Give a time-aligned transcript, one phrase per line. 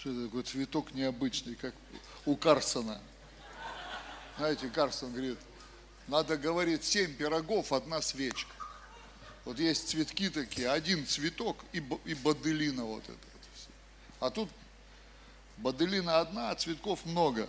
[0.00, 1.74] Что это такой цветок необычный, как
[2.24, 2.98] у Карсона.
[4.38, 5.38] Знаете, Карсон говорит,
[6.08, 8.50] надо, говорит, семь пирогов, одна свечка.
[9.44, 13.18] Вот есть цветки такие, один цветок и, и боделина вот это.
[14.20, 14.48] А тут
[15.58, 17.46] боделина одна, а цветков много.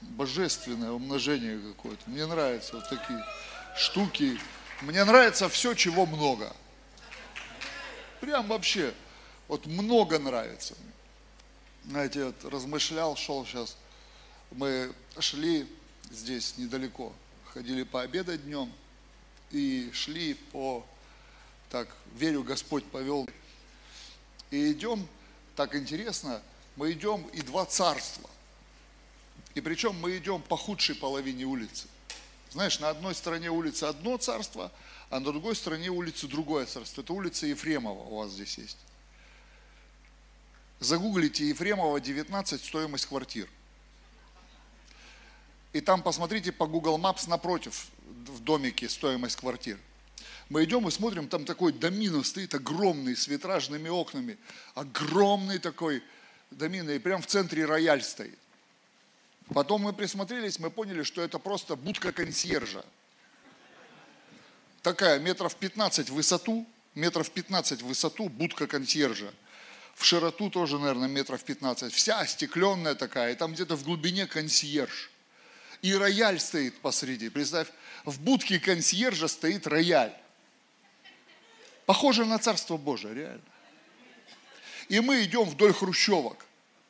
[0.00, 2.10] Божественное умножение какое-то.
[2.10, 3.24] Мне нравятся вот такие
[3.76, 4.40] штуки.
[4.80, 6.52] Мне нравится все, чего много.
[8.20, 8.92] Прям вообще,
[9.46, 10.94] вот много нравится мне.
[11.86, 13.76] Знаете, вот размышлял, шел сейчас.
[14.50, 15.68] Мы шли
[16.10, 17.12] здесь недалеко,
[17.52, 18.72] ходили пообедать днем
[19.50, 20.84] и шли по
[21.70, 23.28] так верю, Господь повел.
[24.50, 25.06] И идем,
[25.56, 26.40] так интересно,
[26.76, 28.30] мы идем и два царства.
[29.54, 31.86] И причем мы идем по худшей половине улицы.
[32.50, 34.72] Знаешь, на одной стороне улицы одно царство,
[35.10, 37.02] а на другой стороне улицы другое царство.
[37.02, 38.78] Это улица Ефремова у вас здесь есть.
[40.84, 43.48] Загуглите Ефремова 19, стоимость квартир.
[45.72, 47.86] И там посмотрите по Google Maps напротив,
[48.26, 49.78] в домике стоимость квартир.
[50.50, 54.36] Мы идем и смотрим, там такой домино стоит огромный, с витражными окнами.
[54.74, 56.02] Огромный такой
[56.50, 58.38] домино, и прям в центре рояль стоит.
[59.54, 62.84] Потом мы присмотрелись, мы поняли, что это просто будка консьержа.
[64.82, 69.32] Такая, метров 15 в высоту, метров 15 в высоту, будка консьержа.
[69.94, 71.92] В широту тоже, наверное, метров 15.
[71.92, 75.10] Вся остекленная такая, и там где-то в глубине консьерж.
[75.82, 77.28] И рояль стоит посреди.
[77.28, 77.68] Представь,
[78.04, 80.14] в будке консьержа стоит рояль.
[81.86, 83.42] Похоже на Царство Божие, реально.
[84.88, 86.44] И мы идем вдоль хрущевок.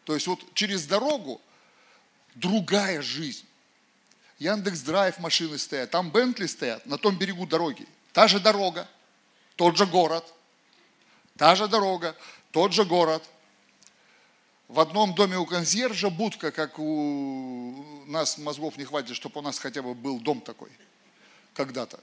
[0.04, 1.40] То есть вот через дорогу
[2.34, 3.46] другая жизнь.
[4.38, 7.86] Яндекс Драйв машины стоят, там Бентли стоят, на том берегу дороги.
[8.12, 8.88] Та же дорога,
[9.56, 10.24] тот же город,
[11.36, 12.16] та же дорога,
[12.54, 13.28] тот же город.
[14.68, 19.58] В одном доме у консьержа будка, как у нас мозгов не хватит, чтобы у нас
[19.58, 20.70] хотя бы был дом такой
[21.54, 21.98] когда-то.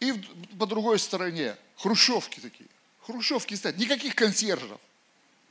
[0.00, 0.14] И
[0.58, 2.70] по другой стороне хрущевки такие.
[3.02, 4.80] Хрущевки стоят, никаких консьержев.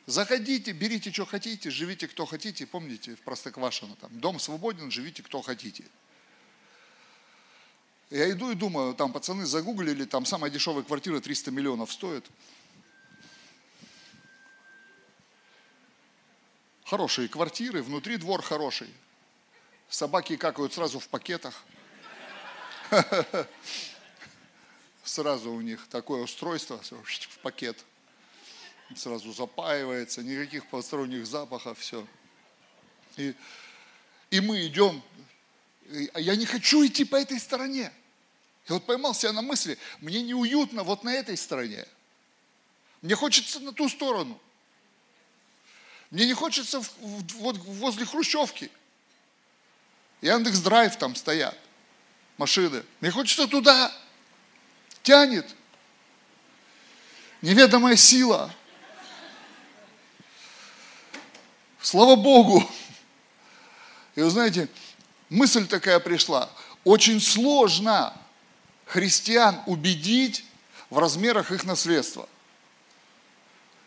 [0.08, 2.66] Заходите, берите, что хотите, живите, кто хотите.
[2.66, 5.84] Помните, в Простоквашино там, дом свободен, живите, кто хотите.
[8.10, 12.26] Я иду и думаю, там пацаны загуглили, там самая дешевая квартира 300 миллионов стоит.
[16.92, 18.90] Хорошие квартиры, внутри двор хороший.
[19.88, 21.64] Собаки какают сразу в пакетах.
[25.06, 27.82] Сразу у них такое устройство, в пакет.
[28.94, 32.06] Сразу запаивается, никаких посторонних запахов, все.
[33.16, 33.36] И,
[34.30, 35.02] и мы идем,
[36.16, 37.90] я не хочу идти по этой стороне.
[38.68, 41.88] Я вот поймал себя на мысли, мне неуютно вот на этой стороне.
[43.02, 44.38] Мне хочется на ту сторону.
[46.12, 48.70] Мне не хочется в, вот возле Хрущевки.
[50.22, 51.58] Яндекс Драйв там стоят,
[52.38, 52.84] машины.
[53.00, 53.92] Мне хочется туда
[55.04, 55.48] тянет.
[57.42, 58.54] Неведомая сила.
[61.82, 62.70] Слава Богу.
[64.16, 64.68] И вы знаете,
[65.30, 66.50] мысль такая пришла.
[66.84, 68.14] Очень сложно
[68.86, 70.44] христиан убедить
[70.90, 72.28] в размерах их наследства.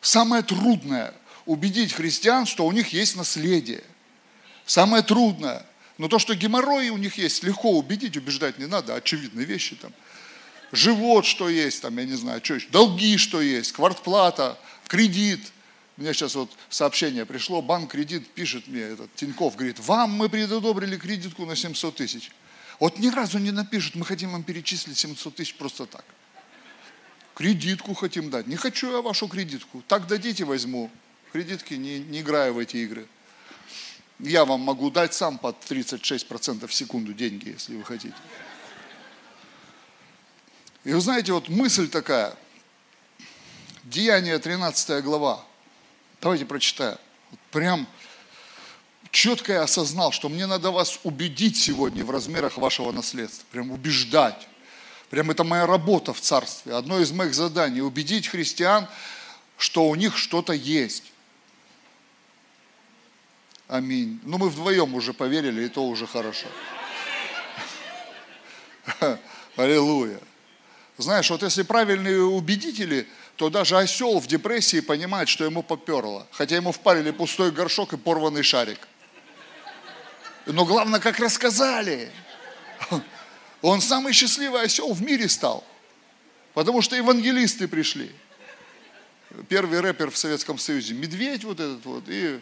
[0.01, 1.15] Самое трудное–
[1.47, 3.83] убедить христиан, что у них есть наследие.
[4.67, 5.65] Самое трудное.
[5.99, 9.93] Но то, что геморрои у них есть, легко убедить, убеждать не надо, очевидные вещи там–
[10.75, 15.41] живот что есть, там, я не знаю, что еще, долги что есть, квартплата, кредит.
[15.97, 20.97] Мне сейчас вот сообщение пришло, банк кредит пишет мне, этот Тиньков говорит, вам мы предодобрили
[20.97, 22.31] кредитку на 700 тысяч.
[22.81, 26.05] Вот ни разу не напишут, мы хотим вам перечислить 700 тысяч просто так.
[27.35, 28.47] Кредитку хотим дать.
[28.47, 29.83] Не хочу я вашу кредитку.
[29.87, 30.91] Так дадите, возьму.
[31.35, 33.09] Кредитки не, не играю в эти игры.
[34.21, 38.15] Я вам могу дать сам под 36% в секунду деньги, если вы хотите.
[40.85, 42.37] И вы знаете, вот мысль такая,
[43.83, 45.45] Деяние 13 глава,
[46.21, 46.99] давайте прочитаем.
[47.51, 47.89] Прям
[49.11, 54.47] четко я осознал, что мне надо вас убедить сегодня в размерах вашего наследства, прям убеждать.
[55.11, 56.75] Прям это моя работа в царстве.
[56.75, 58.87] Одно из моих заданий– убедить христиан,
[59.59, 61.11] что у них что-то есть.
[63.69, 64.21] Аминь.
[64.25, 66.47] Ну, мы вдвоем уже поверили, и то уже хорошо.
[69.57, 70.21] Аллилуйя.
[70.99, 76.27] Знаешь, вот если правильные убедители, то даже осел в депрессии понимает, что ему поперло.
[76.31, 78.87] Хотя ему впарили пустой горшок и порванный шарик.
[80.47, 82.13] Но главное, как рассказали.
[83.63, 85.65] Он самый счастливый осел в мире стал.
[86.53, 88.13] Потому что евангелисты пришли.
[89.49, 92.41] первый рэпер в Советском Союзе, медведь вот этот вот, и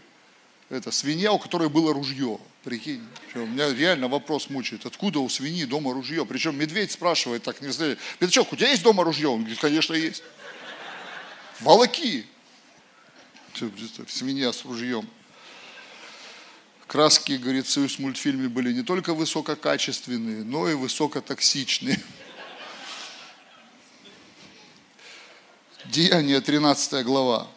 [0.77, 2.39] это свинья, у которой было ружье.
[2.65, 6.25] Прикинь, что, меня реально вопрос мучает, откуда у свиньи дома ружье?
[6.25, 9.29] Причем медведь спрашивает, так не знаю, Петачок, у тебя есть дома ружье?
[9.29, 10.23] Он говорит, конечно, есть.
[11.61, 12.27] Волоки.
[14.09, 15.09] Свинья с ружьем.
[16.87, 22.01] Краски, говорит, в союз мультфильме были не только высококачественные, но и высокотоксичные.
[25.85, 27.49] Деяние, 13 глава.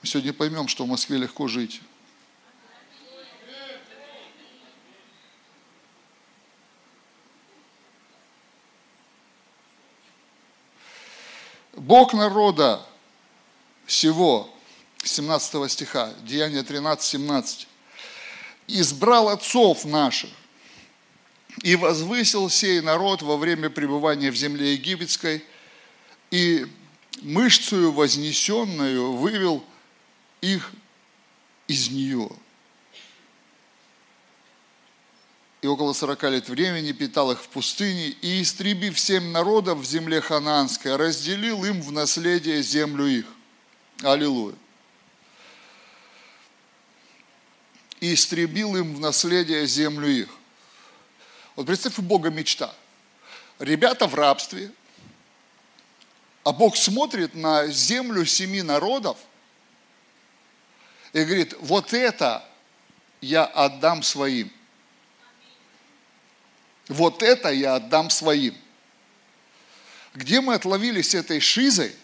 [0.00, 1.80] Мы сегодня поймем, что в Москве легко жить.
[11.74, 12.84] Бог народа
[13.86, 14.52] всего,
[15.04, 17.68] 17 стиха, Деяние 13, 17,
[18.66, 20.30] избрал отцов наших
[21.62, 25.44] и возвысил сей народ во время пребывания в земле египетской–
[26.30, 26.66] и
[27.22, 29.64] мышцею вознесенную вывел
[30.40, 30.72] их
[31.66, 32.30] из нее.
[35.60, 40.20] И около сорока лет времени питал их в пустыне, и, истребив семь народов в земле
[40.20, 43.26] ханаанской, разделил им в наследие землю их.
[44.02, 44.54] Аллилуйя.
[48.00, 50.28] И истребил им в наследие землю их.
[51.56, 52.72] Вот представь, у Бога мечта.
[53.58, 54.70] Ребята в рабстве,
[56.44, 59.16] а Бог смотрит на землю семи народов
[61.12, 62.44] и говорит, вот это
[63.20, 64.52] я отдам своим.
[66.88, 68.56] Вот это я отдам своим.
[70.14, 71.94] Где мы отловились этой шизой,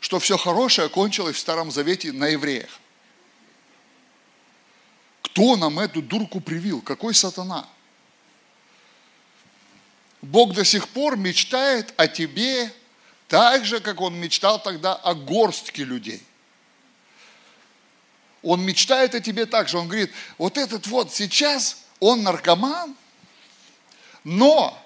[0.00, 2.70] что все хорошее кончилось в Старом Завете на евреях?
[5.22, 6.82] Кто нам эту дурку привил?
[6.82, 7.66] Какой сатана?
[10.20, 12.72] Бог до сих пор мечтает о тебе,
[13.28, 16.22] так же, как он мечтал тогда о горстке людей.
[18.44, 19.78] Он мечтает о тебе так же.
[19.78, 22.94] Он говорит, вот этот вот сейчас, он наркоман,
[24.22, 24.78] но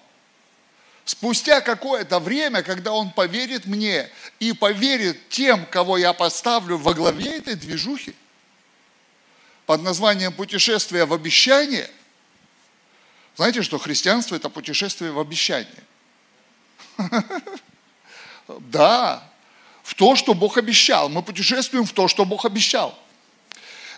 [1.04, 4.08] спустя какое-то время, когда он поверит мне
[4.38, 8.14] и поверит тем, кого я поставлю во главе этой движухи,
[9.66, 11.90] под названием «Путешествие в обещание»,
[13.36, 15.84] знаете, что христианство– это путешествие в обещание.
[18.60, 19.22] Да,
[19.82, 21.10] в то, что Бог обещал.
[21.10, 22.98] Мы путешествуем в то, что Бог обещал.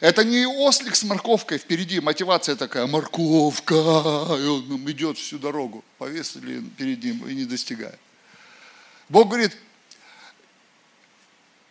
[0.00, 6.61] Это не ослик с морковкой впереди, мотивация такая, морковка, и он идет всю дорогу, повесили
[6.79, 7.99] перед ним и не достигает.
[9.11, 9.55] Бог говорит,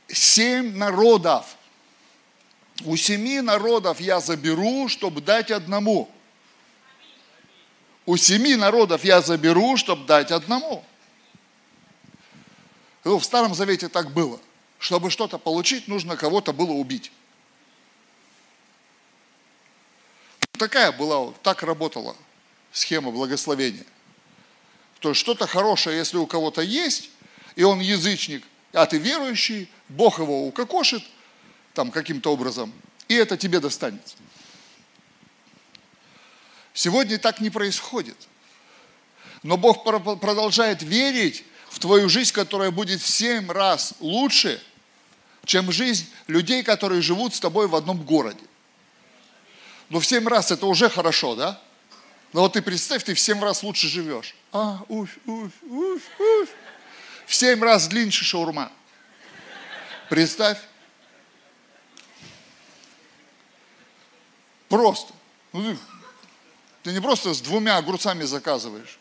[0.07, 1.57] семь народов,
[2.85, 6.09] у семи народов я заберу, чтобы дать одному.
[8.05, 10.83] У семи народов я заберу, чтобы дать одному.
[13.03, 14.39] Ну, в Старом Завете так было.
[14.77, 17.11] Чтобы что-то получить, нужно кого-то было убить.
[20.59, 22.17] Такая была, так работала
[22.73, 23.85] схема благословения.
[24.99, 27.09] То есть что-то хорошее, если у кого-то есть,
[27.55, 31.01] и он язычник, а ты верующий, Бог его укокошит
[31.73, 32.73] там каким-то образом,
[33.07, 34.17] и это тебе достанется.
[36.73, 38.17] Сегодня так не происходит.
[39.43, 44.61] Но Бог продолжает верить в твою жизнь, которая будет в семь раз лучше,
[45.45, 48.43] чем жизнь людей, которые живут с тобой в одном городе.
[49.89, 51.59] Но в семь раз это уже хорошо, да?
[52.31, 54.35] Но вот ты представь, ты в семь раз лучше живешь.
[54.51, 56.49] А, уф, уф, уф, уф.
[57.25, 58.71] В семь раз длиннее шаурма.
[60.09, 60.59] Представь.
[64.67, 65.13] Просто.
[65.53, 65.75] Ну,
[66.83, 68.99] ты не просто с двумя огурцами заказываешь.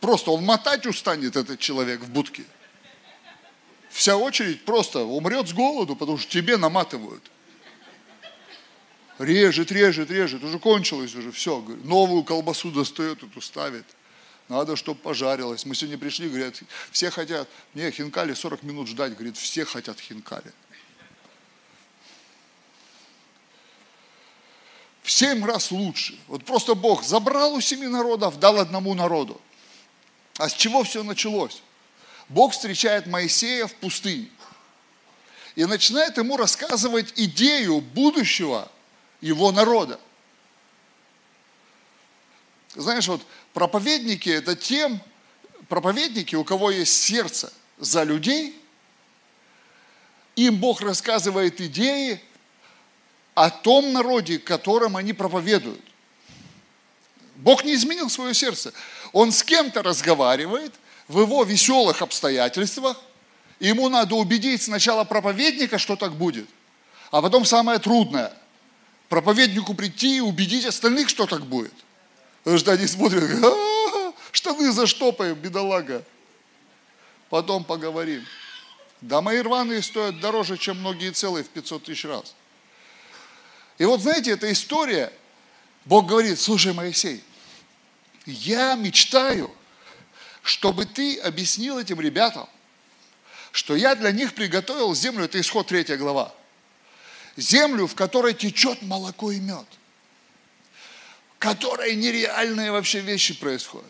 [0.00, 2.44] Просто он мотать устанет, этот человек в будке.
[3.90, 7.22] Вся очередь просто умрет с голоду, потому что тебе наматывают.
[9.22, 11.60] Режет, режет, режет, уже кончилось уже, все.
[11.84, 13.84] Новую колбасу достает, эту ставит.
[14.48, 15.64] Надо, чтобы пожарилось.
[15.64, 16.60] Мы сегодня пришли, говорят,
[16.90, 20.52] все хотят, не, хинкали 40 минут ждать, говорит, все хотят хинкали.
[25.04, 26.18] В семь раз лучше.
[26.26, 29.40] Вот просто Бог забрал у семи народов, дал одному народу.
[30.36, 31.62] А с чего все началось?
[32.28, 34.28] Бог встречает Моисея в пустыне
[35.54, 38.68] и начинает ему рассказывать идею будущего
[39.22, 39.98] его народа.
[42.74, 43.22] Знаешь, вот
[43.54, 45.00] проповедники– это тем,
[45.68, 48.58] проповедники, у кого есть сердце за людей,
[50.36, 52.20] им Бог рассказывает идеи
[53.34, 55.80] о том народе, которым они проповедуют.
[57.36, 58.72] Бог не изменил свое сердце.
[59.12, 60.74] Он с кем-то разговаривает,
[61.08, 62.98] в его веселых обстоятельствах,
[63.58, 66.48] и ему надо убедить сначала проповедника, что так будет,
[67.10, 68.32] а потом самое трудное–
[69.12, 71.74] проповеднику прийти и убедить остальных, что так будет.
[72.44, 76.02] Потому что они смотрят, а, штаны заштопаем, бедолага.
[77.28, 78.24] Потом поговорим.
[79.02, 82.34] Да мои рваные стоят дороже, чем многие целые в 500 тысяч раз.
[83.76, 85.12] И вот знаете, эта история,
[85.84, 87.22] Бог говорит, слушай, Моисей,
[88.24, 89.54] я мечтаю,
[90.42, 92.48] чтобы ты объяснил этим ребятам,
[93.50, 96.34] что я для них приготовил землю, это исход 3 глава,
[97.36, 99.66] землю, в которой течет молоко и мед,
[101.36, 103.86] в которой нереальные вообще вещи происходят.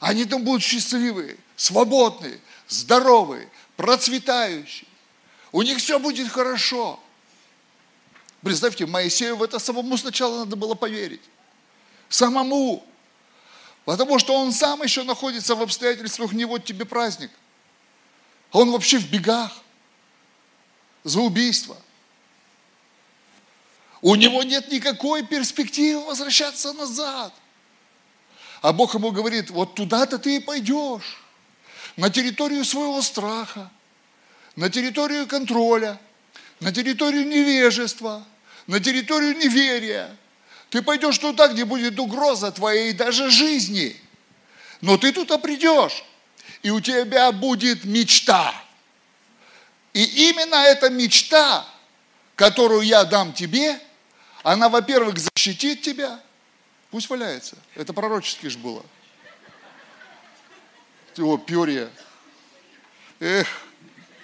[0.00, 4.88] Они там будут счастливые, свободные, здоровые, процветающие.
[5.50, 7.00] У них все будет хорошо.
[8.42, 11.22] Представьте, Моисею в это самому сначала надо было поверить.
[12.08, 12.86] Самому.
[13.84, 17.30] Потому что он сам еще находится в обстоятельствах, не вот тебе праздник.
[18.52, 19.52] Он вообще в бегах
[21.04, 21.76] за убийство.
[24.00, 27.32] У него нет никакой перспективы возвращаться назад.
[28.62, 31.22] А Бог ему говорит, вот туда-то ты и пойдешь
[31.96, 33.70] на территорию своего страха,
[34.56, 36.00] на территорию контроля,
[36.60, 38.24] на территорию невежества,
[38.66, 40.16] на территорию неверия.
[40.70, 43.96] Ты пойдешь туда, где будет угроза твоей даже жизни.
[44.80, 46.04] Но ты туда придешь,
[46.62, 48.54] и у тебя будет мечта.
[49.92, 51.66] И именно эта мечта,
[52.36, 53.80] которую я дам тебе,
[54.42, 56.20] она, во-первых, защитит тебя.
[56.90, 57.56] Пусть валяется.
[57.74, 58.84] Это пророчески же было
[61.18, 61.90] его перья.
[63.20, 63.48] Эх,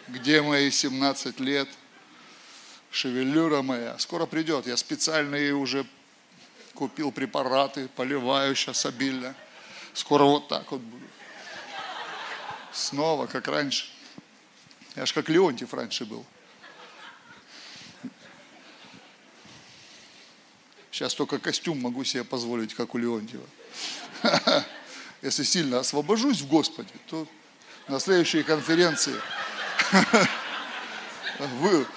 [0.09, 1.69] где мои 17 лет?
[2.91, 3.99] Шевелюра моя.
[3.99, 4.67] Скоро придет.
[4.67, 5.85] Я специально ей уже
[6.75, 9.35] купил препараты, поливаю сейчас обильно.
[9.93, 11.05] Скоро вот так вот буду.
[12.73, 13.87] Снова, как раньше.
[14.97, 16.25] Я ж как Леонтьев раньше был.
[20.95, 23.45] Сейчас только костюм могу себе позволить, как у Леонтьева
[25.23, 27.27] если сильно освобожусь в Господе, то
[27.89, 29.21] на следующей конференции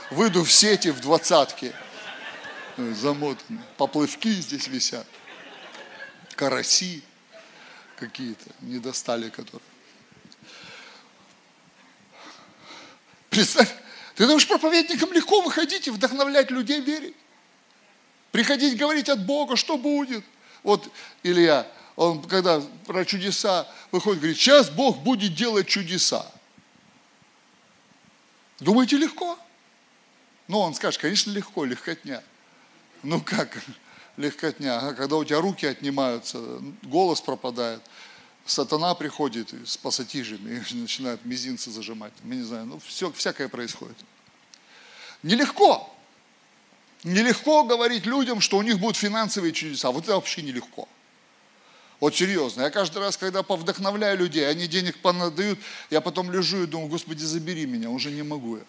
[0.10, 1.75] выйду в сети в двадцатке,
[2.75, 5.06] замотаны, поплывки здесь висят,
[6.36, 7.04] караси
[8.00, 9.62] какие-то, не достали которые.
[13.30, 13.72] Представь,
[14.16, 17.16] ты думаешь, проповедникам легко выходить и вдохновлять людей верить?
[18.31, 20.24] Приходить говорить от Бога, что будет?
[20.63, 20.89] Вот
[21.24, 26.25] Илья, он когда про чудеса выходит, говорит, сейчас Бог будет делать чудеса.
[28.60, 29.38] Думаете, легко?
[30.48, 32.24] Ну, он скажет, конечно, легко, легкотня.
[33.03, 33.57] Ну как
[34.15, 34.79] легкотня?
[34.79, 36.39] А когда у тебя руки отнимаются,
[36.84, 37.81] голос пропадает,
[38.46, 42.13] сатана приходит с пассатижами и начинает мизинцы зажимать.
[42.24, 43.98] Я не знаю, ну все, всякое происходит.
[45.24, 45.93] Нелегко.
[47.04, 49.92] Нелегко говорить людям, что у них будут финансовые чудеса.
[49.92, 50.88] Вот это вообще нелегко.
[52.00, 52.63] Вот серьезно.
[52.63, 57.24] Я каждый раз, когда повдохновляю людей, они денег понадают, я потом лежу и думаю, Господи,
[57.24, 58.63] забери меня, уже не могу я.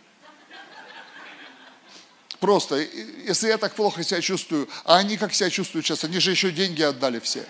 [2.41, 6.31] Просто, если я так плохо себя чувствую, а они как себя чувствуют сейчас, они же
[6.31, 7.45] еще деньги отдали все.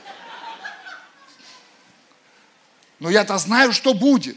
[2.99, 4.37] Но я-то знаю, что будет.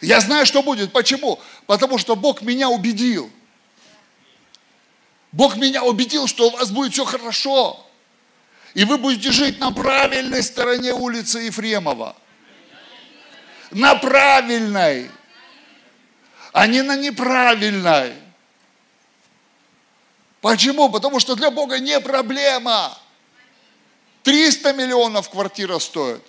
[0.00, 0.92] Я знаю, что будет.
[0.92, 1.38] Почему?
[1.66, 3.30] Потому что Бог меня убедил.
[5.32, 7.86] Бог меня убедил, что у вас будет все хорошо.
[8.74, 12.16] И вы будете жить на правильной стороне улицы Ефремова.
[13.70, 15.10] На правильной,
[16.52, 18.14] а не на неправильной.
[20.40, 20.88] Почему?
[20.88, 22.98] Потому что для Бога не проблема.
[24.24, 26.24] 300 миллионов квартира стоит.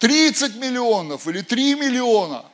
[0.00, 2.44] 30 миллионов или 3 миллиона.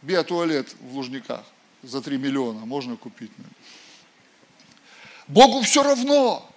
[0.00, 1.44] Биотуалет в Лужниках
[1.82, 3.30] за 3 миллиона можно купить.
[5.28, 6.48] Богу все равно.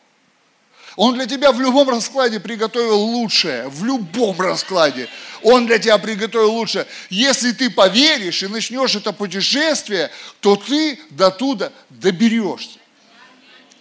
[0.95, 3.67] Он для тебя в любом раскладе приготовил лучшее.
[3.67, 5.09] В любом раскладе.
[5.41, 6.87] Он для тебя приготовил лучшее.
[7.09, 12.79] Если ты поверишь и начнешь это путешествие, то ты до туда доберешься.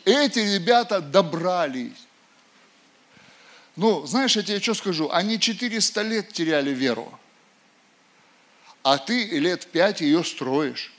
[0.05, 1.93] Эти ребята добрались.
[3.77, 5.11] Ну, знаешь, я тебе что скажу?
[5.11, 7.19] Они 400 лет теряли веру.
[8.83, 10.94] А ты лет 5 ее строишь.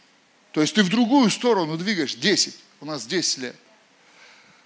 [0.56, 2.16] То есть ты в другую сторону двигаешь.
[2.16, 2.56] 10.
[2.80, 3.56] У нас 10 лет.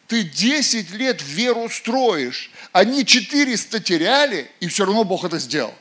[0.05, 2.51] Ты 10 лет веру строишь.
[2.71, 5.73] Они 400 теряли, и все равно Бог это сделал.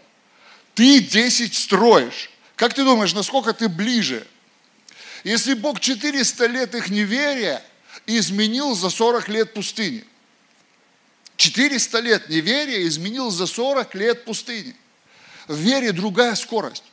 [0.72, 2.30] Ты 10 строишь.
[2.56, 4.26] Как ты думаешь, насколько ты ближе?
[5.24, 7.62] Если Бог 400 лет их неверия
[8.06, 10.04] изменил за 40 лет пустыни.
[11.36, 14.74] 400 лет неверия изменилось за 40 лет пустыни.
[15.48, 16.84] В вере другая скорость.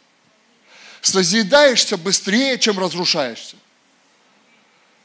[1.05, 3.57] Созидаешься быстрее, чем разрушаешься.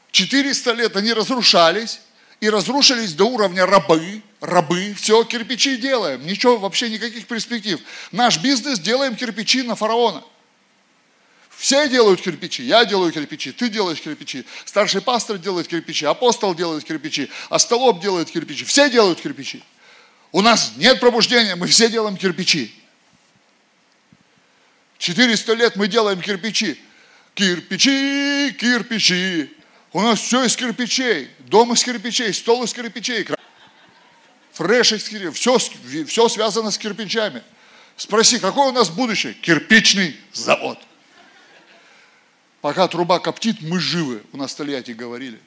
[0.09, 2.01] 400 лет они разрушались,
[2.39, 7.79] и разрушились до уровня рабы, рабы, все, кирпичи делаем, ничего, вообще никаких перспектив.
[8.11, 10.23] Наш бизнес делаем кирпичи на фараона.
[11.55, 16.83] Все делают кирпичи, я делаю кирпичи, ты делаешь кирпичи, старший пастор делает кирпичи, апостол делает
[16.83, 19.63] кирпичи, остолоп делает кирпичи, все делают кирпичи.
[20.31, 22.73] У нас нет пробуждения, мы все делаем кирпичи.
[25.01, 26.79] 400 лет мы делаем кирпичи.
[27.33, 29.51] Кирпичи, кирпичи.
[29.93, 31.27] У нас все из кирпичей.
[31.39, 33.27] Дом из кирпичей, стол из кирпичей.
[34.51, 35.31] Фреш из кирпичей.
[35.31, 35.57] Все,
[36.05, 37.41] все связано с кирпичами.
[37.97, 39.33] Спроси, какое у нас будущее?
[39.33, 40.77] Кирпичный завод.
[42.61, 44.21] Пока труба коптит, мы живы.
[44.31, 45.39] У нас в Тольятти говорили.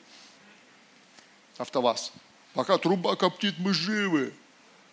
[1.59, 2.13] АвтоВАЗ.
[2.55, 4.33] Пока труба коптит, мы живы.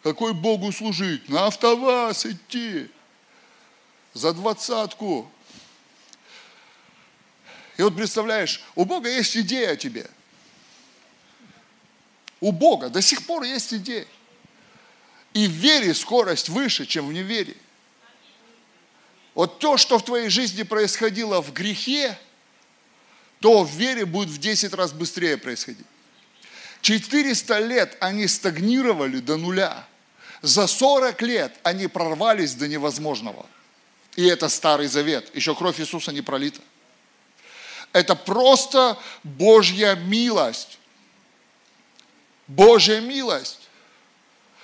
[0.03, 1.29] Какой Богу служить?
[1.29, 2.91] На АвтоВАЗ идти.
[4.13, 5.29] За двадцатку.
[7.77, 10.09] И вот представляешь, у Бога есть идея о тебе.
[12.39, 14.05] У Бога до сих пор есть идея.
[15.33, 17.57] И в вере скорость выше, чем в неверии.
[19.33, 22.17] Вот то, что в твоей жизни происходило в грехе,
[23.39, 25.85] то в вере будет в 10 раз быстрее происходить.
[26.81, 29.87] 400 лет они стагнировали до нуля.
[30.41, 33.45] За 40 лет они прорвались до невозможного.
[34.15, 35.33] И это Старый Завет.
[35.35, 36.61] Еще кровь Иисуса не пролита.
[37.93, 40.79] Это просто Божья милость.
[42.47, 43.69] Божья милость.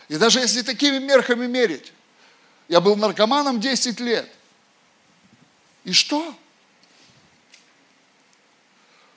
[0.10, 1.92] И даже если такими мерками мерить,
[2.68, 4.30] я был наркоманом 10 лет.
[5.84, 6.36] И что?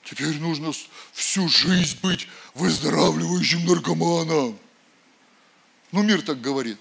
[0.05, 0.73] Теперь нужно
[1.13, 4.59] всю жизнь быть выздоравливающим наркоманом.
[5.93, 6.79] Ну, мир так говорит.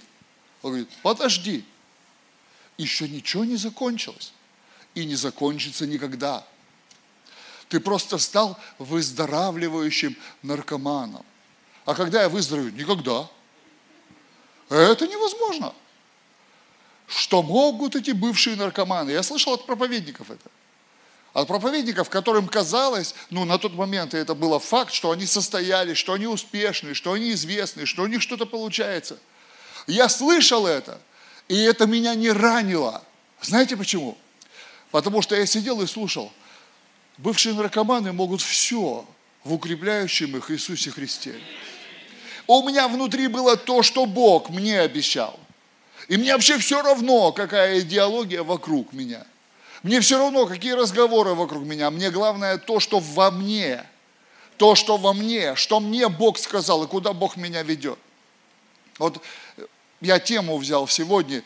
[0.62, 1.64] Он говорит, подожди,
[2.84, 4.34] еще ничего не закончилось.
[4.96, 6.46] И не закончится никогда.
[7.68, 11.24] Ты просто стал выздоравливающим наркоманом.
[11.86, 12.74] А когда я выздоровею?
[12.74, 13.30] Никогда.
[14.70, 15.74] Это невозможно.
[17.08, 19.12] Что могут эти бывшие наркоманы?
[19.12, 20.50] Я слышал от проповедников это.
[21.34, 26.14] От проповедников, которым казалось, ну на тот момент это было факт, что они состоялись, что
[26.14, 29.20] они успешны, что они известны, что у них что-то получается.
[29.86, 31.00] Я слышал это,
[31.50, 33.04] и это меня не ранило.
[33.42, 34.18] Знаете почему?
[34.92, 36.32] Потому что я сидел и слушал–
[37.20, 39.06] Бывшие наркоманы могут все
[39.44, 41.36] в укрепляющем их Иисусе Христе.
[42.48, 45.38] У меня внутри было то, что Бог мне обещал.
[46.08, 49.28] И мне вообще все равно, какая идеология вокруг меня.
[49.84, 51.92] Мне все равно, какие разговоры вокруг меня.
[51.92, 53.84] Мне главное то, что во мне.
[54.56, 58.00] То, что во мне, что мне Бог сказал и куда Бог меня ведет.
[58.98, 59.22] Вот
[60.02, 61.44] я тему взял сегодня,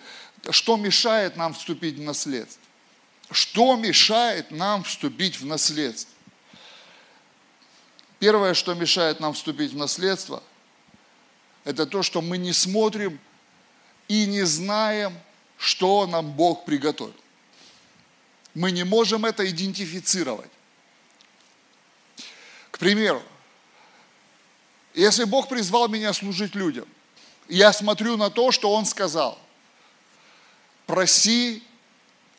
[0.49, 2.61] что мешает нам вступить в наследство.
[3.31, 6.13] Что мешает нам вступить в наследство?
[8.19, 10.43] Первое, что мешает нам вступить в наследство,
[11.63, 13.19] это то, что мы не смотрим
[14.07, 15.17] и не знаем,
[15.57, 17.15] что нам Бог приготовил.
[18.53, 20.51] Мы не можем это идентифицировать.
[22.69, 23.23] К примеру,
[24.93, 26.87] если Бог призвал меня служить людям,
[27.47, 29.37] я смотрю на то, что Он сказал.
[30.85, 31.63] Проси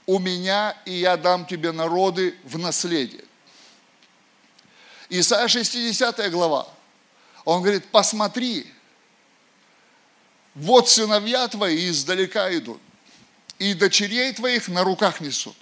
[0.07, 3.25] у меня, и я дам тебе народы в наследие.
[5.09, 6.69] Исайя 60 глава.
[7.45, 8.67] Он говорит, посмотри,
[10.55, 12.81] вот сыновья твои издалека идут,
[13.59, 15.57] и дочерей твоих на руках несут.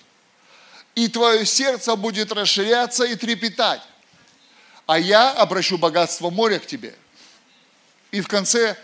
[0.94, 3.80] И твое сердце будет расширяться и трепетать.
[4.86, 6.94] А я обращу богатство моря к тебе.
[8.10, 8.76] И в конце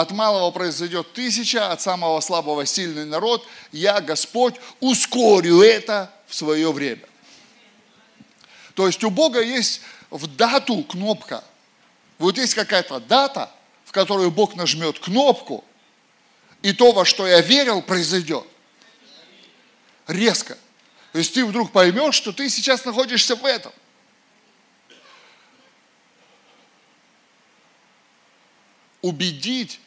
[0.00, 3.46] от малого произойдет тысяча, от самого слабого сильный народ.
[3.72, 7.08] Я, Господь, ускорю это в свое время.
[8.74, 9.80] То есть у Бога есть
[10.10, 11.42] в дату кнопка.
[12.18, 13.50] Вот есть какая-то дата,
[13.84, 15.64] в которую Бог нажмет кнопку,
[16.62, 18.46] и то, во что я верил, произойдет.
[20.06, 20.56] Резко.
[21.12, 23.72] То есть ты вдруг поймешь, что ты сейчас находишься в этом.
[29.00, 29.80] Убедить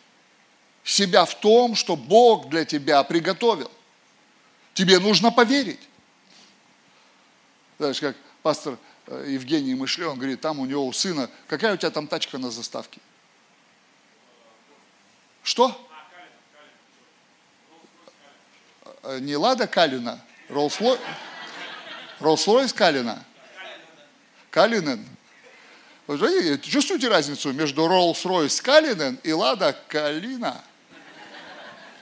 [0.84, 3.70] себя в том, что Бог для тебя приготовил.
[4.74, 5.80] Тебе нужно поверить.
[7.78, 11.78] Знаешь, как пастор э, Евгений Мышле, он говорит, там у него у сына, какая у
[11.78, 13.00] тебя там тачка на заставке?
[15.44, 15.90] Что?
[19.04, 23.24] Э, не Лада Калина, Роллс-Ройс Калина.
[24.50, 25.06] Калинен.
[26.62, 30.62] Чувствуете разницу между Rolls-Royce Калинен и Лада Калина?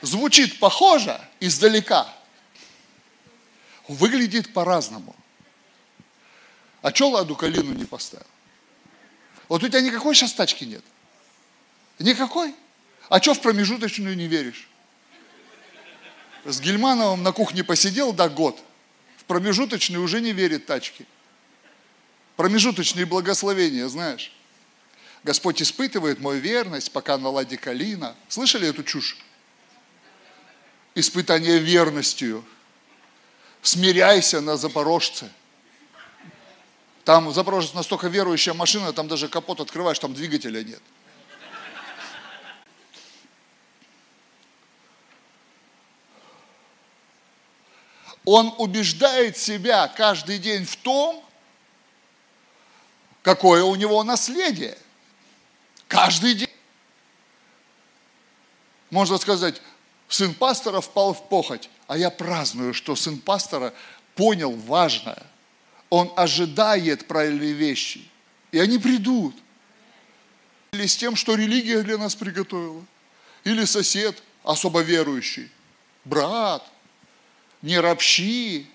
[0.02, 2.08] Звучит похоже издалека.
[3.88, 5.16] Выглядит по-разному.
[6.82, 8.26] А что Ладу Калину не поставил?
[9.50, 10.84] Вот у тебя никакой сейчас тачки нет?
[11.98, 12.56] Никакой?
[13.10, 14.70] А что в промежуточную не веришь?
[16.46, 18.60] С Гельмановым на кухне посидел, да, год.
[19.18, 21.06] В промежуточный уже не верит тачки.
[22.38, 24.32] Промежуточные благословения, знаешь.
[25.24, 28.16] Господь испытывает мою верность, пока на ладе калина.
[28.30, 29.18] Слышали эту чушь?
[31.00, 32.44] Испытание верностью.
[33.62, 35.32] Смиряйся на Запорожце.
[37.06, 40.82] Там Запорожец настолько верующая машина, там даже капот открываешь, там двигателя нет.
[48.26, 51.26] Он убеждает себя каждый день в том,
[53.24, 54.78] какое у него наследие.
[55.88, 56.50] Каждый день.
[58.92, 59.62] Можно сказать,
[60.10, 63.74] сын пастора впал в похоть, а я праздную, что сын пастора
[64.16, 65.24] понял важное.
[65.90, 68.08] Он ожидает правильные вещи,
[68.52, 69.36] и они придут.
[70.74, 72.84] Или с тем, что религия для нас приготовила.
[73.44, 75.50] Или сосед, особо верующий,
[76.04, 76.70] брат–
[77.62, 78.68] не ропщи.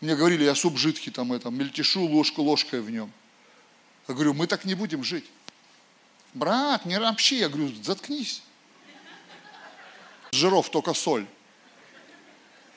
[0.00, 3.10] Мне говорили, я суп жидкий там это, мельтешу ложку ложкой в нем.
[4.08, 5.24] Я говорю, мы так не будем жить.
[6.34, 7.38] Брат, не ропщи.
[7.38, 8.42] Я говорю, заткнись.
[10.36, 11.26] Жиров только соль.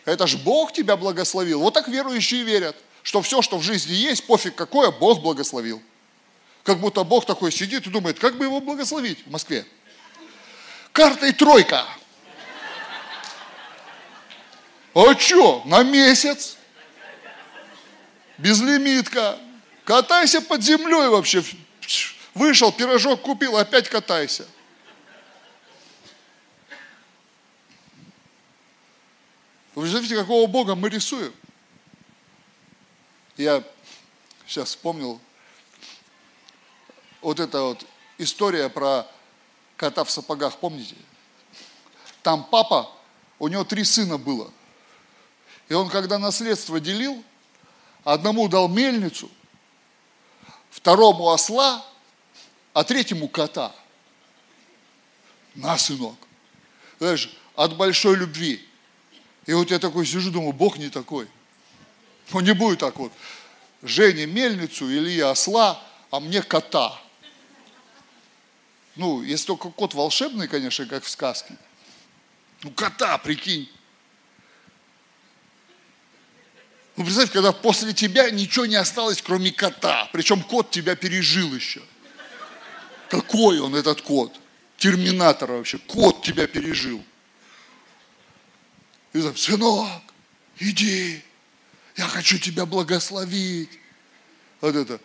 [0.05, 1.59] Это ж Бог тебя благословил.
[1.59, 5.81] Вот так верующие верят, что все, что в жизни есть, пофиг какое, Бог благословил.
[6.63, 9.65] Как будто Бог такой сидит и думает, как бы его благословить в Москве.
[10.91, 11.85] Картой тройка.
[14.95, 16.57] А что, на месяц?
[18.37, 19.37] Безлимитка.
[19.83, 21.43] Катайся под землей вообще.
[22.33, 24.45] Вышел, пирожок купил, опять катайся.
[29.79, 31.33] Вы знаете, какого Бога мы рисуем?
[33.37, 33.63] Я
[34.45, 35.21] сейчас вспомнил
[37.21, 37.85] вот эта вот
[38.17, 39.07] история про
[39.77, 40.95] кота в сапогах, помните?
[42.23, 42.91] Там папа,
[43.39, 44.51] у него три сына было–
[45.69, 47.23] и он, когда наследство делил,
[48.03, 49.29] одному дал мельницу,
[50.71, 51.85] второму осла,
[52.73, 53.73] а третьему кота.
[55.53, 56.17] На, сынок.
[56.97, 58.67] Знаешь, от большой любви.
[59.45, 61.27] И вот я такой сижу, думаю, Бог не такой.
[62.31, 63.11] Он не будет так вот.
[63.81, 66.99] Жене мельницу, Илья осла, а мне кота.
[68.95, 71.55] Ну, если только кот волшебный, конечно, как в сказке.
[72.63, 73.69] Ну, кота, прикинь.
[76.97, 80.09] Ну, представь, когда после тебя ничего не осталось, кроме кота.
[80.11, 81.81] Причем кот тебя пережил еще.
[83.09, 84.37] Какой он, этот кот?
[84.77, 85.77] Терминатор вообще.
[85.77, 87.01] Кот тебя пережил.
[89.13, 90.01] И так, сынок,
[90.59, 91.21] иди,
[91.95, 93.71] я хочу тебя благословить.
[94.61, 94.99] Вот это,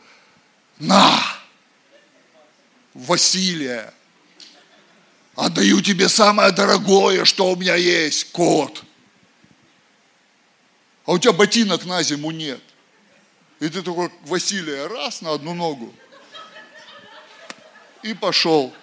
[0.79, 1.19] на,
[2.93, 3.93] Василия,
[5.35, 8.85] отдаю тебе самое дорогое, что у меня есть, кот–
[11.07, 12.61] а у тебя ботинок на зиму нет.
[13.61, 15.95] И ты такой, Василия, раз на одну ногу.
[18.03, 18.75] И пошел.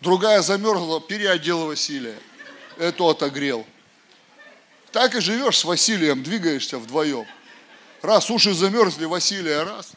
[0.00, 2.18] Другая замерзла, переодел Василия.
[2.78, 3.66] Эту отогрел.
[4.92, 7.26] Так и живешь с Василием, двигаешься вдвоем.
[8.02, 9.92] Раз уши замерзли, Василия, раз.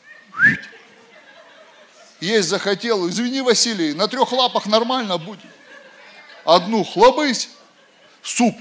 [2.19, 5.39] Есть захотел, извини, Василий, на трех лапах нормально будет.
[6.45, 7.49] Одну хлобысь,
[8.23, 8.55] суп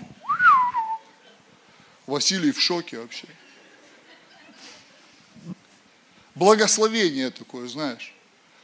[2.07, 3.26] Василий в шоке вообще.
[6.35, 8.12] Благословение такое, знаешь.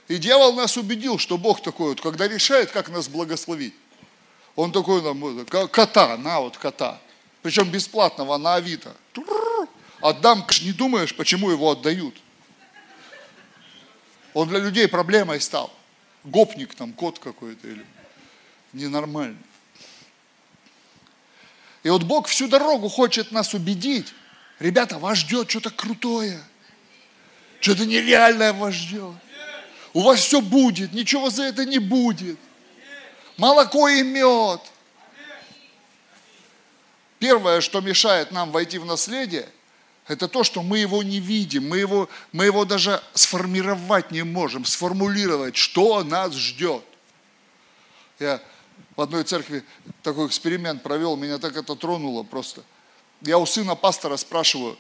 [0.09, 3.75] И дьявол нас убедил, что Бог такой вот, когда решает, как нас благословить.
[4.57, 7.01] Он такой нам, кота, на вот кота.
[7.43, 8.95] Причем бесплатного, на Авито.
[10.01, 12.15] Отдам, не думаешь, почему его отдают.
[14.35, 15.73] Он для людей проблемой стал.
[16.25, 17.85] Гопник там, кот какой-то или
[18.73, 19.37] ненормальный.
[21.83, 24.13] И вот Бог всю дорогу хочет нас убедить.
[24.61, 26.41] Ребята, вас ждет что-то крутое.
[27.61, 29.15] Что-то нереальное вас ждет.
[29.93, 32.39] У вас все будет, ничего за это не будет.
[33.37, 34.61] Молоко и мед.
[37.19, 39.49] Первое, что мешает нам войти в наследие,
[40.09, 44.65] это то, что мы его не видим, мы его, мы его даже сформировать не можем,
[44.65, 46.83] сформулировать, что нас ждет.
[48.19, 48.43] Я
[48.97, 49.65] в одной церкви
[50.03, 52.63] такой эксперимент провел, меня так это тронуло просто.
[53.21, 54.77] Я у сына пастора спрашиваю,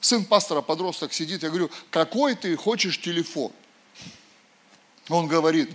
[0.00, 3.52] сын пастора, подросток сидит, я говорю, какой ты хочешь телефон?
[5.10, 5.70] Он говорит,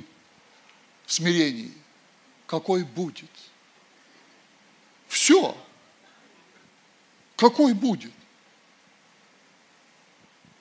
[1.05, 1.71] в смирении,
[2.49, 3.29] какой будет?
[5.07, 5.55] Все.
[7.35, 8.11] Какой будет?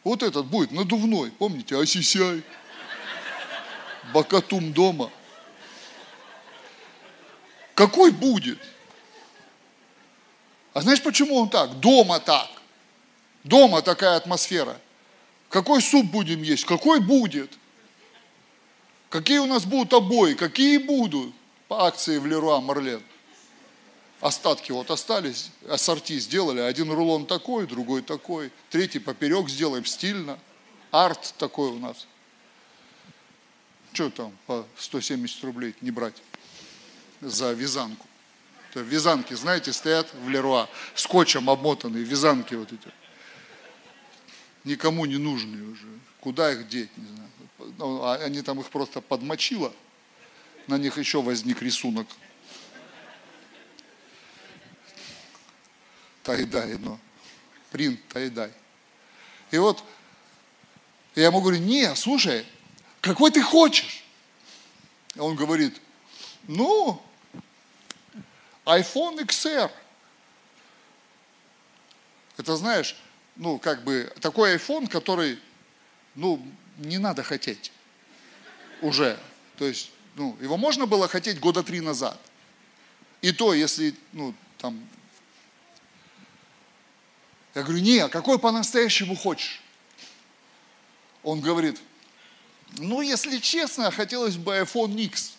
[0.04, 2.42] Вот этот будет надувной, помните, осисяй,
[4.12, 5.10] бакатум дома.
[7.74, 8.60] Какой будет?
[10.74, 11.80] А знаешь, почему он так?
[11.80, 12.50] Дома так.
[13.44, 14.78] Дома такая атмосфера.
[15.48, 16.66] Какой суп будем есть?
[16.66, 17.50] Какой будет?
[19.08, 20.34] Какие у нас будут обои?
[20.34, 21.37] Какие будут?
[21.68, 23.02] По акции в Леруа Марлен.
[24.20, 26.60] Остатки вот остались, ассорти сделали.
[26.60, 28.50] Один рулон такой, другой такой.
[28.70, 30.38] Третий поперек сделаем стильно.
[30.90, 32.06] Арт такой у нас.
[33.92, 36.20] Что там по 170 рублей не брать
[37.20, 38.06] за вязанку?
[38.70, 42.92] Это вязанки, знаете, стоят в Леруа, скотчем обмотанные, вязанки вот эти.
[44.64, 45.86] Никому не нужные уже.
[46.20, 47.30] Куда их деть, не знаю.
[47.78, 49.72] Ну, а они там их просто подмочило,
[50.68, 52.06] на них еще возник рисунок.
[56.22, 57.00] Тайдай, но
[57.70, 58.52] принт тайдай.
[59.50, 59.82] И вот
[61.14, 62.46] я ему говорю, не, слушай,
[63.00, 64.04] какой ты хочешь?
[65.16, 65.80] А он говорит,
[66.46, 67.02] ну,
[68.66, 69.70] iPhone XR.
[72.36, 72.94] Это знаешь,
[73.36, 75.40] ну, как бы, такой iPhone, который,
[76.14, 77.72] ну, не надо хотеть
[78.82, 79.18] уже.
[79.56, 82.20] То есть, ну, его можно было хотеть года три назад.
[83.22, 84.86] И то, если, ну, там...
[87.54, 89.62] Я говорю, не, а какой по-настоящему хочешь?
[91.22, 91.80] Он говорит,
[92.78, 95.34] ну, если честно, хотелось бы iPhone X.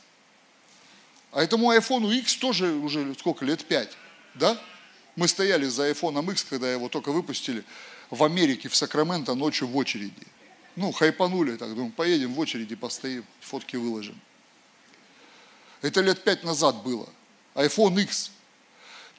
[1.31, 3.91] А этому iPhone X тоже уже сколько, лет пять,
[4.33, 4.59] да?
[5.15, 7.63] Мы стояли за iPhone X, когда его только выпустили
[8.09, 10.27] в Америке, в Сакраменто, ночью в очереди.
[10.75, 14.19] Ну, хайпанули так, думаю, поедем в очереди, постоим, фотки выложим.
[15.81, 17.07] Это лет пять назад было.
[17.55, 18.31] iPhone X.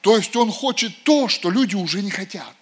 [0.01, 2.55] То есть он хочет то, что люди уже не хотят.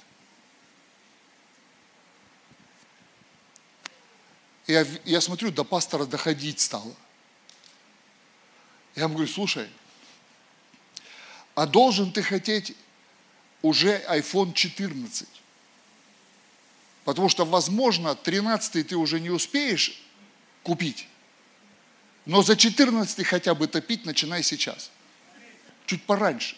[4.68, 6.94] Я, я смотрю, до пастора доходить стало.
[8.96, 9.70] Я ему говорю, слушай,
[11.56, 12.76] а должен ты хотеть
[13.62, 15.28] уже iPhone 14?
[17.04, 20.02] Потому что, возможно, 13 ты уже не успеешь
[20.62, 21.08] купить.
[22.30, 24.92] Но за 14 хотя бы топить начинай сейчас.
[25.88, 26.56] Чуть пораньше.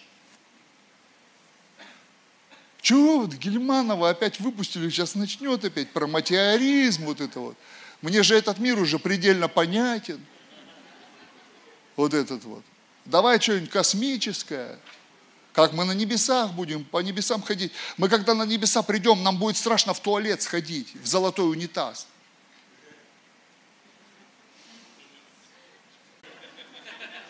[2.81, 7.57] Чего вот Гельманова опять выпустили, сейчас начнет опять про материализм вот это вот.
[8.01, 10.19] Мне же этот мир уже предельно понятен.
[11.95, 12.65] Вот этот вот.
[13.05, 14.77] Давай что-нибудь космическое.
[15.53, 17.71] Как мы на небесах будем, по небесам ходить.
[17.95, 22.07] Мы когда на небеса придем, нам будет страшно в туалет сходить, в золотой унитаз.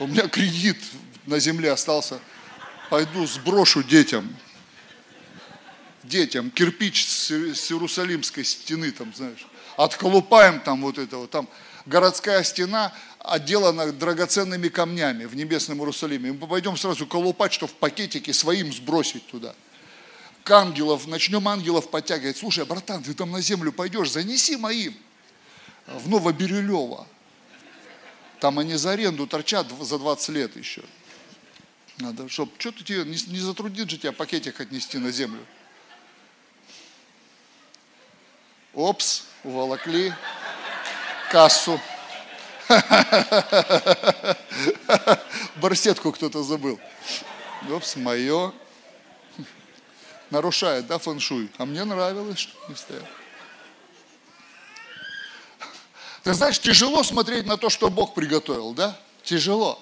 [0.01, 0.77] У меня кредит
[1.27, 2.19] на земле остался.
[2.89, 4.35] Пойду сброшу детям.
[6.03, 9.45] Детям кирпич с Иерусалимской стены там, знаешь
[9.77, 11.47] отколупаем там вот это вот, там
[11.85, 16.33] городская стена отделана драгоценными камнями в небесном Иерусалиме.
[16.33, 19.53] Мы пойдем сразу колупать, что в пакетике своим сбросить туда.
[20.43, 22.37] К ангелов, начнем ангелов подтягивать.
[22.37, 24.95] Слушай, братан, ты там на землю пойдешь, занеси моим
[25.85, 27.07] в Новобирюлево.
[28.41, 30.81] Там они за аренду торчат за 20 лет еще.
[31.97, 35.45] Надо, чтобы, что-то тебе, не, не затруднит же тебя пакетик отнести на землю.
[38.73, 40.11] Опс, уволокли
[41.29, 41.79] кассу.
[45.57, 46.79] Барсетку кто-то забыл.
[47.69, 48.53] Опс, мое.
[50.31, 51.51] Нарушает, да, фэншуй?
[51.59, 53.05] А мне нравилось, что не стоял.
[56.23, 58.97] Ты знаешь, тяжело смотреть на то, что Бог приготовил, да?
[59.23, 59.79] Тяжело.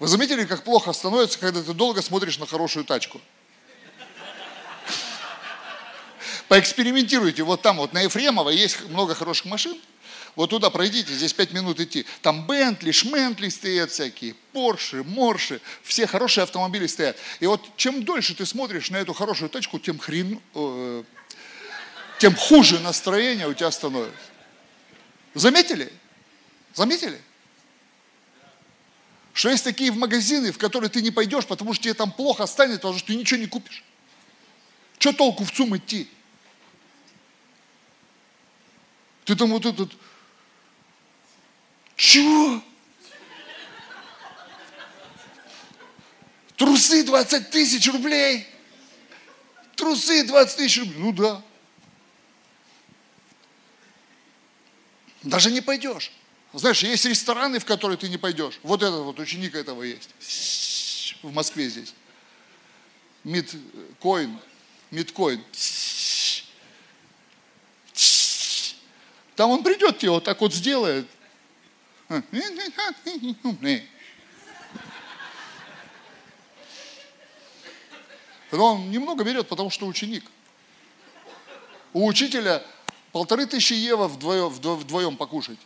[0.00, 3.20] Вы заметили, как плохо становится, когда ты долго смотришь на хорошую тачку?
[6.48, 7.42] Поэкспериментируйте.
[7.42, 9.78] Вот там вот на Ефремово есть много хороших машин.
[10.34, 12.06] Вот туда пройдите, здесь пять минут идти.
[12.22, 17.16] Там Бентли, Шментли стоят всякие, Порши, Морши, все хорошие автомобили стоят.
[17.40, 21.02] И вот чем дольше ты смотришь на эту хорошую тачку, тем хрен, э,
[22.20, 24.27] тем хуже настроение у тебя становится.
[25.34, 25.92] Заметили?
[26.74, 27.20] Заметили?
[29.32, 32.76] Что есть такие магазины, в которые ты не пойдешь, потому что тебе там плохо станет,
[32.76, 33.84] потому что ты ничего не купишь.
[34.98, 36.08] Что толку в ЦУМ идти?
[39.24, 39.92] Ты там вот этот...
[41.94, 42.62] Чего?
[46.56, 48.46] Трусы 20 тысяч рублей.
[49.76, 50.98] Трусы 20 тысяч рублей.
[50.98, 51.42] Ну да.
[55.28, 56.10] Даже не пойдешь.
[56.54, 58.58] Знаешь, есть рестораны, в которые ты не пойдешь.
[58.62, 60.08] Вот этот вот ученик этого есть.
[61.22, 61.92] В Москве здесь.
[63.24, 64.40] Мидкоин.
[64.90, 65.44] Мидкоин.
[69.36, 71.06] Там он придет тебе вот так вот сделает.
[72.08, 72.24] Но
[78.50, 80.24] он немного берет, потому что ученик.
[81.92, 82.64] У учителя
[83.12, 85.58] полторы тысячи евро вдвоем, вдвоем покушать.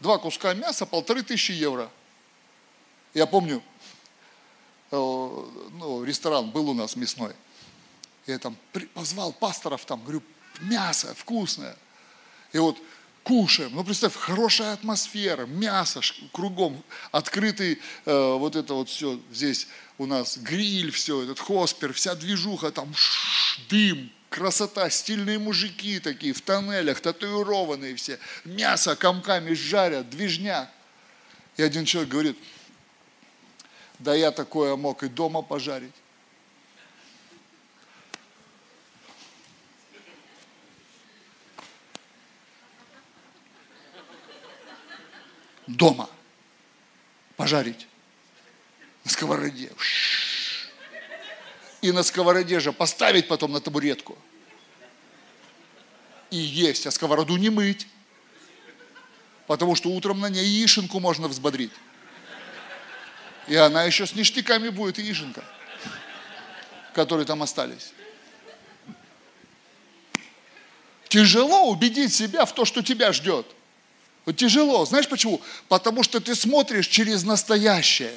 [0.00, 1.90] Два куска мяса, полторы тысячи евро.
[3.14, 3.62] Я помню,
[4.90, 7.34] э, ну, ресторан был у нас мясной.
[8.26, 8.56] Я там
[8.94, 10.22] позвал пасторов, там, говорю,
[10.60, 11.76] мясо вкусное.
[12.52, 12.78] И вот
[13.22, 13.72] кушаем.
[13.74, 16.00] Ну, представь, хорошая атмосфера, мясо
[16.32, 22.14] кругом, открытый, э, вот это вот все здесь у нас, гриль, все, этот хоспер, вся
[22.14, 30.08] движуха, там ш, дым, красота, стильные мужики такие в тоннелях, татуированные все, мясо комками жарят,
[30.08, 30.70] движняк.
[31.56, 32.38] И один человек говорит,
[33.98, 35.92] да я такое мог и дома пожарить.
[45.66, 46.08] Дома
[47.36, 47.86] пожарить
[49.04, 49.70] на сковороде
[51.82, 54.18] и на сковороде же поставить потом на табуретку
[56.30, 57.86] и есть, а сковороду не мыть,
[59.46, 61.72] потому что утром на ней яишенку можно взбодрить.
[63.48, 65.42] И она еще с ништяками будет, яишенка,
[66.94, 67.92] которые там остались.
[71.08, 73.44] Тяжело убедить себя в то, что тебя ждет.
[74.24, 74.84] Вот тяжело.
[74.84, 75.42] Знаешь почему?
[75.68, 78.16] Потому что ты смотришь через настоящее.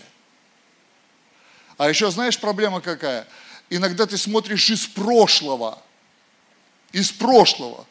[1.78, 3.28] А еще знаешь проблема какая?
[3.70, 5.82] Иногда ты смотришь из прошлого.
[6.92, 7.86] Из прошлого.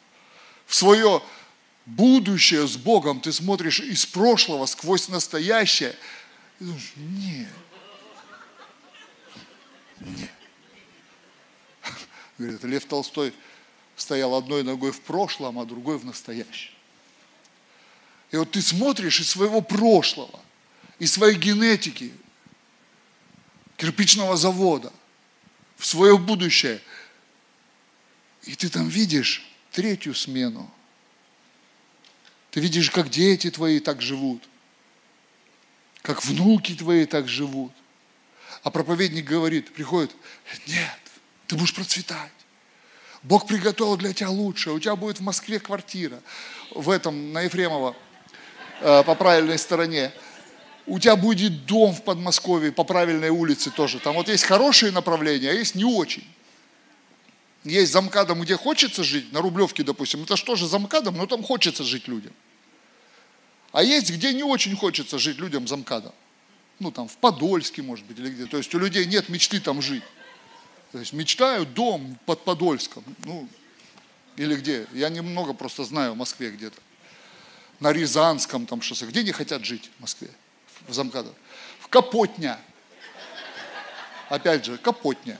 [0.65, 1.21] В свое
[1.85, 5.95] будущее с Богом ты смотришь из прошлого сквозь настоящее.
[6.59, 7.49] И думаешь, нет.
[9.99, 10.31] Нет.
[12.37, 13.33] Говорит, Лев Толстой
[13.95, 16.73] стоял одной ногой в прошлом, а другой в настоящем.
[18.31, 20.39] И вот ты смотришь из своего прошлого,
[20.97, 22.11] из своей генетики,
[23.77, 24.91] кирпичного завода,
[25.83, 26.79] в свое будущее.
[28.43, 30.71] И ты там видишь третью смену.
[32.51, 34.47] Ты видишь, как дети твои так живут,
[36.01, 37.73] как внуки твои так живут.
[38.63, 40.15] А проповедник говорит, приходит,
[40.67, 40.99] нет,
[41.47, 42.31] ты будешь процветать.
[43.21, 44.75] Бог приготовил для тебя лучшее.
[44.75, 46.21] У тебя будет в Москве квартира.
[46.71, 47.93] В этом, на Ефремова,
[48.79, 50.13] э, по правильной стороне
[50.85, 53.99] у тебя будет дом в Подмосковье по правильной улице тоже.
[53.99, 56.25] Там вот есть хорошие направления, а есть не очень.
[57.63, 60.23] Есть замкадом, где хочется жить, на Рублевке, допустим.
[60.23, 62.33] Это же замкадом, но там хочется жить людям.
[63.71, 66.13] А есть, где не очень хочется жить людям замкадом.
[66.79, 68.45] Ну, там, в Подольске, может быть, или где.
[68.45, 70.03] То есть у людей нет мечты там жить.
[70.91, 73.03] То есть мечтают дом под Подольском.
[73.23, 73.47] Ну,
[74.35, 74.85] или где.
[74.93, 76.77] Я немного просто знаю в Москве где-то.
[77.79, 79.05] На Рязанском там шоссе.
[79.05, 80.29] Где не хотят жить в Москве?
[80.87, 81.33] В Замкадо.
[81.79, 82.59] В Капотня.
[84.29, 85.37] Опять же, Капотня.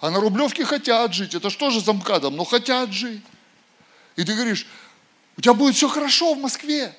[0.00, 1.34] А на Рублевке хотят жить.
[1.34, 2.34] Это что же замкадом?
[2.34, 3.22] Но хотят жить.
[4.16, 4.66] И ты говоришь,
[5.36, 6.92] у тебя будет все хорошо в Москве.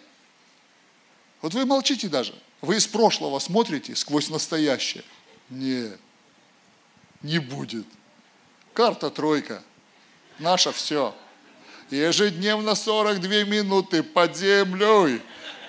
[1.42, 2.34] Вот вы молчите даже.
[2.62, 5.04] Вы из прошлого смотрите сквозь настоящее.
[5.50, 6.00] Нет,
[7.22, 7.86] не будет.
[8.74, 9.62] Карта тройка.
[10.40, 11.14] Наша все.
[11.90, 15.22] Ежедневно 42 минуты под землей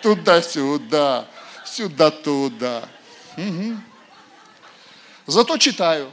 [0.04, 1.26] туда-сюда,
[1.64, 2.86] сюда-туда.
[3.38, 3.80] Угу.
[5.26, 6.12] Зато читаю.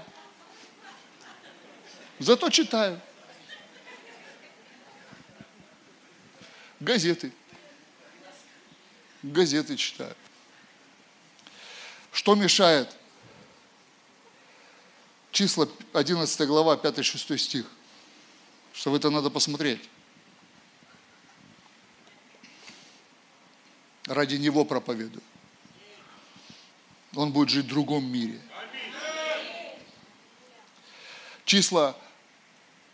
[2.17, 3.01] Зато читаю.
[6.79, 7.33] Газеты.
[9.23, 10.15] Газеты читаю.
[12.13, 12.95] Что мешает?
[15.33, 17.65] Числа 11 глава, 5-6 стих.
[18.71, 19.81] Что в это надо посмотреть.
[24.13, 25.23] Ради Него проповедую.
[27.15, 28.39] Он будет жить в другом мире.
[31.45, 31.97] Числа...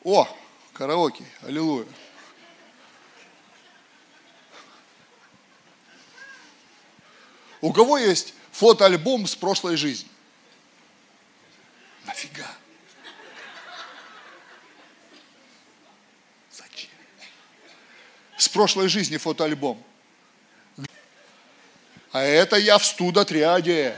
[0.03, 0.28] О,
[0.74, 1.88] караоке, аллилуйя.
[7.61, 10.09] У кого есть фотоальбом с прошлой жизни?
[12.05, 12.47] Нафига?
[16.51, 16.91] Зачем?
[18.38, 19.84] С прошлой жизни фотоальбом.
[22.18, 23.95] А это я в студотряде.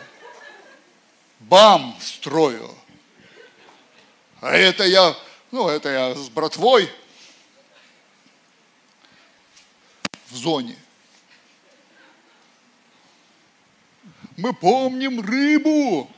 [1.39, 2.75] Бам строю.
[4.41, 5.15] А это я,
[5.51, 6.91] ну это я с братвой.
[10.27, 10.77] в зоне.
[14.35, 16.11] Мы помним рыбу.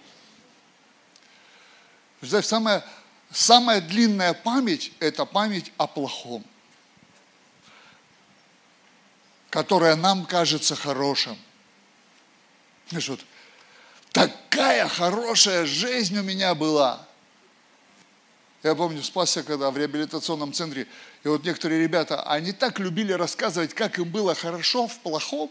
[2.42, 2.84] Самая,
[3.30, 6.44] самая длинная память– это память о плохом,
[9.52, 11.38] которая нам кажется хорошим.
[12.92, 13.22] Вот,
[14.12, 17.08] такая хорошая жизнь у меня была.
[18.64, 20.88] Я помню, спасся, когда в реабилитационном центре,
[21.24, 25.50] и вот некоторые ребята, они так любили рассказывать, как им было хорошо в плохом.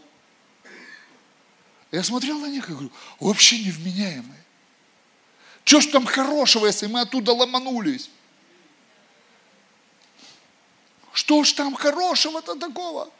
[1.91, 4.41] Я смотрел на них и говорю, вообще невменяемые.
[5.65, 8.09] Что ж там хорошего, если мы оттуда ломанулись?
[11.11, 13.11] Что ж там хорошего-то такого?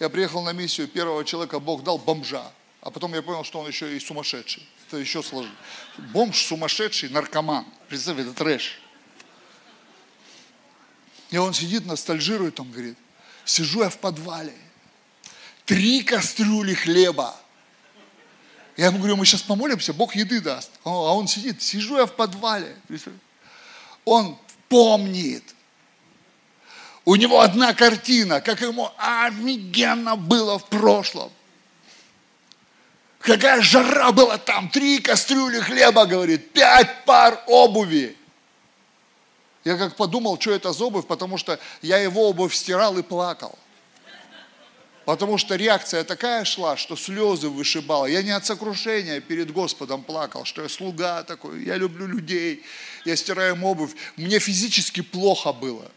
[0.00, 2.50] Я приехал на миссию, первого человека Бог дал бомжа.
[2.84, 4.68] А потом я понял, что он еще и сумасшедший.
[4.86, 5.54] Это еще сложнее.
[6.12, 7.64] Бомж сумасшедший, наркоман.
[7.88, 8.78] Представь, это трэш.
[11.30, 12.98] И он сидит, ностальжирует, он говорит,
[13.46, 14.54] сижу я в подвале,
[15.64, 17.34] три кастрюли хлеба.
[18.76, 20.70] Я ему говорю, мы сейчас помолимся, Бог еды даст.
[20.84, 22.76] А он сидит, сижу я в подвале.
[24.04, 25.42] Он помнит.
[27.06, 31.32] У него одна картина, как ему офигенно было в прошлом.
[33.24, 38.14] Какая жара была там, три кастрюли хлеба, говорит, пять пар обуви.
[39.64, 43.58] Я как подумал, что это за обувь, потому что я его обувь стирал и плакал.
[45.06, 48.04] Потому что реакция такая шла, что слезы вышибала.
[48.04, 52.62] Я не от сокрушения перед Господом плакал, что я слуга такой, я люблю людей,
[53.06, 53.92] я стираю им обувь.
[54.16, 55.90] Мне физически плохо было.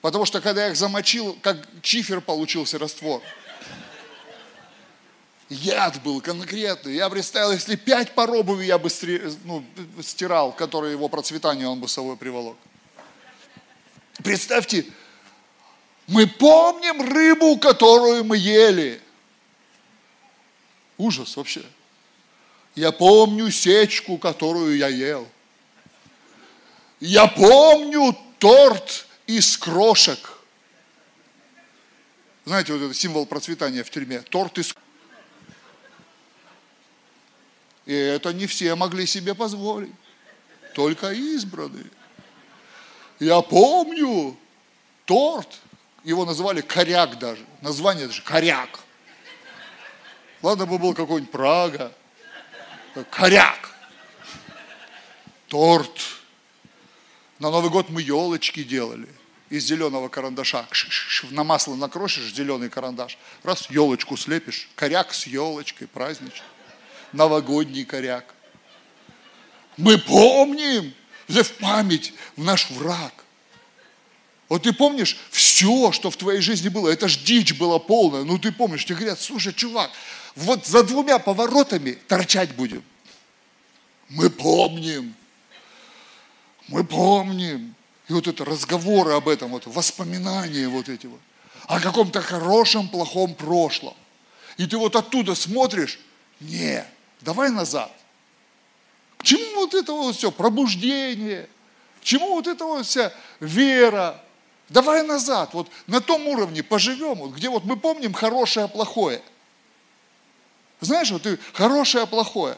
[0.00, 3.20] Потому что когда я их замочил, как чифер получился раствор.
[5.54, 6.94] Яд был конкретный.
[6.94, 8.88] Я представил, если пять пар обуви я бы
[9.44, 9.64] ну,
[10.02, 12.56] стирал, которые его процветание он бы с собой приволок.
[14.22, 14.84] Представьте,
[16.08, 19.00] мы помним рыбу, которую мы ели.
[20.98, 21.64] Ужас вообще.
[22.74, 25.28] Я помню сечку, которую я ел.
[26.98, 30.18] Я помню торт из крошек.
[32.44, 34.20] Знаете, вот это символ процветания в тюрьме.
[34.20, 34.74] Торт из
[37.86, 39.92] И это не все могли себе позволить.
[40.74, 41.86] Только избранные.
[43.20, 44.36] Я помню
[45.04, 45.60] торт,
[46.02, 47.44] его называли коряк даже.
[47.60, 48.80] Название даже коряк.
[50.42, 51.92] Ладно бы был какой-нибудь Прага.
[53.10, 53.70] Коряк.
[55.48, 56.00] Торт.
[57.38, 59.08] На Новый год мы елочки делали
[59.50, 60.66] из зеленого карандаша.
[61.30, 63.18] На масло накрошишь зеленый карандаш.
[63.42, 64.68] Раз, елочку слепишь.
[64.74, 66.46] Коряк с елочкой, праздничный.
[67.14, 68.34] Новогодний коряк.
[69.76, 70.92] Мы помним,
[71.28, 73.12] в память в наш враг.
[74.48, 78.24] Вот ты помнишь все, что в твоей жизни было, это ж дичь была полная.
[78.24, 79.90] Ну ты помнишь, тебе говорят, слушай, чувак,
[80.36, 82.82] вот за двумя поворотами торчать будем.
[84.08, 85.14] Мы помним.
[86.68, 87.74] Мы помним.
[88.08, 91.20] И вот это разговоры об этом, вот воспоминания вот эти вот.
[91.66, 93.94] О каком-то хорошем, плохом прошлом.
[94.58, 95.98] И ты вот оттуда смотришь,
[96.40, 96.84] не,
[97.24, 97.90] давай назад.
[99.18, 100.30] К чему вот это вот все?
[100.30, 101.48] Пробуждение.
[102.00, 104.20] К чему вот это вот вся вера?
[104.68, 109.22] Давай назад, вот на том уровне поживем, вот, где вот мы помним хорошее, плохое.
[110.80, 112.56] Знаешь, вот ты хорошее, плохое.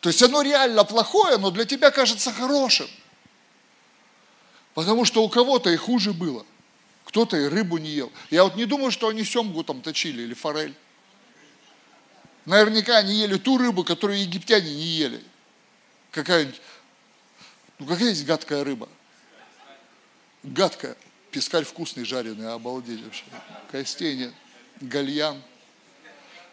[0.00, 2.86] То есть оно реально плохое, но для тебя кажется хорошим.
[4.74, 6.44] Потому что у кого-то и хуже было.
[7.04, 8.12] Кто-то и рыбу не ел.
[8.30, 10.74] Я вот не думаю, что они семгу там точили или форель.
[12.46, 15.22] Наверняка они ели ту рыбу, которую египтяне не ели.
[16.10, 16.60] Какая-нибудь,
[17.78, 18.88] ну какая есть гадкая рыба?
[20.42, 20.96] Гадкая.
[21.30, 23.24] Пескарь вкусный, жареный, обалдеть вообще.
[23.72, 24.32] Костей нет.
[24.80, 25.42] Гальян.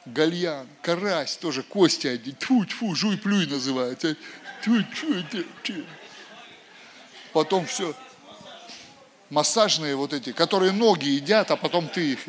[0.06, 2.34] Гальян, карась, тоже кости одни.
[2.34, 4.16] Тьфу, тьфу, жуй, плюй называется.
[4.64, 5.22] Тьфу, тьфу,
[5.64, 5.84] тьфу.
[7.34, 7.94] Потом все.
[9.30, 12.20] Массажные вот эти, которые ноги едят, а потом ты их.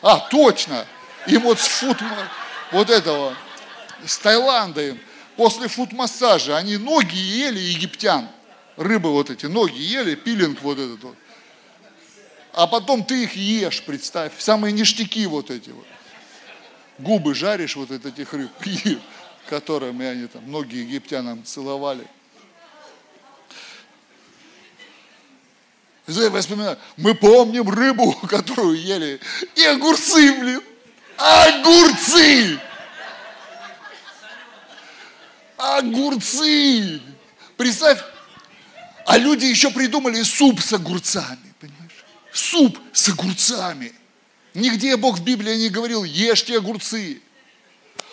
[0.00, 0.86] А, точно!
[1.26, 2.00] Им вот с фут
[2.72, 3.34] вот этого,
[4.04, 5.00] с Таиланда им,
[5.36, 8.28] после фут-массажа, они ноги ели египтян,
[8.76, 11.16] рыбы вот эти, ноги ели, пилинг вот этот вот.
[12.52, 15.86] А потом ты их ешь, представь, самые ништяки вот эти вот.
[16.98, 18.50] Губы жаришь вот от этих рыб,
[19.48, 22.06] которыми они там, многие египтянам целовали.
[26.08, 29.20] Я вспоминаю, мы помним рыбу, которую ели,
[29.54, 30.62] и огурцы, блин.
[31.18, 32.60] Огурцы!
[35.56, 37.02] Огурцы!
[37.56, 37.98] Представь,
[39.04, 42.04] а люди еще придумали суп с огурцами, понимаешь?
[42.32, 43.92] суп с огурцами.
[44.54, 47.20] Нигде Бог в Библии не говорил, ешьте огурцы.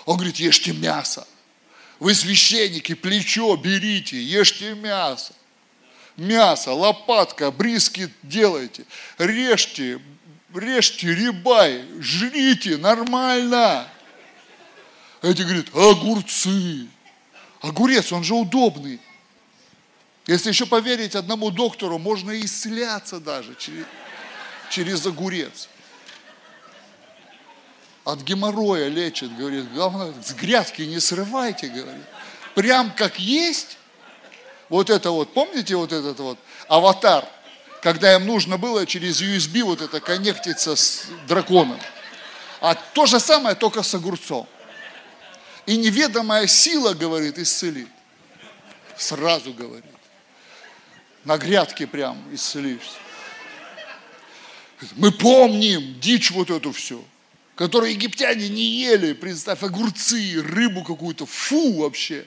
[0.05, 1.27] Он говорит, ешьте мясо.
[1.99, 5.33] Вы священники, плечо берите, ешьте мясо.
[6.17, 8.85] Мясо, лопатка, бриски делайте.
[9.17, 10.01] Режьте,
[10.57, 13.87] режьте рибай, жрите, нормально.
[15.21, 16.87] Эти говорят, огурцы.
[17.61, 18.99] Огурец, он же удобный.
[20.27, 23.85] Если еще поверить одному доктору, можно исцеляться даже через,
[24.69, 25.69] через огурец.
[28.03, 32.05] От геморроя лечит, говорит, главное, с грядки не срывайте, говорит.
[32.53, 33.77] Прям как есть.
[34.69, 37.27] Вот это вот, помните вот этот вот аватар,
[37.85, 41.79] когда им нужно было через USB вот это коннектиться с драконом.
[42.59, 44.49] А то же самое, только с огурцом.
[45.67, 47.87] И неведомая сила, говорит, исцелит.
[48.97, 49.85] Сразу говорит
[51.25, 52.97] на грядке прям исцелишься.
[54.93, 57.05] Мы помним дичь вот эту всю,
[57.55, 59.13] которую египтяне не ели.
[59.13, 62.25] Представь, огурцы, рыбу какую-то, фу вообще.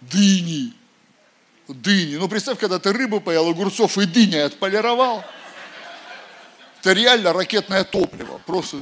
[0.00, 0.72] Дыни,
[1.74, 2.16] дыни.
[2.16, 5.24] Ну, представь, когда ты рыбу поел, огурцов и дыни отполировал.
[6.80, 8.78] Это реально ракетное топливо, просто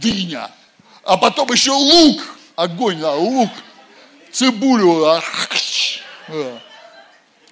[0.00, 0.50] дыня.
[1.02, 2.22] А потом еще лук,
[2.54, 3.50] огонь, да, лук,
[4.30, 5.04] цибулю.
[5.04, 5.20] А,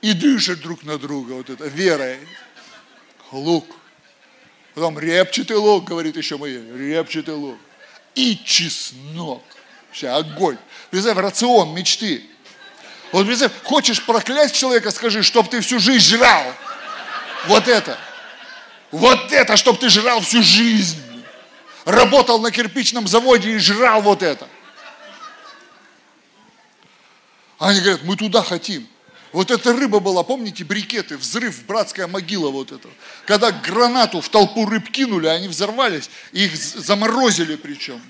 [0.01, 2.21] и дышат друг на друга, вот это, верой.
[3.33, 3.67] Лук.
[4.75, 7.59] Потом репчатый лук, говорит еще мои, репчатый лук.
[8.15, 9.43] И чеснок.
[9.89, 10.59] Вообще огонь.
[10.91, 12.25] Представь, рацион мечты.
[13.15, 16.53] Вот представь, хочешь проклясть человека, скажи, чтоб ты всю жизнь жрал.
[17.47, 17.97] Вот это.
[18.91, 21.01] Вот это, чтоб ты жрал всю жизнь.
[21.85, 24.49] Работал на кирпичном заводе и жрал вот это.
[27.61, 28.85] Они говорят, мы туда хотим.
[29.31, 32.89] Вот эта рыба была, помните, брикеты, взрыв, братская могила вот это.
[33.27, 38.03] Когда гранату в толпу рыб кинули, они взорвались, их заморозили причем.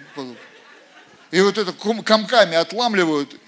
[1.31, 3.39] И вот это комками отламливают.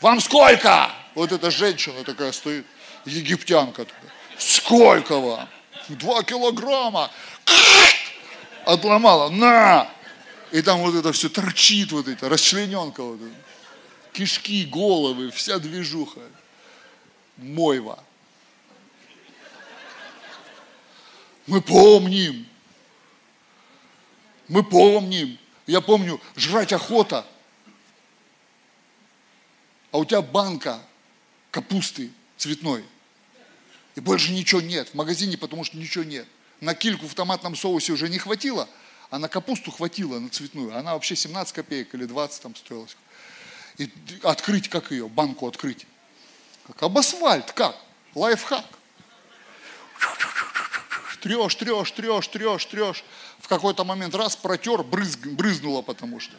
[0.00, 0.99] Вам сколько?
[1.20, 2.64] Вот эта женщина такая стоит,
[3.04, 4.10] египтянка такая.
[4.38, 5.46] Сколько вам?
[5.90, 7.10] Два килограмма.
[8.64, 9.86] Отломала, на!
[10.50, 13.34] И там вот это все торчит, вот это, расчлененка вот это.
[14.14, 16.22] Кишки, головы, вся движуха.
[17.36, 18.02] Мойва.
[21.46, 22.48] Мы помним.
[24.48, 25.38] Мы помним.
[25.66, 27.26] Я помню, жрать охота.
[29.92, 30.80] А у тебя банка
[31.50, 32.84] капусты цветной.
[33.96, 36.26] И больше ничего нет в магазине, потому что ничего нет.
[36.60, 38.68] На кильку в томатном соусе уже не хватило,
[39.10, 40.76] а на капусту хватило, на цветную.
[40.76, 42.96] Она вообще 17 копеек или 20 там стоилась.
[43.78, 43.90] И
[44.22, 45.86] открыть, как ее, банку открыть?
[46.66, 47.76] Как об асфальт, как?
[48.14, 48.64] Лайфхак.
[51.20, 53.04] Трешь, трешь, трешь, трешь, трешь.
[53.38, 56.34] В какой-то момент раз протер, брызг, брызнуло потому что.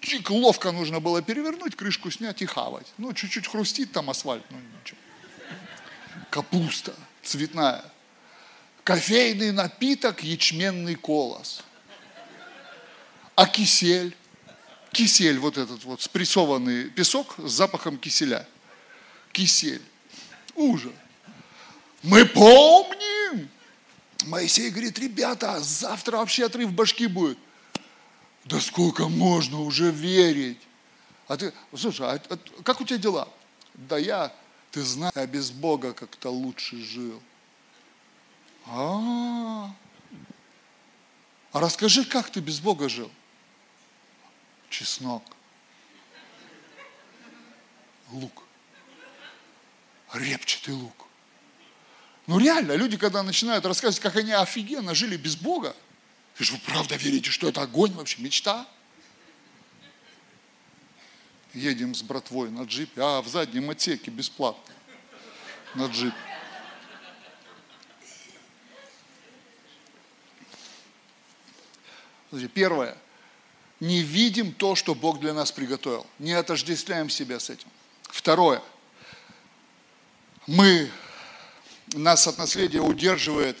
[0.00, 2.86] Чик, ловко нужно было перевернуть, крышку снять и хавать.
[2.98, 4.98] Ну, чуть-чуть хрустит там асфальт, ну ничего.
[6.30, 7.84] Капуста цветная.
[8.82, 11.62] Кофейный напиток, ячменный колос.
[13.34, 14.16] А кисель?
[14.90, 18.46] Кисель вот этот вот, спрессованный песок с запахом киселя–
[19.32, 19.82] кисель.
[20.54, 20.92] Ужас.
[22.02, 23.48] Мы помним.
[24.26, 27.38] Моисей говорит, ребята, завтра вообще отрыв башки будет.
[28.44, 30.60] Да сколько можно уже верить?
[31.28, 33.28] А ты, слушай, а, а, как у тебя дела?
[33.74, 34.34] Да я,
[34.70, 37.22] ты знаешь, я без Бога как-то лучше жил.
[38.66, 39.72] А,
[41.52, 43.10] а расскажи, как ты без Бога жил?
[44.68, 45.22] Чеснок.
[48.10, 48.42] Лук
[50.14, 51.06] репчатый лук.
[52.26, 55.74] Ну реально, люди, когда начинают рассказывать, как они офигенно жили без Бога,
[56.40, 58.66] ты же вы правда верите, что это огонь вообще, мечта?
[61.52, 64.74] Едем с братвой на джипе, а в заднем отсеке бесплатно
[65.74, 66.14] на джип.
[72.54, 72.96] Первое.
[73.80, 76.06] Не видим то, что Бог для нас приготовил.
[76.18, 77.68] Не отождествляем себя с этим.
[78.04, 78.62] Второе
[80.46, 80.90] мы,
[81.92, 83.58] нас от наследия удерживает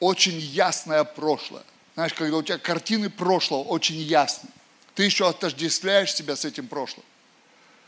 [0.00, 1.64] очень ясное прошлое.
[1.94, 4.48] Знаешь, когда у тебя картины прошлого очень ясны,
[4.94, 7.04] ты еще отождествляешь себя с этим прошлым.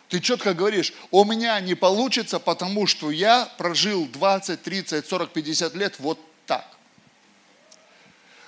[0.08, 5.74] Ты четко говоришь, у меня не получится, потому что я прожил 20, 30, 40, 50
[5.74, 6.66] лет вот так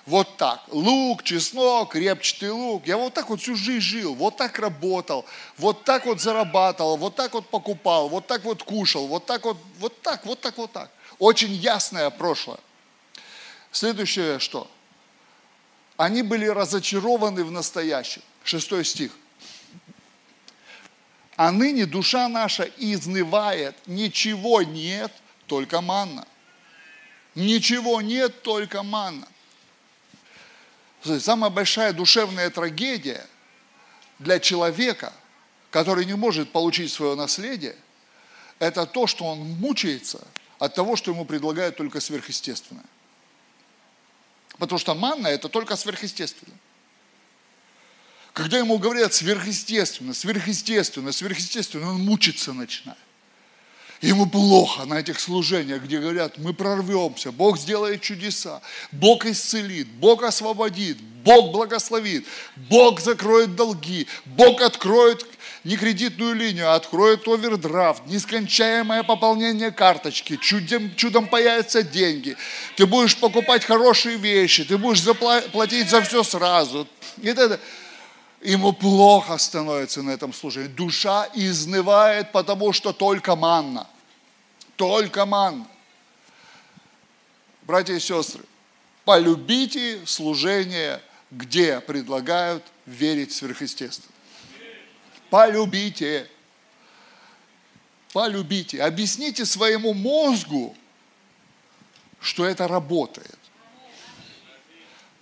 [0.06, 0.62] вот так.
[0.68, 2.86] Лук, чеснок, репчатый лук.
[2.86, 5.26] Я вот так вот всю жизнь жил, вот так работал,
[5.58, 9.58] вот так вот зарабатывал, вот так вот покупал, вот так вот кушал, вот так вот,
[9.78, 10.90] вот так, вот так, вот так.
[11.18, 12.58] Очень ясное прошлое.
[13.72, 14.70] Следующее что?
[15.96, 18.22] Они были разочарованы в настоящем.
[18.44, 19.12] Шестой стих.
[21.36, 25.12] А ныне душа наша изнывает, ничего нет,
[25.46, 26.26] только манна.
[27.34, 29.28] Ничего нет, только манна.
[31.02, 33.24] Самая большая душевная трагедия
[34.18, 35.12] для человека,
[35.70, 37.76] который не может получить свое наследие,
[38.58, 40.26] это то, что он мучается
[40.58, 42.84] от того, что ему предлагают только сверхъестественное.
[44.58, 46.58] Потому что манна– это только сверхъестественное.
[48.32, 52.98] Когда ему говорят сверхъестественно, сверхъестественно, сверхъестественно, он мучиться начинает.
[54.02, 58.60] Ему плохо на этих служениях, где говорят, мы прорвемся, Бог сделает чудеса,
[58.92, 62.26] Бог исцелит, Бог освободит, Бог благословит,
[62.68, 65.26] Бог закроет долги, Бог откроет
[65.66, 72.36] не кредитную линию, а откроет овердрафт, нескончаемое пополнение карточки, чудом, чудом появятся деньги,
[72.76, 76.86] ты будешь покупать хорошие вещи, ты будешь заплатить за все сразу.
[77.20, 77.58] И это,
[78.40, 80.68] ему плохо становится на этом служении.
[80.68, 83.88] Душа изнывает, потому что только манна.
[84.76, 85.66] Только манна.
[87.62, 88.44] Братья и сестры,
[89.04, 91.02] полюбите служение,
[91.32, 94.15] где предлагают верить в.
[95.30, 96.30] Полюбите.
[98.12, 98.82] Полюбите.
[98.82, 100.76] Объясните своему мозгу,
[102.20, 103.38] что это работает.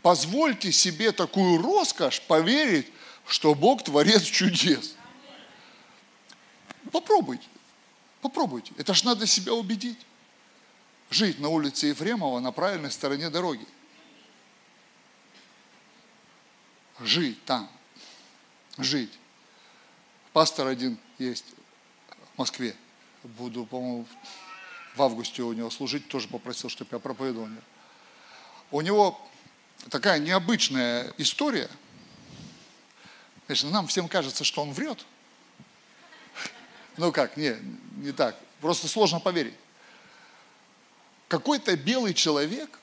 [0.03, 2.93] Позвольте себе такую роскошь поверить,
[3.27, 4.97] что Бог творец чудес.
[6.93, 7.47] Попробуйте,
[8.21, 8.73] попробуйте.
[8.77, 9.99] Это ж надо себя убедить.
[11.11, 13.67] Жить на улице Ефремова на правильной стороне дороги.
[17.01, 17.71] Жить там.
[18.79, 19.13] Жить.
[20.35, 21.47] Пастор один есть
[22.35, 22.77] в Москве.
[23.23, 24.07] Буду, по-моему,
[24.95, 26.09] в августе у него служить.
[26.09, 27.49] Тоже попросил, чтобы я проповедовал.
[28.71, 29.19] У него
[29.89, 31.71] такая необычная история–
[33.47, 35.05] Конечно, нам всем кажется, что он врет.
[36.97, 37.57] Ну как, не,
[37.97, 38.37] не так.
[38.61, 39.55] Просто сложно поверить.
[41.29, 42.79] Какой-то белый человек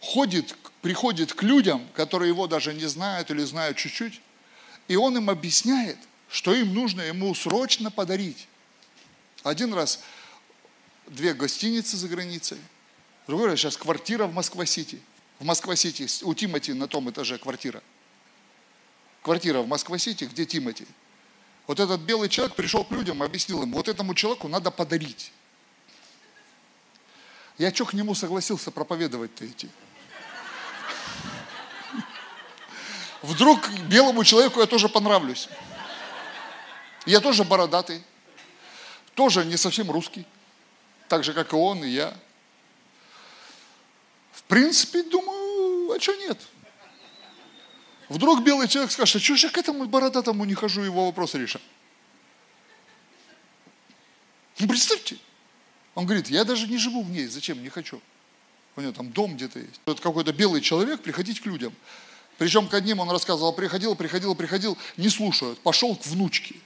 [0.00, 4.20] ходит, приходит к людям, которые его даже не знают или знают чуть-чуть,
[4.88, 8.48] и он им объясняет, что им нужно ему срочно подарить.
[9.42, 10.00] Один раз
[11.06, 12.58] две гостиницы за границей,
[13.26, 15.00] другой раз сейчас квартира в Москва-Сити.
[15.38, 17.82] В Москва-Сити у Тимати на том этаже квартира–
[19.24, 20.86] квартира в Москва-Сити, где Тимати.
[21.66, 25.32] Вот этот белый человек пришел к людям, объяснил им, вот этому человеку надо подарить.
[27.56, 29.70] Я что к нему согласился проповедовать-то идти?
[33.24, 35.48] Вдруг белому человеку я тоже понравлюсь.
[37.06, 38.02] Я тоже бородатый,
[39.14, 40.26] тоже не совсем русский,
[41.08, 42.14] так же, как и он, и я.
[44.32, 46.38] В принципе, думаю, а что нет?
[48.10, 51.38] Вдруг белый человек скажет, а что же я к этому бородатому не хожу, его вопросы
[51.38, 51.62] решать?
[54.58, 55.16] Ну, представьте.
[55.94, 58.02] Он говорит, я даже не живу в ней, зачем, не хочу.
[58.76, 59.80] У него там дом где-то есть.
[59.86, 61.72] Это какой-то белый человек, приходить к людям.
[62.38, 65.60] Причем к одним он рассказывал, приходил, приходил, приходил, не слушают.
[65.60, 66.56] Пошел к внучке.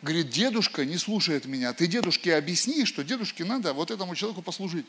[0.00, 1.72] Говорит, дедушка не слушает меня.
[1.72, 4.86] Ты дедушке объясни, что дедушке надо вот этому человеку послужить.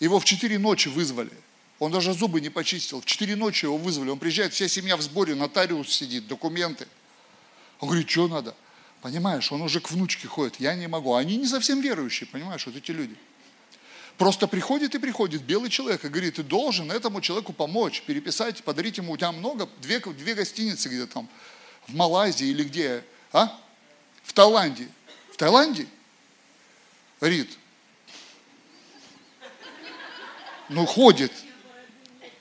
[0.00, 1.32] Его в четыре ночи вызвали.
[1.78, 3.00] Он даже зубы не почистил.
[3.00, 4.10] В 4 ночи его вызвали.
[4.10, 6.88] Он приезжает, вся семья в сборе, нотариус сидит, документы.
[7.78, 8.54] Он говорит, что надо?
[9.00, 10.58] Понимаешь, он уже к внучке ходит.
[10.58, 11.14] Я не могу.
[11.14, 13.14] Они не совсем верующие, понимаешь, вот эти люди.
[14.18, 18.98] Просто приходит и приходит белый человек и говорит, ты должен этому человеку помочь, переписать, подарить
[18.98, 21.28] ему, у тебя много, две, две гостиницы где там,
[21.86, 23.56] в Малайзии или где, а?
[24.24, 24.88] В Таиланде.
[25.32, 25.86] В Таиланде?
[27.20, 27.56] Говорит,
[30.68, 31.32] ну ходит,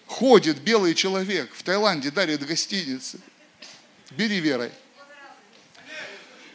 [0.08, 3.20] ходит белый человек в Таиланде, дарит гостиницы.
[4.10, 4.72] Бери верой.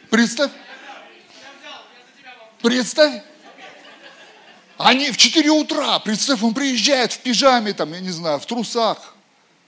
[0.09, 0.51] Представь.
[2.61, 3.23] Представь.
[4.77, 9.15] Они в 4 утра, представь, он приезжает в пижаме, там, я не знаю, в трусах.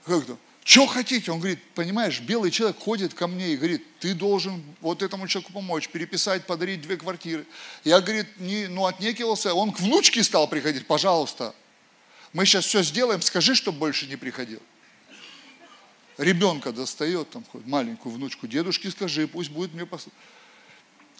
[0.04, 0.36] Как-то.
[0.64, 1.30] Что хотите?
[1.30, 5.52] Он говорит, понимаешь, белый человек ходит ко мне и говорит, ты должен вот этому человеку
[5.52, 7.46] помочь, переписать, подарить две квартиры.
[7.84, 11.54] Я, говорит, не, ну отнекивался, он к внучке стал приходить, пожалуйста,
[12.32, 14.60] мы сейчас все сделаем, скажи, чтобы больше не приходил.
[16.18, 20.18] Ребенка достает, там, маленькую внучку, дедушке скажи, пусть будет мне послушать.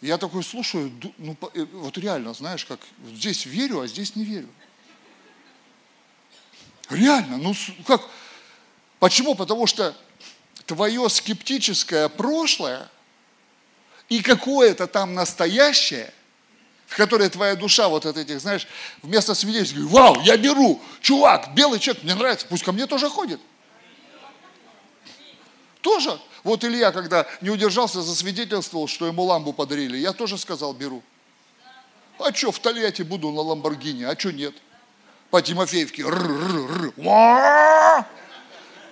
[0.00, 2.80] Я такой слушаю, ну, э, вот реально, знаешь, как
[3.14, 4.48] здесь верю, а здесь не верю.
[6.90, 7.54] Реально, ну
[7.86, 8.02] как?
[8.98, 9.34] Почему?
[9.34, 9.96] Потому что
[10.66, 12.88] твое скептическое прошлое
[14.08, 16.12] и какое-то там настоящее
[16.86, 18.66] в которой твоя душа вот от этих, знаешь,
[19.02, 23.08] вместо свидетельств, говорит, вау, я беру, чувак, белый человек, мне нравится, пусть ко мне тоже
[23.08, 23.40] ходит.
[25.80, 26.18] Тоже.
[26.46, 31.02] Вот Илья, когда не удержался, засвидетельствовал, что ему ламбу подарили, я тоже сказал, беру.
[32.20, 34.54] А что, в Тольятти буду на Ламборгини, а что нет?
[35.30, 36.04] По Тимофеевке.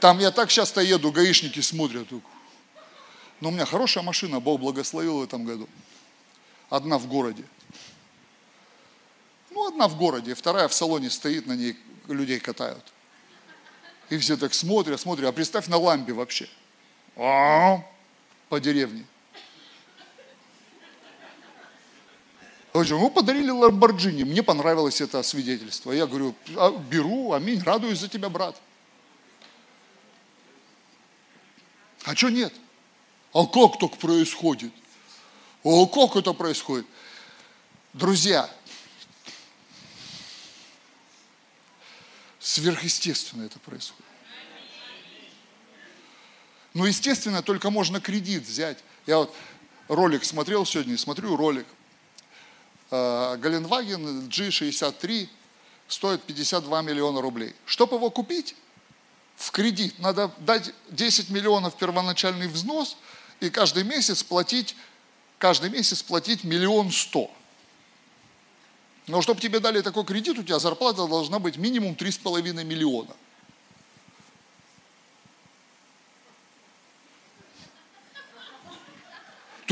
[0.00, 2.08] Там я так часто еду, гаишники смотрят.
[3.40, 5.68] Но у меня хорошая машина, Бог благословил в этом году.
[6.70, 7.44] Одна в городе.
[9.50, 11.78] Ну, одна в городе, вторая в салоне стоит, на ней
[12.08, 12.84] людей катают.
[14.10, 15.28] И все так смотрят, смотрят.
[15.28, 16.48] А представь на лампе вообще.
[17.16, 17.82] А,
[18.48, 19.04] по деревне.
[22.74, 24.24] Ну, подарили Ламборджини.
[24.24, 25.92] Мне понравилось это свидетельство.
[25.92, 28.60] Я говорю, «А, беру, аминь, радуюсь за тебя, брат.
[32.04, 32.52] А что нет?
[33.32, 34.72] А как так происходит?
[35.62, 36.86] А как это происходит?
[37.92, 38.50] Друзья,
[42.40, 44.13] сверхъестественно это происходит.
[46.74, 48.78] Ну, естественно, только можно кредит взять.
[49.06, 49.34] Я вот
[49.88, 51.66] ролик смотрел сегодня, смотрю ролик.
[52.90, 55.28] Галенваген G63
[55.88, 57.54] стоит 52 миллиона рублей.
[57.64, 58.56] Чтобы его купить
[59.36, 62.96] в кредит, надо дать 10 миллионов первоначальный взнос
[63.40, 64.76] и каждый месяц платить,
[65.38, 67.30] каждый месяц платить миллион сто.
[69.06, 73.14] Но чтобы тебе дали такой кредит, у тебя зарплата должна быть минимум 3,5 миллиона.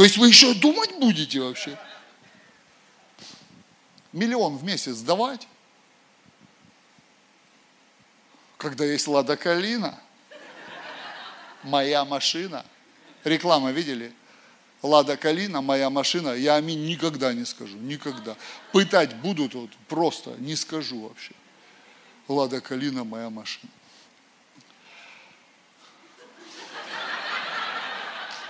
[0.02, 1.78] То есть вы еще думать будете вообще?
[4.12, 5.46] Миллион в месяц давать?
[8.58, 9.96] Когда есть Лада Калина,
[11.62, 12.66] моя машина.
[13.22, 14.12] Реклама видели?
[14.82, 18.36] Лада Калина, моя машина, я аминь никогда не скажу, никогда.
[18.72, 21.32] Пытать будут, вот, просто не скажу вообще.
[22.26, 23.70] Лада Калина, моя машина.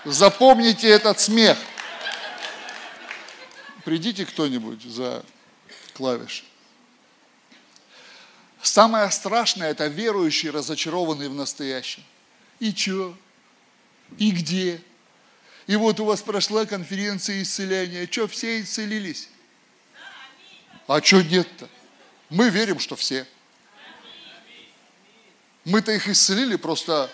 [0.04, 1.56] Запомните этот смех.
[3.84, 5.24] Придите кто-нибудь за
[5.94, 6.44] клавиши.
[8.62, 12.02] Самое страшное– это верующие, разочарованные в настоящем.
[12.60, 13.16] И чё?
[14.18, 14.80] И где?
[15.66, 18.08] И вот у вас прошла конференция исцеления.
[18.10, 19.28] Что, все исцелились?
[20.86, 21.68] А что нет-то?
[22.28, 23.26] Мы верим, что все.
[25.64, 27.10] Мы-то их исцелили, просто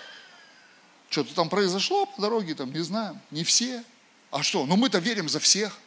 [1.11, 3.83] что-то там произошло по дороге, там, не знаем, не все.
[4.31, 4.67] А что?
[4.67, 5.79] Ну мы-то верим за всех.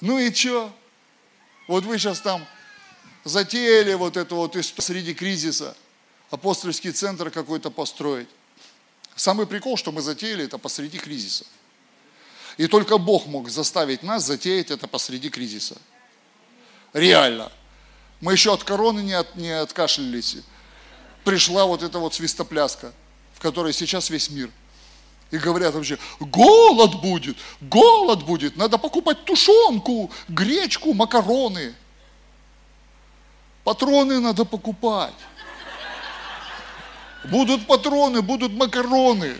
[0.00, 0.74] Ну и что?
[1.66, 2.46] Вот вы сейчас там
[3.24, 5.76] затеяли вот это вот среди кризиса
[6.30, 8.28] апостольский центр какой-то построить.
[9.14, 11.46] Самый прикол, что мы затеяли это посреди кризиса.
[12.58, 15.76] И только Бог мог заставить нас затеять это посреди кризиса.
[16.92, 17.50] Реально.
[18.20, 20.38] Мы еще от короны не, от, не откашлялись.
[21.24, 22.92] Пришла вот эта вот свистопляска–
[23.36, 24.50] в которой сейчас весь мир.
[25.30, 31.74] И говорят вообще, голод будет, голод будет, надо покупать тушенку, гречку, макароны.
[33.62, 35.14] Патроны надо покупать.
[37.24, 39.36] Будут патроны, будут макароны.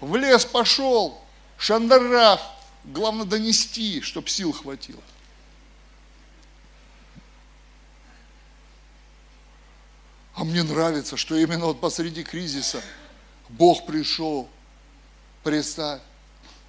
[0.00, 1.20] В лес пошел,
[1.56, 2.40] шандарах,
[2.84, 5.02] главное донести, чтобы сил хватило.
[10.36, 12.82] А мне нравится, что именно вот посреди кризиса
[13.48, 14.48] Бог пришел.
[15.42, 16.02] Представь.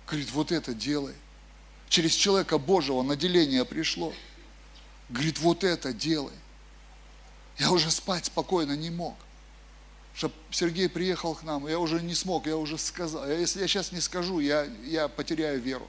[0.07, 1.13] Говорит, вот это делай.
[1.89, 4.13] Через человека Божьего наделение пришло.
[5.09, 6.33] Говорит, вот это делай.
[7.57, 9.17] Я уже спать спокойно не мог.
[10.15, 13.29] Чтобы Сергей приехал к нам, я уже не смог, я уже сказал.
[13.29, 15.87] Если я сейчас не скажу, я, я потеряю веру.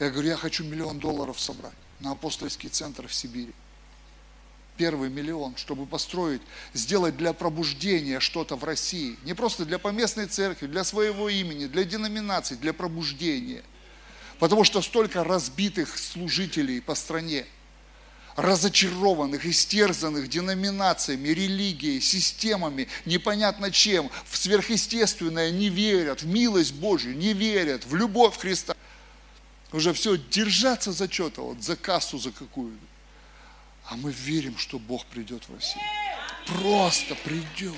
[0.00, 3.54] Я говорю, я хочу миллион долларов собрать на апостольский центр в Сибири
[4.76, 9.16] первый миллион, чтобы построить, сделать для пробуждения что-то в России.
[9.24, 13.62] Не просто для поместной церкви, для своего имени, для деноминаций, для пробуждения.
[14.38, 17.46] Потому что столько разбитых служителей по стране,
[18.36, 27.32] разочарованных, истерзанных деноминациями, религией, системами, непонятно чем, в сверхъестественное не верят, в милость Божью не
[27.32, 28.74] верят, в любовь Христа.
[29.72, 32.93] Уже все, держаться за что-то, вот за кассу за какую-то.
[33.86, 35.84] А мы верим, что Бог придет в Россию.
[36.46, 37.74] Просто придет.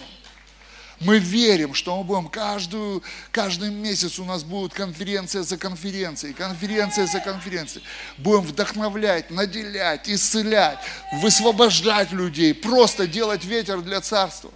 [1.00, 7.06] Мы верим, что мы будем каждую, каждый месяц у нас будет конференция за конференцией, конференция
[7.06, 7.84] за конференцией.
[8.16, 10.78] Будем вдохновлять, наделять, исцелять,
[11.20, 14.50] высвобождать людей, просто делать ветер для царства.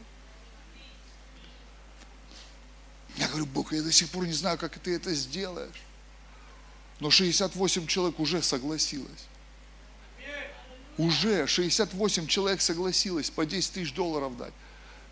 [3.17, 5.83] Я говорю, Бог, я до сих пор не знаю, как ты это сделаешь.
[7.01, 9.27] Но 68 человек уже согласилось.
[10.99, 14.53] Уже 68 человек согласилось по 10 тысяч долларов дать.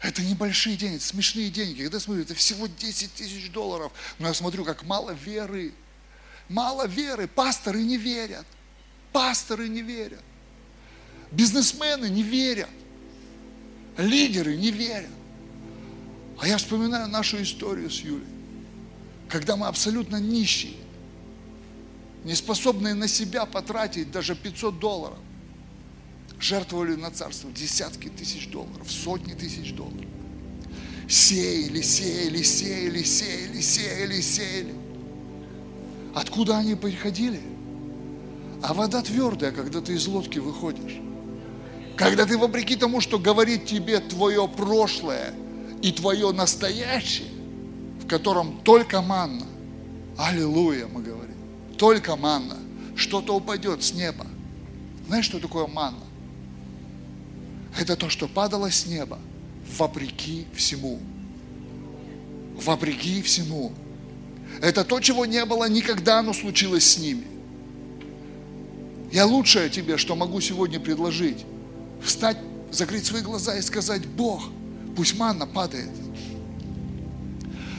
[0.00, 1.82] Это небольшие деньги, это смешные деньги.
[1.82, 3.92] Когда смотрю, это всего 10 тысяч долларов.
[4.18, 5.72] Но я смотрю, как мало веры.
[6.48, 7.26] Мало веры.
[7.26, 8.46] Пасторы не верят.
[9.12, 10.22] Пасторы не верят.
[11.32, 12.70] Бизнесмены не верят.
[13.96, 15.10] Лидеры не верят.
[16.40, 18.26] А я вспоминаю нашу историю с Юлей.
[19.28, 20.76] Когда мы абсолютно нищие,
[22.24, 25.18] не способные на себя потратить даже 500 долларов,
[26.40, 30.06] жертвовали на царство десятки тысяч долларов, сотни тысяч долларов.
[31.08, 34.74] Сеяли, сеяли, сеяли, сеяли, сеяли, сеяли.
[36.14, 37.40] Откуда они приходили?
[38.62, 40.98] А вода твердая, когда ты из лодки выходишь.
[41.96, 45.34] Когда ты вопреки тому, что говорит тебе твое прошлое
[45.82, 47.28] и твое настоящее,
[48.00, 49.46] в котором только манна,
[50.16, 51.36] аллилуйя, мы говорим,
[51.76, 52.56] только манна,
[52.94, 54.26] что-то упадет с неба.
[55.06, 56.07] Знаешь, что такое манна?
[57.78, 59.20] Это то, что падало с неба,
[59.78, 60.98] вопреки всему.
[62.56, 63.72] Вопреки всему.
[64.60, 67.24] Это то, чего не было никогда, но случилось с ними.
[69.12, 71.46] Я лучшее тебе, что могу сегодня предложить,
[72.02, 72.36] встать,
[72.72, 74.42] закрыть свои глаза и сказать, Бог,
[74.96, 75.90] пусть манна падает.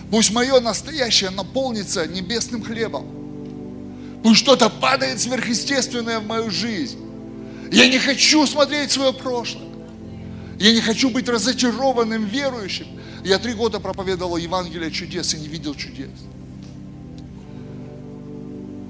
[0.09, 3.05] Пусть мое настоящее наполнится небесным хлебом.
[4.23, 6.97] Пусть что-то падает сверхъестественное в мою жизнь.
[7.69, 9.68] Я не хочу смотреть свое прошлое.
[10.59, 12.87] Я не хочу быть разочарованным верующим.
[13.23, 16.09] Я три года проповедовал Евангелие чудес и не видел чудес.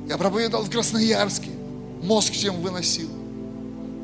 [0.08, 1.52] Я проповедовал в Красноярске,
[2.02, 3.10] мозг всем выносил.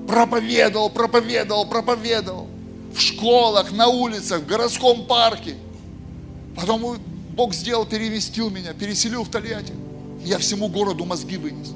[0.07, 2.47] Проповедовал, проповедовал, проповедовал.
[2.93, 5.55] В школах, на улицах, в городском парке.
[6.55, 6.97] Потом
[7.35, 9.73] Бог сделал, переместил меня, переселил в Тольятти.
[10.23, 11.73] Я всему городу мозги вынес.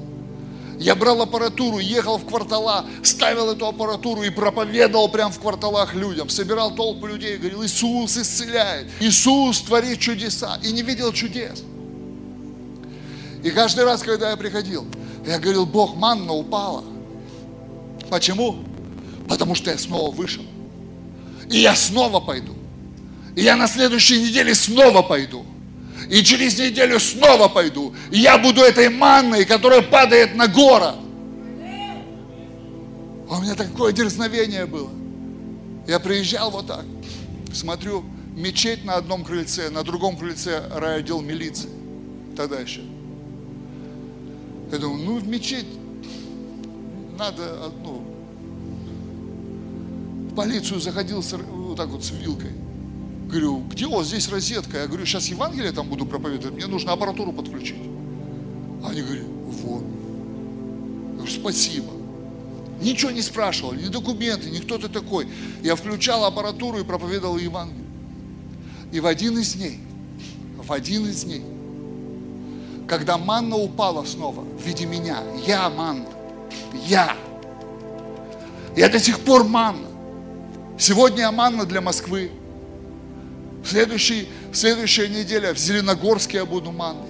[0.80, 6.30] Я брал аппаратуру, ехал в квартала, ставил эту аппаратуру и проповедовал прямо в кварталах людям.
[6.30, 10.58] Собирал толпу людей и говорил, Иисус исцеляет, Иисус творит чудеса.
[10.64, 11.62] И не видел чудес.
[13.44, 14.86] И каждый раз, когда я приходил,
[15.26, 16.82] я говорил, Бог, манна упала.
[18.08, 18.64] Почему?
[19.28, 20.44] Потому что я снова вышел.
[21.50, 22.54] И я снова пойду.
[23.36, 25.44] И я на следующей неделе снова пойду.
[26.08, 27.94] И через неделю снова пойду.
[28.10, 30.96] И я буду этой манной, которая падает на город.
[33.28, 34.90] У меня такое дерзновение было.
[35.86, 36.84] Я приезжал вот так,
[37.52, 41.70] смотрю, мечеть на одном крыльце, на другом крыльце райотдел милиции.
[42.36, 42.80] Тогда еще.
[44.72, 45.66] Я думаю, ну мечеть
[47.18, 48.02] надо, ну,
[50.30, 52.50] в полицию заходил вот так вот с вилкой.
[53.30, 54.78] Говорю, где вот здесь розетка?
[54.78, 57.78] Я говорю, сейчас Евангелие там буду проповедовать, мне нужно аппаратуру подключить.
[58.84, 59.26] Они говорят,
[59.62, 59.82] вот.
[59.82, 61.92] Я говорю, спасибо.
[62.82, 65.28] Ничего не спрашивал, ни документы, ни кто ты такой.
[65.62, 67.84] Я включал аппаратуру и проповедовал Евангелие.
[68.90, 69.78] И в один из дней,
[70.56, 71.44] в один из дней,
[72.88, 76.06] когда манна упала снова в виде меня, я манна,
[76.88, 77.16] я.
[78.76, 79.86] Я до сих пор манна.
[80.78, 82.32] Сегодня я манна для Москвы.
[83.64, 87.08] Следующий, следующая неделя в Зеленогорске я буду манной.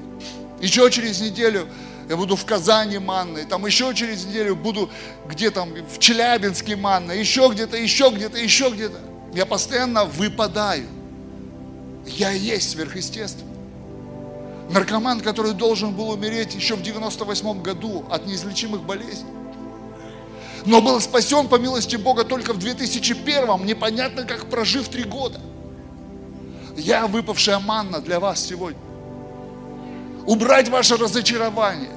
[0.61, 1.69] Еще через неделю
[2.09, 4.91] я буду в Казани манной, там еще через неделю буду
[5.29, 8.99] где там, в Челябинске манной, еще где-то, еще где-то, еще где-то.
[9.33, 10.87] Я постоянно выпадаю.
[12.05, 13.51] Я и есть сверхъестественно
[14.71, 19.31] наркоман, который должен был умереть еще в 98 году от неизлечимых болезней.
[20.67, 25.41] Но был спасен по милости Бога только в 2001, непонятно как прожив три года.
[26.77, 28.81] Я выпавшая манна для вас сегодня.
[30.27, 31.91] Убрать ваше разочарование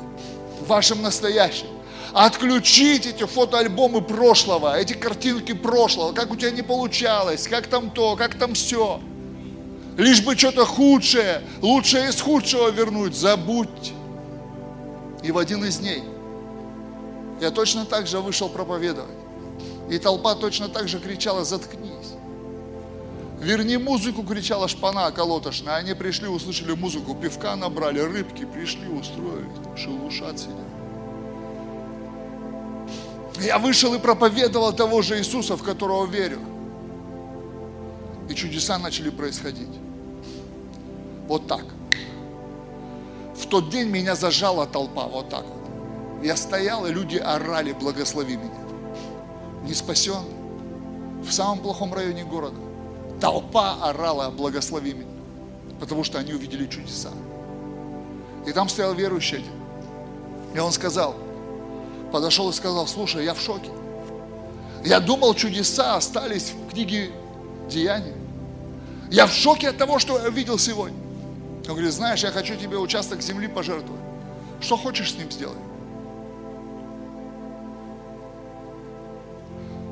[0.62, 1.68] в вашем настоящем.
[2.14, 8.16] Отключить эти фотоальбомы прошлого, эти картинки прошлого, как у тебя не получалось, как там то,
[8.16, 9.00] как там все
[9.98, 13.94] лишь бы что-то худшее, лучшее из худшего вернуть, забудь.
[15.22, 16.04] И в один из дней
[17.42, 19.12] я точно так же вышел проповедовать.
[19.90, 22.14] И толпа точно так же кричала, заткнись.
[23.44, 25.76] Верни музыку, кричала шпана колотошная.
[25.76, 30.56] Они пришли, услышали музыку, пивка набрали, рыбки пришли, устроились, шелушат сидят.
[33.42, 36.40] Я вышел и проповедовал того же Иисуса, в которого верю.
[38.30, 39.76] И чудеса начали происходить.
[41.28, 41.66] Вот так.
[43.36, 46.26] В тот день меня зажала толпа, вот так вот.
[46.26, 48.64] Я стоял, и люди орали, благослови меня.
[49.68, 50.24] Не спасен.
[51.22, 52.73] В самом плохом районе города.
[53.24, 55.08] Толпа орала, благослови меня.
[55.80, 57.10] Потому что они увидели чудеса.
[58.46, 59.54] И там стоял верующий один.
[60.54, 61.16] И он сказал,
[62.12, 63.70] подошел и сказал, слушай, я в шоке.
[64.84, 67.12] Я думал, чудеса остались в книге
[67.70, 68.12] Деяний.
[69.10, 70.98] Я в шоке от того, что я видел сегодня.
[71.62, 74.04] Он говорит, знаешь, я хочу тебе участок земли пожертвовать.
[74.60, 75.58] Что хочешь с ним сделать?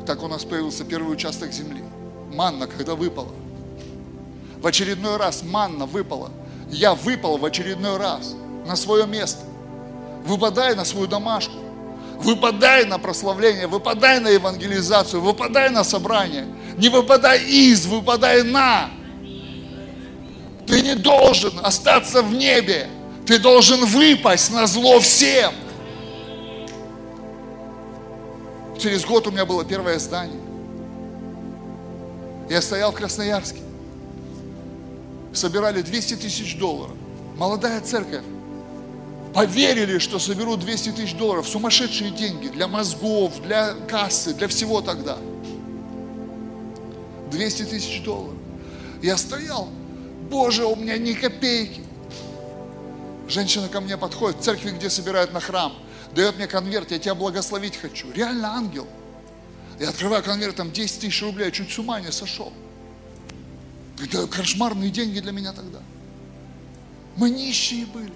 [0.05, 1.81] Так у нас появился первый участок земли.
[2.33, 3.31] Манна, когда выпала.
[4.61, 6.31] В очередной раз манна выпала.
[6.69, 9.43] Я выпал в очередной раз на свое место.
[10.25, 11.55] Выпадай на свою домашку.
[12.19, 16.45] Выпадай на прославление, выпадай на евангелизацию, выпадай на собрание.
[16.77, 18.91] Не выпадай из, выпадай на.
[20.67, 22.87] Ты не должен остаться в небе.
[23.25, 25.53] Ты должен выпасть на зло всем.
[28.79, 30.40] Через год у меня было первое здание.
[32.49, 33.59] Я стоял в Красноярске.
[35.33, 36.95] Собирали 200 тысяч долларов.
[37.37, 38.23] Молодая церковь.
[39.33, 41.47] Поверили, что соберут 200 тысяч долларов.
[41.47, 45.17] Сумасшедшие деньги для мозгов, для кассы, для всего тогда.
[47.31, 48.35] 200 тысяч долларов.
[49.01, 49.69] Я стоял.
[50.29, 51.81] Боже, у меня ни копейки.
[53.29, 55.73] Женщина ко мне подходит в церкви, где собирают на храм
[56.13, 58.11] дает мне конверт, я тебя благословить хочу.
[58.11, 58.87] Реально ангел.
[59.81, 62.53] Я открываю конверт, там 10 тысяч рублей, чуть с ума не сошел.
[63.99, 65.79] Это кошмарные деньги для меня тогда.
[67.15, 68.13] Мы нищие были.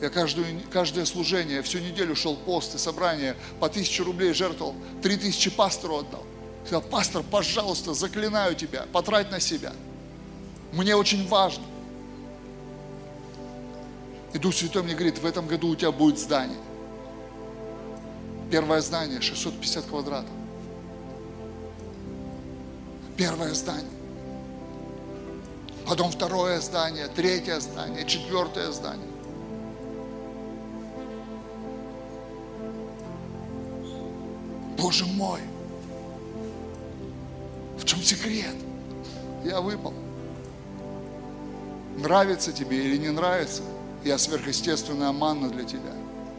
[0.00, 5.16] Я каждую, каждое служение, всю неделю шел пост и собрание, по тысяче рублей жертвовал, три
[5.16, 6.24] тысячи пастору отдал.
[6.64, 9.72] Сказал, пастор, пожалуйста, заклинаю тебя, потрать на себя.
[10.72, 11.64] Мне очень важно.
[14.32, 16.58] И Дух Святой мне говорит, в этом году у тебя будет здание.
[18.54, 20.30] Первое здание, 650 квадратов.
[23.16, 23.90] Первое здание.
[25.84, 29.08] Потом второе здание, третье здание, четвертое здание.
[34.78, 35.40] Боже мой,
[37.76, 38.54] в чем секрет?
[39.44, 39.94] Я выпал.
[41.96, 43.64] Нравится тебе или не нравится,
[44.04, 45.92] я сверхъестественная манна для тебя.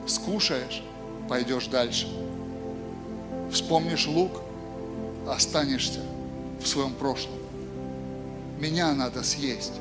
[0.08, 0.82] Скушаешь,
[1.28, 2.08] пойдешь дальше.
[3.52, 4.42] Вспомнишь лук,
[5.28, 6.02] останешься
[6.62, 7.40] в своем прошлом.
[8.60, 9.74] Меня надо съесть.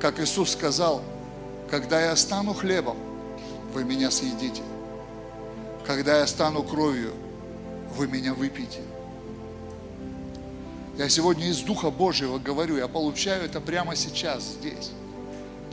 [0.00, 1.02] Как Иисус сказал,
[1.70, 2.96] когда я стану хлебом,
[3.74, 4.62] вы меня съедите.
[5.86, 7.12] Когда я стану кровью,
[7.96, 8.80] вы меня выпьете.
[10.96, 14.90] Я сегодня из Духа Божьего говорю, я получаю это прямо сейчас, здесь.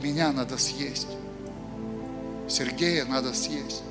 [0.00, 1.08] Меня надо съесть.
[2.48, 3.82] Сергея надо съесть.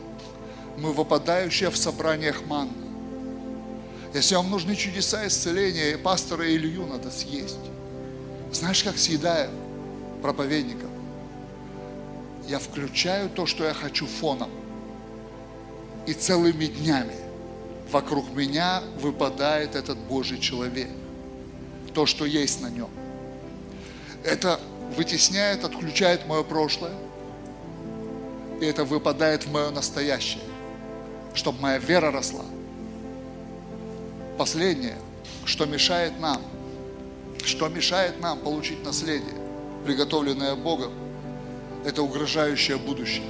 [0.77, 2.73] Мы выпадающие в собраниях манны.
[4.13, 7.57] Если вам нужны чудеса исцеления, пастора Илью надо съесть.
[8.51, 9.49] Знаешь, как съедаю
[10.21, 10.89] проповедников?
[12.47, 14.49] Я включаю то, что я хочу фоном.
[16.05, 17.15] И целыми днями
[17.91, 20.89] вокруг меня выпадает этот Божий человек.
[21.93, 22.89] То, что есть на нем.
[24.23, 24.59] Это
[24.95, 26.93] вытесняет, отключает мое прошлое,
[28.61, 30.43] и это выпадает в мое настоящее,
[31.35, 32.45] чтобы моя вера росла.
[34.37, 34.97] Последнее,
[35.45, 36.41] что мешает нам,
[37.43, 39.35] что мешает нам получить наследие,
[39.85, 40.91] приготовленное Богом,
[41.85, 43.25] это угрожающее будущее.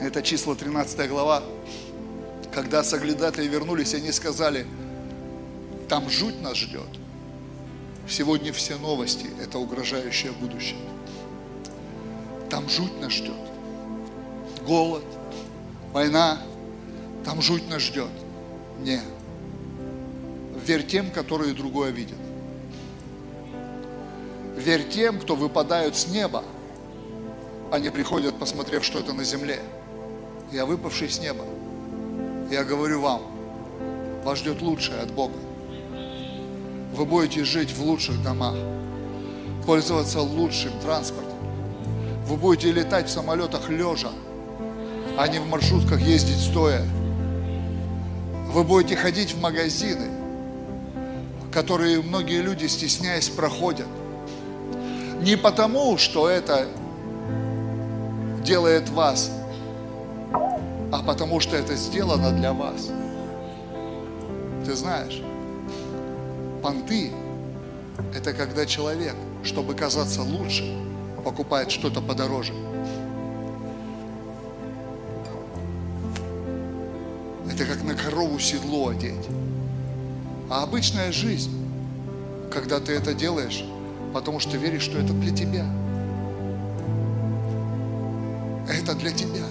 [0.00, 1.44] Это число 13 глава.
[2.52, 4.66] Когда соглядатые вернулись, они сказали,
[5.88, 6.88] там жуть нас ждет.
[8.08, 10.80] Сегодня все новости– это угрожающее будущее.
[12.50, 13.36] Там жуть нас ждет.
[14.66, 15.04] Голод,
[15.92, 16.38] война,
[17.24, 18.10] там жуть нас ждет.
[18.80, 19.00] Не.
[20.66, 22.18] Верь тем, которые другое видят.
[24.56, 26.44] Верь тем, кто выпадают с неба,
[27.70, 29.60] они приходят, посмотрев, что это на земле.
[30.52, 31.44] Я выпавший с неба.
[32.50, 33.22] Я говорю вам,
[34.24, 35.38] вас ждет лучшее от Бога
[36.92, 38.54] вы будете жить в лучших домах,
[39.66, 41.32] пользоваться лучшим транспортом.
[42.26, 44.10] Вы будете летать в самолетах лежа,
[45.18, 46.82] а не в маршрутках ездить стоя.
[48.52, 50.08] Вы будете ходить в магазины,
[51.52, 53.86] которые многие люди, стесняясь, проходят.
[55.22, 56.66] Не потому, что это
[58.44, 59.30] делает вас,
[60.92, 62.90] а потому что это сделано для вас.
[64.64, 65.22] Ты знаешь,
[66.62, 67.10] Понты–
[68.14, 70.78] это когда человек, чтобы казаться лучше,
[71.24, 72.52] покупает что-то подороже.
[77.62, 79.28] Это как на корову седло одеть.
[80.50, 81.52] А обычная жизнь,
[82.50, 83.64] когда ты это делаешь,
[84.12, 85.64] потому что веришь, что это для тебя.
[88.68, 89.46] Это для тебя.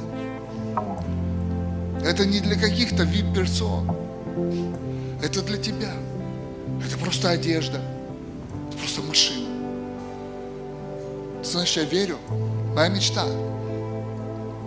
[2.03, 3.89] Это не для каких-то вип-персон.
[5.23, 5.93] Это для тебя.
[6.85, 7.79] Это просто одежда.
[8.67, 9.47] Это просто машина.
[11.41, 12.17] Ты знаешь, я верю.
[12.75, 13.25] Моя мечта.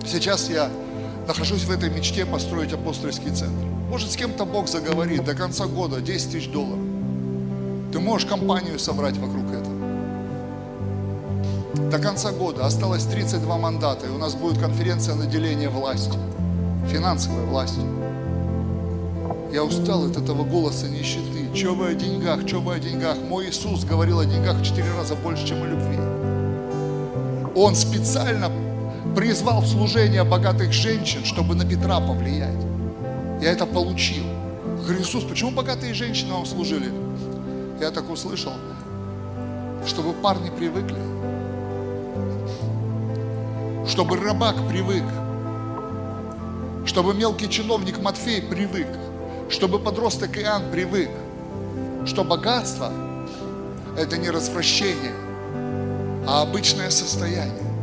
[0.07, 0.71] Сейчас я
[1.27, 3.65] нахожусь в этой мечте построить апостольский центр.
[3.91, 6.81] Может, с кем-то Бог заговорит до конца года 10 тысяч долларов.
[7.93, 9.75] Ты можешь компанию собрать вокруг этого.
[11.91, 16.21] До конца года осталось 32 мандата, и у нас будет конференция наделения властью,
[16.89, 17.85] финансовой властью.
[19.53, 21.49] Я устал от этого голоса нищеты.
[21.55, 23.17] Че вы о деньгах, че вы о деньгах?
[23.29, 25.99] Мой Иисус говорил о деньгах в четыре раза больше, чем о любви.
[27.55, 28.51] Он специально
[29.15, 32.65] призвал в служение богатых женщин, чтобы на Петра повлиять.
[33.41, 34.25] Я это получил.
[34.83, 36.93] Говорю, Иисус, почему богатые женщины вам служили?
[37.81, 38.53] Я так услышал,
[39.87, 40.99] чтобы парни привыкли,
[43.87, 45.05] чтобы рыбак привык,
[46.87, 48.89] чтобы мелкий чиновник Матфей привык,
[49.49, 51.11] чтобы подросток Иоанн привык,
[52.07, 52.93] что богатство–
[53.99, 55.13] это не развращение,
[56.27, 57.74] а обычное состояние.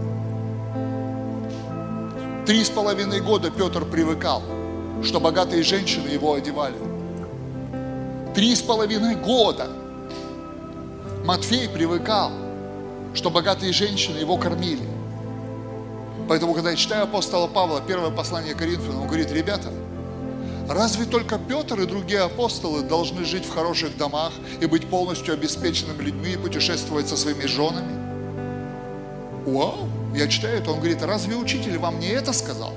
[2.45, 4.41] Три с половиной года Петр привыкал,
[5.03, 6.75] что богатые женщины его одевали.
[8.33, 9.69] Три с половиной года
[11.23, 12.31] Матфей привыкал,
[13.13, 14.87] что богатые женщины его кормили.
[16.27, 19.69] Поэтому, когда я читаю апостола Павла, первое послание Коринфянам, он говорит, ребята,
[20.67, 26.01] разве только Петр и другие апостолы должны жить в хороших домах и быть полностью обеспеченными
[26.01, 28.01] людьми и путешествовать со своими женами?
[29.45, 29.90] Вау!
[30.13, 32.73] Я читаю это, он говорит, разве учитель вам не это сказал?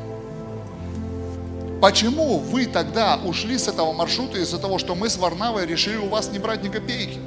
[1.80, 6.08] Почему вы тогда ушли с этого маршрута из-за того, что мы с Варнавой решили у
[6.08, 7.18] вас не брать ни копейки?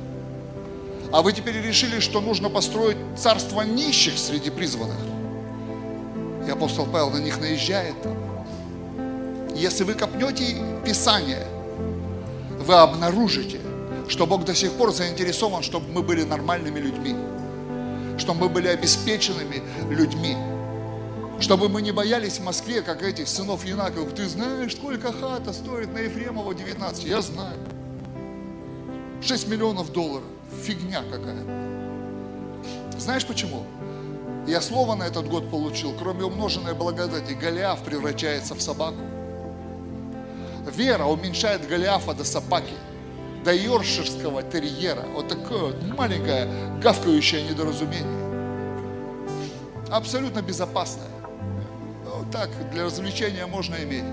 [1.12, 4.98] А вы теперь решили, что нужно построить царство нищих среди призванных?
[6.48, 7.96] И апостол Павел на них наезжает.
[9.56, 10.56] Если вы копнете
[10.86, 11.46] Писание,
[12.66, 13.60] вы обнаружите,
[14.08, 17.16] что Бог до сих пор заинтересован, чтобы мы были нормальными людьми
[18.18, 20.36] чтобы мы были обеспеченными людьми.
[21.40, 24.16] Чтобы мы не боялись в Москве, как этих сынов Янаковых.
[24.16, 27.04] Ты знаешь, сколько хата стоит на Ефремова 19?
[27.04, 27.58] Я знаю.
[29.22, 30.26] 6 миллионов долларов.
[30.64, 31.44] Фигня какая.
[32.98, 33.66] Знаешь почему?
[34.48, 38.98] Я слово на этот год получил, кроме умноженной благодати, Голиаф превращается в собаку.
[40.76, 42.74] Вера уменьшает Голиафа до собаки
[43.48, 45.06] до йорширского терьера.
[45.16, 46.50] Вот такое вот маленькое
[46.82, 48.28] гавкающее недоразумение.
[49.90, 51.08] Абсолютно безопасное.
[52.14, 54.04] Вот так, для развлечения можно иметь.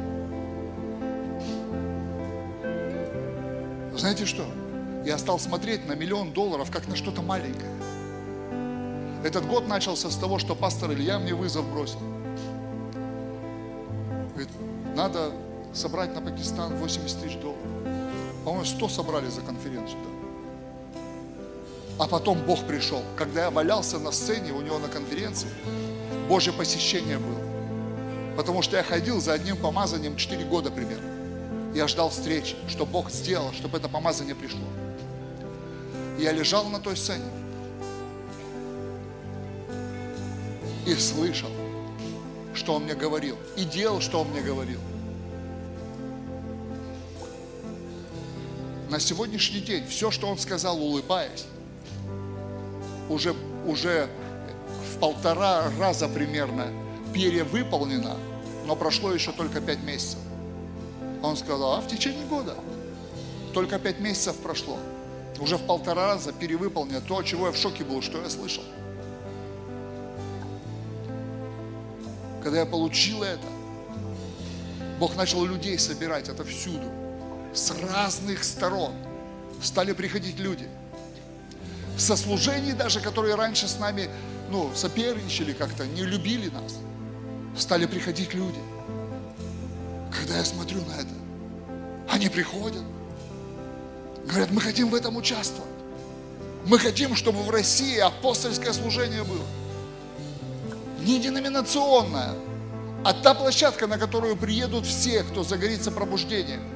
[3.98, 4.44] Знаете что?
[5.04, 7.72] Я стал смотреть на миллион долларов, как на что-то маленькое.
[9.24, 11.98] Этот год начался с того, что пастор Илья мне вызов бросил.
[14.30, 14.50] Говорит,
[14.94, 15.32] надо
[15.72, 17.63] собрать на Пакистан 80 тысяч долларов.
[18.44, 19.98] По-моему, 100 собрали за конференцию.
[20.02, 21.04] Да.
[22.04, 23.02] А потом Бог пришел.
[23.16, 25.48] Когда я валялся на сцене у него на конференции,
[26.28, 28.36] Божье посещение было.
[28.36, 31.08] Потому что я ходил за одним помазанием 4 года примерно.
[31.74, 34.66] Я ждал встречи, что Бог сделал, чтобы это помазание пришло.
[36.18, 37.24] Я лежал на той сцене
[40.86, 41.50] и слышал,
[42.54, 44.80] что Он мне говорил, и делал, что Он мне говорил.
[48.90, 51.46] На сегодняшний день все, что он сказал, улыбаясь,
[53.08, 53.34] уже,
[53.66, 54.08] уже
[54.92, 56.66] в полтора раза примерно
[57.12, 58.16] перевыполнено,
[58.66, 60.18] но прошло еще только пять месяцев.
[61.22, 62.54] Он сказал, а в течение года
[63.52, 64.78] только пять месяцев прошло.
[65.40, 68.62] Уже в полтора раза перевыполнено то, чего я в шоке был, что я слышал.
[72.42, 73.46] Когда я получил это,
[75.00, 77.03] Бог начал людей собирать, это всюду
[77.54, 78.92] с разных сторон
[79.62, 80.68] стали приходить люди.
[81.96, 84.10] Со служений даже, которые раньше с нами
[84.50, 86.74] ну, соперничали как-то, не любили нас,
[87.56, 88.58] стали приходить люди.
[90.12, 91.14] Когда я смотрю на это,
[92.10, 92.82] они приходят,
[94.26, 95.70] говорят, мы хотим в этом участвовать.
[96.66, 99.44] Мы хотим, чтобы в России апостольское служение было.
[101.00, 102.34] Не деноминационное,
[103.04, 106.73] а та площадка, на которую приедут все, кто загорится пробуждением.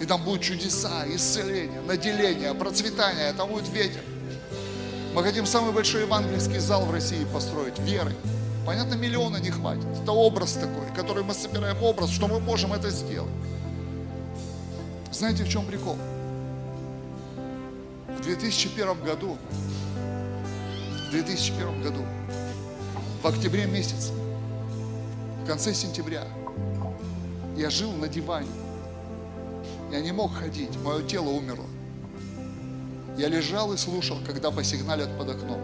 [0.00, 4.02] И там будут чудеса, исцеления, наделения, процветания, там будет ветер.
[5.14, 8.14] Мы хотим самый большой евангельский зал в России построить, веры.
[8.66, 9.86] Понятно, миллиона не хватит.
[10.02, 13.30] Это образ такой, который мы собираем образ, что мы можем это сделать.
[15.12, 15.96] Знаете, в чем прикол?
[18.18, 19.38] В 2001 году,
[21.06, 22.04] в 2001 году,
[23.22, 24.12] в октябре месяце,
[25.42, 26.24] в конце сентября.
[27.56, 28.65] Я жил на диване.
[29.90, 31.66] Я не мог ходить, мое тело умерло.
[33.16, 35.60] Я лежал и слушал, когда посигналят под окном.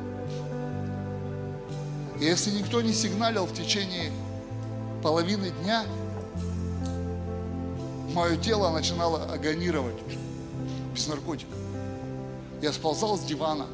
[2.20, 4.12] И если никто не сигналил в течение
[5.02, 5.84] половины дня,
[8.14, 9.96] мое тело начинало агонировать
[10.94, 11.56] без наркотиков.
[12.62, 13.66] Я сползал с дивана,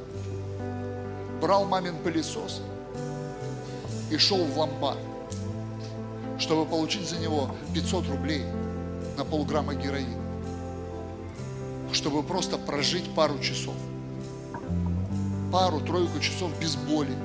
[1.43, 2.63] брал мамин пылесос
[4.11, 4.99] и шел в ломбард,
[6.39, 8.45] чтобы получить за него 500 рублей
[9.19, 10.28] на полграмма героина,
[11.93, 13.75] чтобы просто прожить пару часов,
[15.53, 17.17] пару-тройку часов без боли.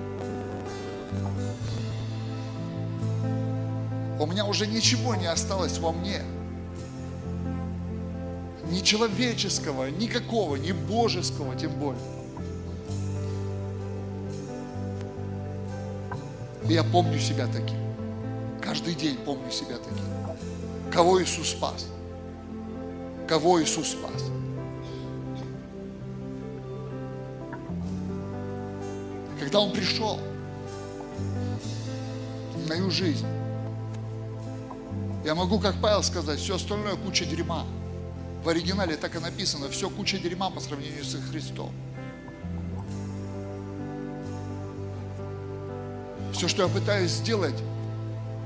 [4.19, 6.21] У меня уже ничего не осталось во мне–
[8.73, 12.01] ни человеческого, никакого, ни божеского, тем более.
[16.69, 17.77] я помню себя таким.
[18.59, 20.91] Каждый день помню себя таким.
[20.91, 21.87] Кого Иисус спас?
[23.27, 24.23] Кого Иисус спас?
[29.43, 30.21] Когда Он пришел
[32.55, 33.25] в мою жизнь,
[35.25, 37.65] я могу, как Павел сказать, все остальное куча дерьма.
[38.41, 41.73] В оригинале так и написано, все куча дерьма по сравнению с Христом.
[46.31, 47.61] Все, что я пытаюсь сделать,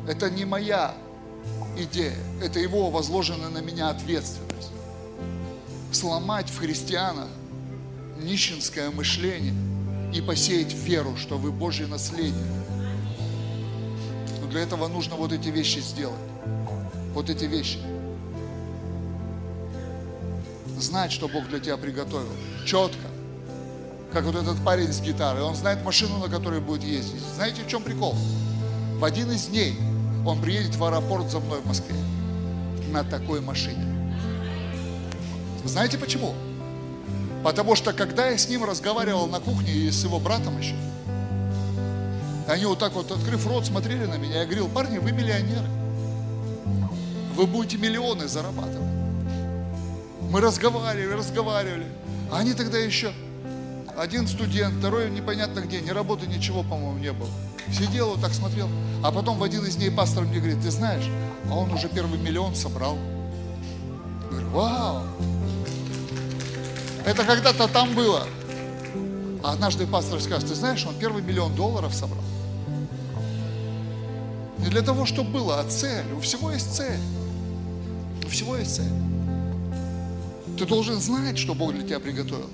[0.07, 0.95] это не моя
[1.77, 4.71] идея, это Его возложенная на меня ответственность.
[5.91, 7.29] Сломать в христианах
[8.19, 9.76] нищенское мышление
[10.13, 12.33] и посеять веру, что вы Божье наследие.
[14.41, 16.15] Но для этого нужно вот эти вещи сделать.
[17.13, 17.79] Вот эти вещи–
[20.81, 22.31] знать, что Бог для тебя приготовил.
[22.65, 23.07] Четко.
[24.11, 25.43] Как вот этот парень с гитарой.
[25.43, 27.21] Он знает машину, на которой будет ездить.
[27.35, 28.15] Знаете, в чем прикол?
[28.97, 29.77] В один из дней
[30.25, 31.95] он приедет в аэропорт за мной в Москве.
[32.91, 33.85] На такой машине.
[35.65, 36.33] Знаете почему?
[37.47, 40.75] Потому что когда я с ним разговаривал на кухне и с его братом еще,
[42.45, 44.39] они вот так вот, открыв рот, смотрели на меня.
[44.39, 45.65] Я говорил, парни, вы миллионеры.
[47.35, 48.89] Вы будете миллионы зарабатывать.
[50.29, 51.85] Мы разговаривали, разговаривали.
[52.33, 53.13] А они тогда еще,
[53.97, 57.29] один студент, второй непонятно где, ни работы, ничего, по-моему, не было.
[57.71, 58.67] Сидел вот так смотрел.
[59.05, 61.05] А потом в один из дней пастор мне говорит, ты знаешь,
[61.49, 62.97] а он уже первый миллион собрал.
[64.25, 65.03] Я говорю, вау!
[67.07, 68.27] Это когда-то там было.
[69.41, 72.21] А однажды пастор скажет, ты знаешь, он первый миллион долларов собрал.
[74.57, 76.03] Не для того, чтобы было, а цель.
[76.11, 76.99] У всего есть цель.
[78.25, 78.91] У всего есть цель.
[80.59, 82.49] Ты должен знать, что Бог для тебя приготовил.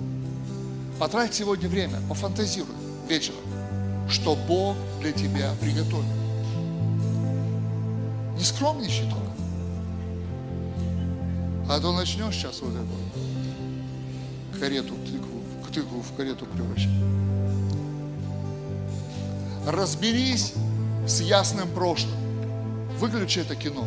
[0.99, 2.75] Потрать сегодня время, пофантазируй
[3.09, 3.39] вечером,
[4.07, 6.05] что Бог для тебя приготовил.
[8.37, 9.33] Не скромничай только.
[11.71, 13.32] А то начнешь сейчас вот эту
[14.63, 15.41] карету, тыкву,
[15.73, 16.89] тыкву в карету превращать.
[19.67, 20.53] Разберись
[21.05, 22.15] с ясным прошлым.
[22.97, 23.85] Выключи это кино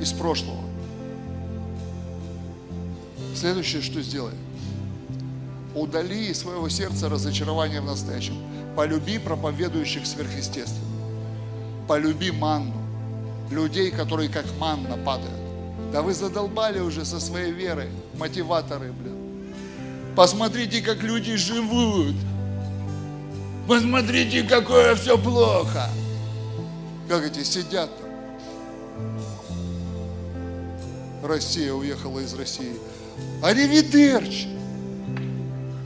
[0.00, 0.60] из прошлого.
[3.34, 4.34] Следующее, что сделай.
[5.74, 8.36] Удали из своего сердца разочарование в настоящем.
[8.76, 10.86] Полюби проповедующих сверхъестественно.
[11.88, 12.80] Полюби манну.
[13.50, 15.34] Людей, которые как манна падают.
[15.92, 19.13] Да вы задолбали уже со своей верой, мотиваторы, блин.
[20.16, 22.14] Посмотрите, как люди живут.
[23.66, 25.90] Посмотрите, какое все плохо.
[27.08, 28.08] Как эти сидят там.
[31.24, 32.76] Россия уехала из России.
[33.42, 34.48] Аривидерчи.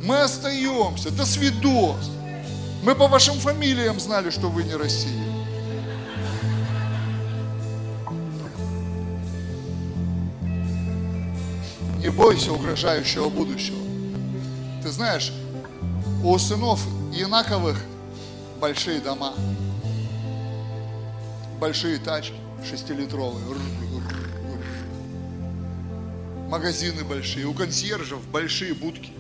[0.05, 1.11] Мы остаемся.
[1.11, 2.11] До свидос.
[2.83, 5.13] Мы по вашим фамилиям знали, что вы не Россия.
[11.99, 13.88] Не бойся угрожающего будущего.
[14.89, 15.33] Ты знаешь,
[16.25, 16.81] у сынов
[17.13, 17.77] Янаковых
[18.59, 19.35] большие дома,
[21.61, 22.33] большие тачки,
[22.67, 23.45] шестилитровые
[26.49, 29.11] магазины большие, у консьержев большие будки.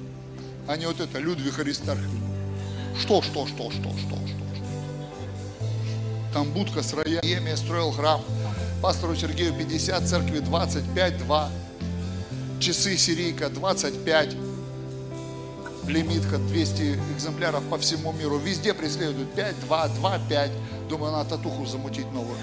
[0.66, 2.19] А не вот это, Людвиг Аристархович.
[2.99, 4.65] Что, что, что, что, что, что, что.
[6.32, 8.23] Там будка с роями, строил храм.
[8.81, 11.51] Пастору Сергею 50, церкви 25, 2.
[12.59, 14.48] Часы серийка 25.
[15.89, 18.39] Лимитка 200 экземпляров по всему миру.
[18.39, 20.51] Везде преследуют 5, 2, 2, 5.
[20.89, 22.36] Думаю, надо татуху замутить новую.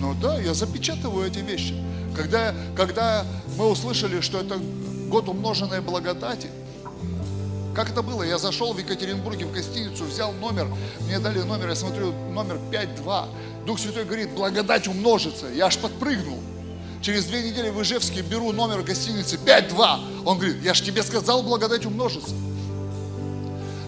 [0.00, 1.74] Ну да, я запечатываю эти вещи.
[2.14, 3.24] Когда, когда
[3.58, 4.58] мы услышали, что это
[5.08, 6.48] год умноженной благодати,
[7.74, 8.22] Как это было?
[8.22, 10.66] Я зашел в Екатеринбурге в гостиницу, взял номер,
[11.00, 13.26] мне дали номер, я смотрю, номер 5-2.
[13.66, 15.46] Дух Святой говорит, благодать умножится.
[15.48, 16.40] Я аж подпрыгнул.
[17.06, 20.24] Через две недели в Ижевске беру номер гостиницы 5-2.
[20.24, 22.34] Он говорит, я же тебе сказал, благодать умножится.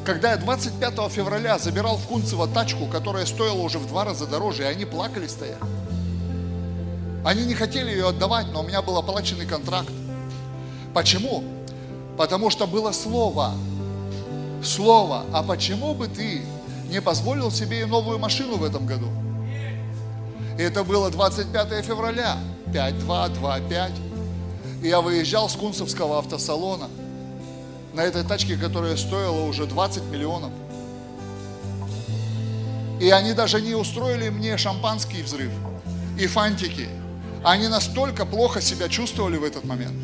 [0.07, 4.63] Когда я 25 февраля забирал в Кунцево тачку, которая стоила уже в два раза дороже,
[4.63, 5.59] и они плакали стояли.
[7.25, 9.91] Они не хотели ее отдавать, но у меня был оплаченный контракт.
[10.95, 11.43] Почему?
[12.17, 13.51] Потому что было слово.
[14.63, 15.25] Слово.
[15.33, 16.43] А почему бы ты
[16.89, 19.09] не позволил себе и новую машину в этом году?
[20.57, 22.37] И это было 25 февраля,
[22.73, 23.91] 5-2-2-5.
[24.83, 26.89] И я выезжал с Кунцевского автосалона
[27.95, 30.53] на этой тачке, которая стоила уже 20 миллионов.
[33.01, 35.53] И они даже не устроили мне шампанский взрыв
[36.19, 36.89] и фантики.
[37.45, 39.97] Они настолько плохо себя чувствовали в этот момент.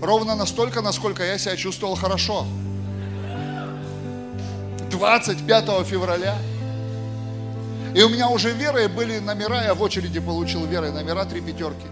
[0.00, 2.46] Ровно настолько, насколько я себя чувствовал хорошо.
[4.90, 6.36] 25 февраля.
[7.94, 11.86] И у меня уже верой были номера, я в очереди получил верой номера три пятерки.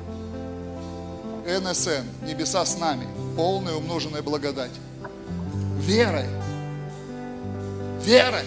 [1.47, 3.07] НСН, небеса с нами,
[3.37, 4.73] полная умноженная благодать.
[5.79, 6.27] Верой.
[8.05, 8.45] Верой.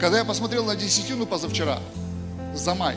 [0.00, 1.78] Когда я посмотрел на десятину позавчера,
[2.54, 2.96] за май,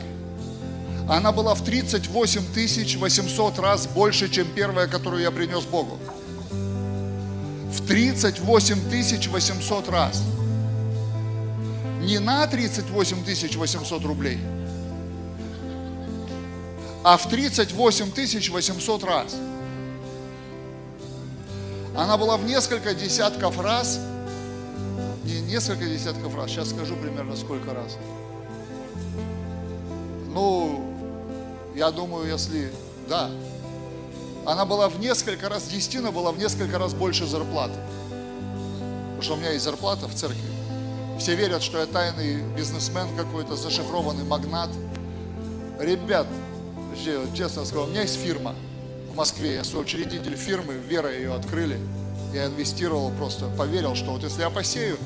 [1.06, 5.98] она была в 38 800 раз больше, чем первая, которую я принес Богу.
[6.50, 10.22] В 38 800 раз.
[12.00, 13.24] Не на 38
[13.56, 14.38] 800 рублей,
[17.02, 19.36] а в 38 800 раз.
[21.96, 24.00] Она была в несколько десятков раз,
[25.24, 27.96] не несколько десятков раз, сейчас скажу примерно сколько раз.
[30.32, 30.84] Ну,
[31.74, 32.72] я думаю, если,
[33.08, 33.30] да,
[34.46, 37.78] она была в несколько раз, десятина была в несколько раз больше зарплаты.
[39.00, 40.59] Потому что у меня есть зарплата в церкви.
[41.20, 44.70] Все верят, что я тайный бизнесмен какой-то, зашифрованный магнат.
[45.78, 46.26] Ребят,
[47.34, 48.54] честно скажу, у меня есть фирма
[49.12, 51.78] в Москве, я соучредитель фирмы, Вера ее открыли.
[52.32, 54.96] Я инвестировал просто, поверил, что вот если я посею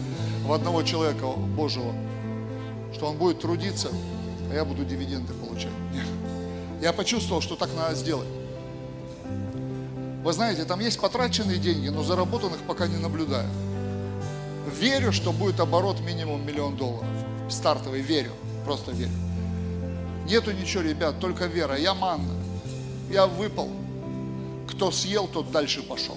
[0.45, 1.93] в одного человека Божьего,
[2.93, 3.89] что он будет трудиться,
[4.53, 5.73] а я буду дивиденды получать.
[6.81, 8.28] Я почувствовал, что так надо сделать.
[10.23, 13.49] Вы знаете, там есть потраченные деньги, но заработанных пока не наблюдаю.
[14.78, 17.06] Верю, что будет оборот минимум миллион долларов.
[17.48, 18.32] Стартовый, верю,
[18.64, 19.12] просто верю.
[20.26, 21.76] Нету ничего, ребят, только вера.
[21.76, 22.34] Я манна.
[23.10, 23.70] Я выпал.
[24.68, 26.16] Кто съел, тот дальше пошел.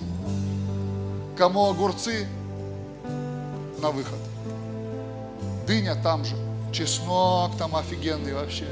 [1.37, 2.27] Кому огурцы,
[3.79, 4.19] на выход.
[5.67, 6.35] Дыня там же.
[6.73, 8.65] Чеснок там офигенный вообще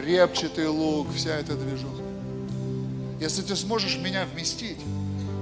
[0.00, 2.02] репчатый лук, вся эта движуха.
[3.20, 4.78] Если ты сможешь меня вместить,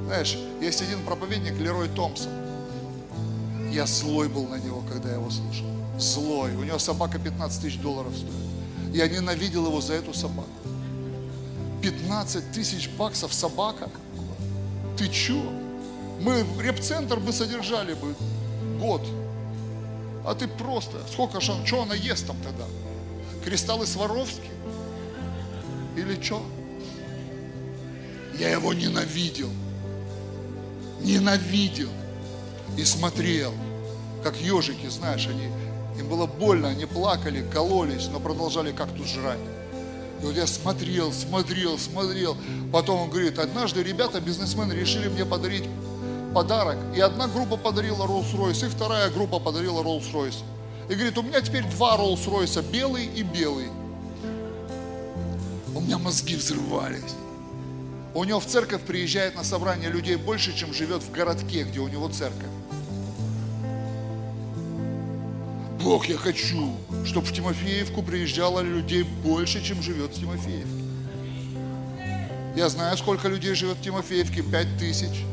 [0.07, 2.31] знаешь, есть один проповедник Лерой Томпсон.
[3.73, 5.65] Я злой был на него, когда я его слушал.
[5.99, 6.55] Злой.
[6.57, 8.95] У него собака 15 тысяч долларов стоит.
[8.95, 10.51] Я ненавидел его за эту собаку.
[11.81, 13.89] 15 тысяч баксов собака?
[14.99, 15.41] Ты чё?
[16.21, 18.15] Мы репцентр бы содержали бы
[18.79, 19.01] год.
[20.27, 22.67] А ты просто, сколько же, что она ест там тогда?
[23.43, 24.51] Кристаллы Сваровски?
[25.97, 26.45] Или что?
[28.39, 29.51] Я его ненавидел.
[31.01, 31.89] Ненавидел.
[32.77, 33.53] И смотрел,
[34.23, 35.49] как ежики, знаешь, они,
[35.99, 39.39] им было больно, они плакали, кололись, но продолжали как-то жрать.
[40.23, 42.37] И вот я смотрел, смотрел, смотрел.
[42.73, 45.65] Потом он говорит, однажды ребята, бизнесмены, решили мне подарить
[46.33, 46.79] подарок.
[46.97, 50.43] И одна группа подарила Rolls-Royce, и вторая группа подарила Rolls-Royce.
[50.89, 53.69] И говорит, у меня теперь два Роллс-Ройса, белый и белый.
[55.75, 57.15] У меня мозги взрывались.
[58.15, 61.89] У него в церковь приезжает на собрание людей больше, чем живет в городке, где у
[61.89, 62.49] него церковь.
[65.83, 70.69] Бог, я хочу, чтобы в Тимофеевку приезжало людей больше, чем живет в Тимофеевке.
[72.55, 75.25] Я знаю, сколько людей живет в Тимофеевке, пять тысяч.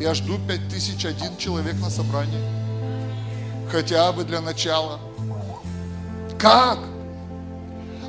[0.00, 2.66] Я жду пять тысяч один человек на собрание
[3.70, 5.00] хотя бы для начала.
[6.38, 6.78] Как?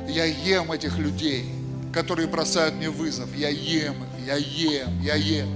[0.08, 1.52] Я ем этих людей,
[1.92, 3.34] которые бросают мне вызов.
[3.34, 5.48] Я ем их, я ем, я ем.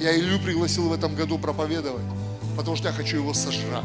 [0.00, 2.04] Я Илью пригласил в этом году проповедовать,
[2.56, 3.84] потому что я хочу его сожрать.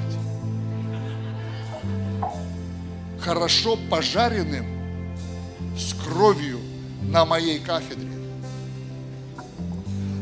[3.19, 4.65] Хорошо пожаренным
[5.77, 6.59] с кровью
[7.01, 8.09] на моей кафедре.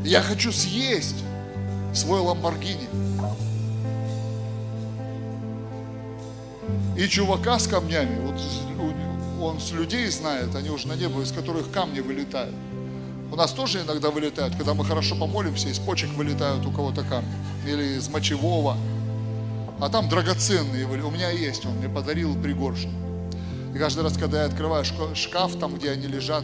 [0.04, 1.24] Я хочу съесть
[1.94, 2.88] свой Ламборгини.
[6.98, 8.40] И чувака с камнями, вот
[9.42, 12.56] он с людей знает, они уже на небо, из которых камни вылетают.
[13.32, 17.34] У нас тоже иногда вылетают, когда мы хорошо помолимся, из почек вылетают у кого-то камни.
[17.68, 18.78] Или из мочевого.
[19.80, 20.86] А там драгоценные.
[20.86, 22.92] У меня есть, он мне подарил пригоршню.
[23.74, 24.86] И каждый раз, когда я открываю
[25.16, 26.44] шкаф, там, где они лежат,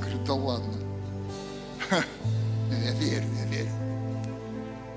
[0.00, 0.74] говорю, да ладно.
[1.90, 3.70] Я верю, я верю.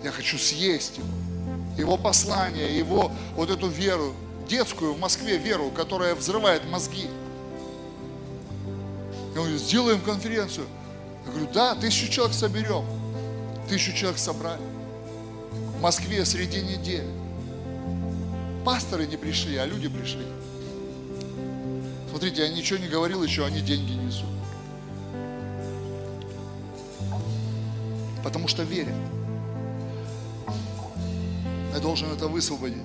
[0.03, 1.07] Я хочу съесть его.
[1.77, 4.14] Его послание, его вот эту веру,
[4.48, 7.07] детскую в Москве веру, которая взрывает мозги.
[9.30, 10.68] Я говорю, сделаем конференцию.
[11.26, 12.85] Я говорю, да, тысячу человек соберем.
[13.69, 14.61] Тысячу человек собрали.
[15.77, 17.07] В Москве среди недели.
[18.65, 20.26] Пасторы не пришли, а люди пришли.
[22.10, 24.27] Смотрите, я ничего не говорил еще, они деньги несут.
[28.22, 28.93] Потому что верят.
[31.73, 32.84] Я должен это высвободить.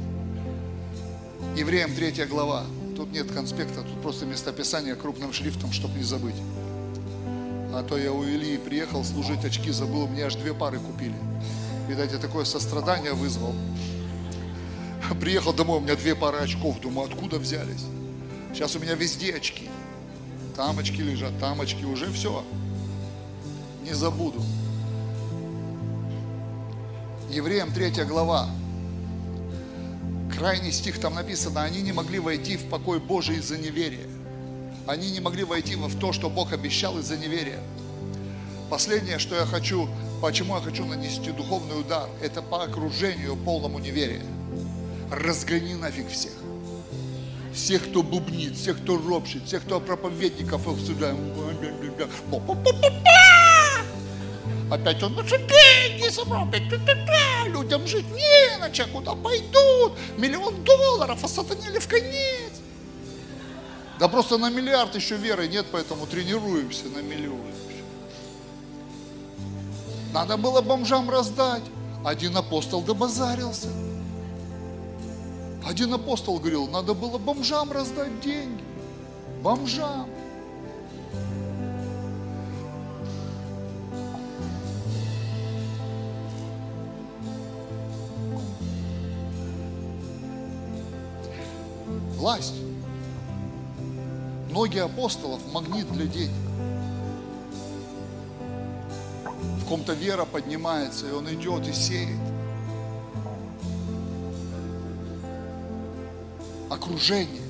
[1.57, 2.65] Евреям 3 глава.
[2.97, 6.37] Тут нет конспекта, тут просто местописание крупным шрифтом, чтобы не забыть.
[7.75, 11.15] А то я у Ильи приехал служить, очки забыл, мне аж две пары купили.
[11.89, 13.55] Видать, я такое сострадание вызвал.
[15.21, 16.81] Приехал домой, у меня две пары очков.
[16.81, 17.85] Думаю, откуда взялись?
[18.53, 19.69] Сейчас у меня везде очки.
[20.57, 22.45] Там очки лежат, там очки, уже все.
[23.85, 24.43] Не забуду.
[27.31, 28.49] Евреям 3 глава.
[30.37, 34.07] Крайний стих там написано, они не могли войти в покой Божий из-за неверия.
[34.87, 37.61] Они не могли войти в то, что Бог обещал из-за неверия.
[38.71, 39.89] Последнее, что я хочу,
[40.21, 44.23] почему я хочу нанести духовный удар, это по окружению полному неверия
[45.11, 46.33] разгони нафиг всех.
[47.53, 51.17] Всех, кто бубнит, всех, кто ропщит, всех, кто проповедников обсуждает.
[54.71, 56.69] Опять он наши деньги собрал, опять
[57.47, 62.53] людям жить не на чем, куда пойдут, миллион долларов, а сатанели в конец.
[63.99, 67.41] Да просто на миллиард еще веры нет, поэтому тренируемся на миллион.
[70.13, 71.63] Надо было бомжам раздать.
[72.05, 73.69] Один апостол добазарился.
[75.67, 78.63] Один апостол говорил, надо было бомжам раздать деньги.
[79.43, 80.09] Бомжам.
[92.27, 92.55] Власть.
[94.51, 96.35] Ноги апостолов– магнит для денег.
[99.61, 102.19] В ком-то вера поднимается, и он идет и сеет.
[106.69, 107.43] окружение.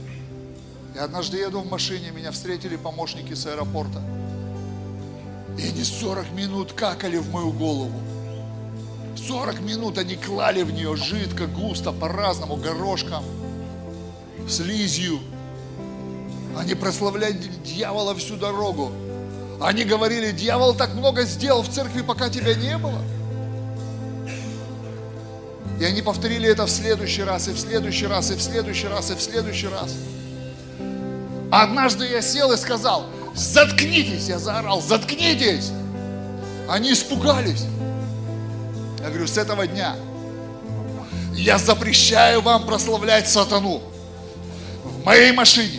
[0.94, 4.02] И однажды еду в машине, меня встретили помощники с аэропорта.
[5.58, 7.98] И они 40 минут какали в мою голову.
[9.26, 13.24] 40 минут они клали в нее жидко, густо, по-разному, горошком,
[14.48, 15.20] слизью.
[16.56, 18.92] Они прославляли дьявола всю дорогу.
[19.60, 23.02] Они говорили, дьявол так много сделал в церкви, пока тебя не было.
[25.80, 29.10] И они повторили это в следующий раз, и в следующий раз, и в следующий раз,
[29.10, 29.94] и в следующий раз.
[31.50, 35.70] однажды я сел и сказал, заткнитесь, я заорал, заткнитесь.
[36.68, 37.64] Они испугались.
[39.00, 39.96] Я говорю, с этого дня
[41.34, 43.82] я запрещаю вам прославлять сатану
[45.06, 45.78] моей машине,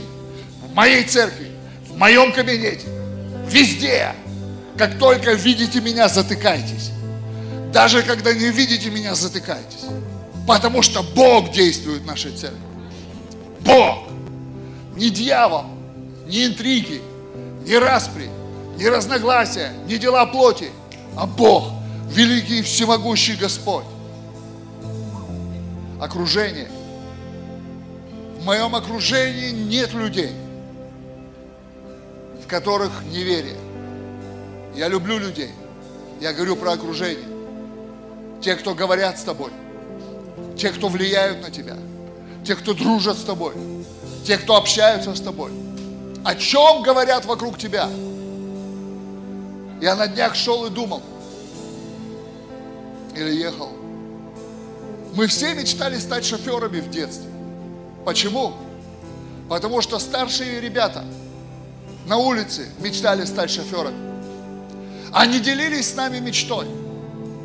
[0.64, 1.52] в моей церкви,
[1.90, 2.88] в моем кабинете,
[3.45, 4.16] везде.
[4.78, 6.91] Как только видите меня, затыкайтесь.
[7.74, 9.86] Даже когда не видите меня, затыкайтесь.
[10.48, 12.62] Потому что Бог действует в нашей церкви.
[13.60, 14.08] Бог.
[14.95, 15.66] Не дьявол,
[16.26, 17.02] не интриги,
[17.66, 18.30] не распри,
[18.78, 20.72] не разногласия, не дела плоти,
[21.16, 21.70] а Бог,
[22.10, 23.86] великий и всемогущий Господь.
[25.99, 26.70] Окружение.
[28.48, 30.32] Моем окружении нет людей,
[32.41, 33.57] в которых неверие.
[34.74, 35.52] Я люблю людей.
[36.22, 37.28] Я говорю про окружение
[38.41, 39.52] те, кто говорят с тобой,
[40.56, 41.76] те, кто влияют на тебя,
[42.45, 43.53] те, кто дружат с тобой,
[44.26, 45.52] те, кто общаются с тобой.
[46.24, 47.90] О чем говорят вокруг тебя?
[49.82, 51.03] Я на днях шел и думал,
[53.14, 53.74] или ехал.
[55.15, 57.36] Мы все мечтали стать шоферами в детстве.
[58.08, 58.54] Почему?
[59.50, 61.04] Потому что старшие ребята
[62.06, 63.98] на улице мечтали стать шоферами.
[65.12, 66.68] Они делились с нами мечтой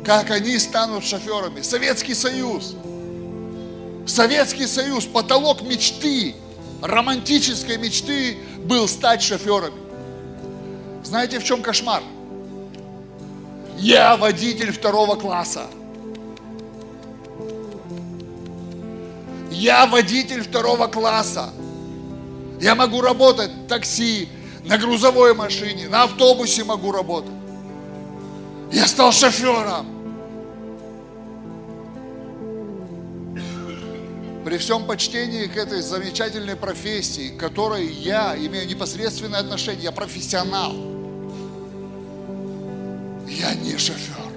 [0.05, 1.61] как они станут шоферами.
[1.61, 2.75] Советский Союз.
[4.05, 6.35] Советский Союз, потолок мечты,
[6.81, 9.81] романтической мечты был стать шоферами.
[11.03, 12.03] Знаете, в чем кошмар?
[13.77, 15.67] Я водитель второго класса.
[19.63, 21.49] Я водитель второго класса.
[22.59, 24.27] Я могу работать в такси,
[24.65, 27.31] на грузовой машине, на автобусе могу работать.
[28.73, 29.87] Я стал шофером.
[34.43, 40.73] При всем почтении к этой замечательной профессии, к которой я имею непосредственное отношение, я профессионал.
[43.29, 44.27] Я не шофер.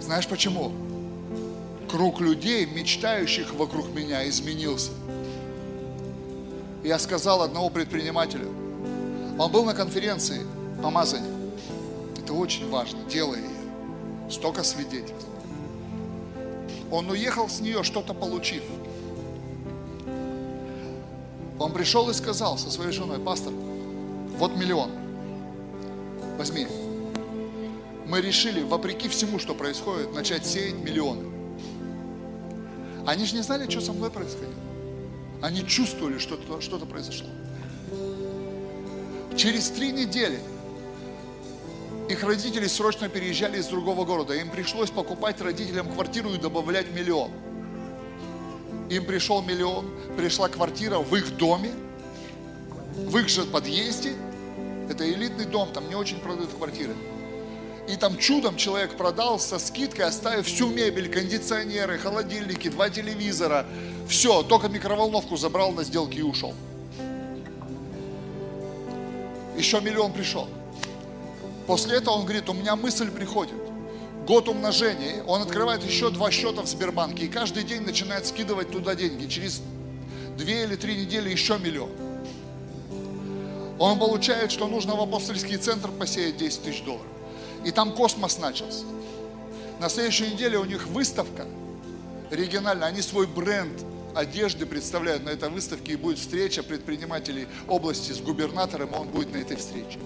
[0.00, 0.72] Знаешь почему?
[1.88, 4.90] Круг людей, мечтающих вокруг меня, изменился.
[6.84, 8.48] Я сказал одному предпринимателю,
[9.38, 10.42] он был на конференции
[10.82, 11.32] помазания.
[12.18, 14.30] Это очень важно, делай ее.
[14.30, 15.26] Столько свидетельств.
[16.90, 18.62] Он уехал с нее, что-то получив.
[21.58, 23.52] Он пришел и сказал со своей женой, пастор,
[24.38, 24.90] вот миллион,
[26.36, 26.66] возьми.
[28.06, 31.37] Мы решили, вопреки всему, что происходит, начать сеять миллионы.
[33.06, 34.52] Они же не знали, что со мной происходило.
[35.40, 37.28] Они чувствовали, что что-то произошло.
[39.36, 40.40] Через три недели
[42.08, 44.34] их родители срочно переезжали из другого города.
[44.34, 47.30] Им пришлось покупать родителям квартиру и добавлять миллион.
[48.90, 51.70] Им пришел миллион, пришла квартира в их доме,
[52.96, 54.14] в их же подъезде.
[54.88, 56.94] Это элитный дом, там не очень продают квартиры.
[57.88, 63.66] И там чудом человек продал со скидкой, оставив всю мебель, кондиционеры, холодильники, два телевизора.
[64.06, 66.54] Все, только микроволновку забрал на сделке и ушел.
[69.56, 70.48] Еще миллион пришел.
[71.66, 73.56] После этого он говорит, у меня мысль приходит.
[74.26, 78.94] Год умножения, он открывает еще два счета в Сбербанке и каждый день начинает скидывать туда
[78.94, 79.26] деньги.
[79.26, 79.62] Через
[80.36, 81.90] две или три недели еще миллион.
[83.78, 87.06] Он получает, что нужно в апостольский центр посеять 10 тысяч долларов.
[87.64, 88.84] И там космос начался.
[89.80, 91.46] На следующей неделе у них выставка
[92.30, 98.20] региональная, они свой бренд одежды представляют на этой выставке и будет встреча предпринимателей области с
[98.20, 99.98] губернатором, он будет на этой встрече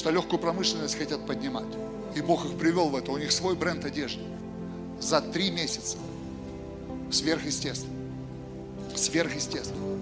[0.00, 1.66] что легкую промышленность хотят поднимать.
[2.14, 3.12] И Бог их привел в это.
[3.12, 4.22] У них свой бренд одежды.
[4.98, 5.98] За три месяца.
[7.10, 7.92] Сверхъестественно.
[8.94, 9.98] Сверхъестественно.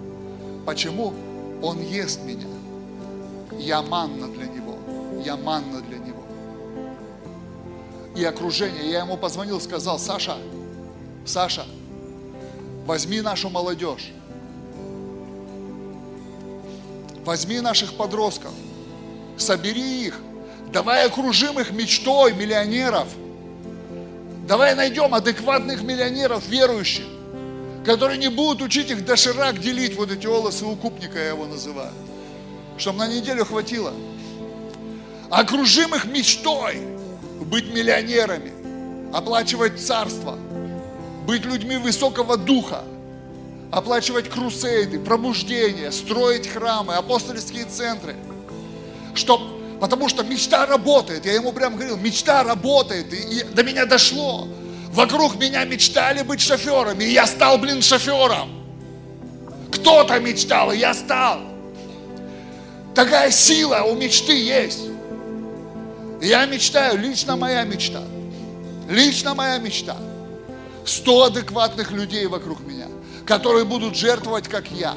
[0.65, 1.13] Почему?
[1.61, 2.47] Он ест меня.
[3.59, 4.77] Я манна для него.
[5.23, 6.23] Я манна для него.
[8.15, 8.89] И окружение.
[8.89, 10.37] Я ему позвонил, сказал, Саша,
[11.25, 11.65] Саша,
[12.85, 14.11] возьми нашу молодежь.
[17.23, 18.53] Возьми наших подростков
[19.41, 20.19] собери их,
[20.71, 23.07] давай окружим их мечтой миллионеров.
[24.47, 27.05] Давай найдем адекватных миллионеров, верующих,
[27.85, 31.93] которые не будут учить их доширак делить, вот эти волосы укупника я его называю,
[32.79, 33.93] чтобы на неделю хватило.
[35.29, 36.81] Окружим их мечтой
[37.41, 38.51] быть миллионерами,
[39.13, 40.37] оплачивать царство,
[41.27, 42.83] быть людьми высокого духа,
[43.71, 48.15] оплачивать крусейды, пробуждения, строить храмы, апостольские центры–
[49.19, 51.25] что, потому что мечта работает.
[51.25, 53.13] Я ему прям говорил, мечта работает.
[53.13, 54.47] И, и до меня дошло.
[54.91, 58.49] Вокруг меня мечтали быть шоферами, и я стал, блин, шофером.
[59.71, 61.41] Кто-то мечтал, и я стал.
[62.99, 64.81] Такая сила у мечты есть.
[66.21, 68.03] Я мечтаю, лично моя мечта.
[68.89, 69.95] Лично моя мечта.
[70.83, 72.87] Сто адекватных людей вокруг меня,
[73.25, 74.95] которые будут жертвовать, как я.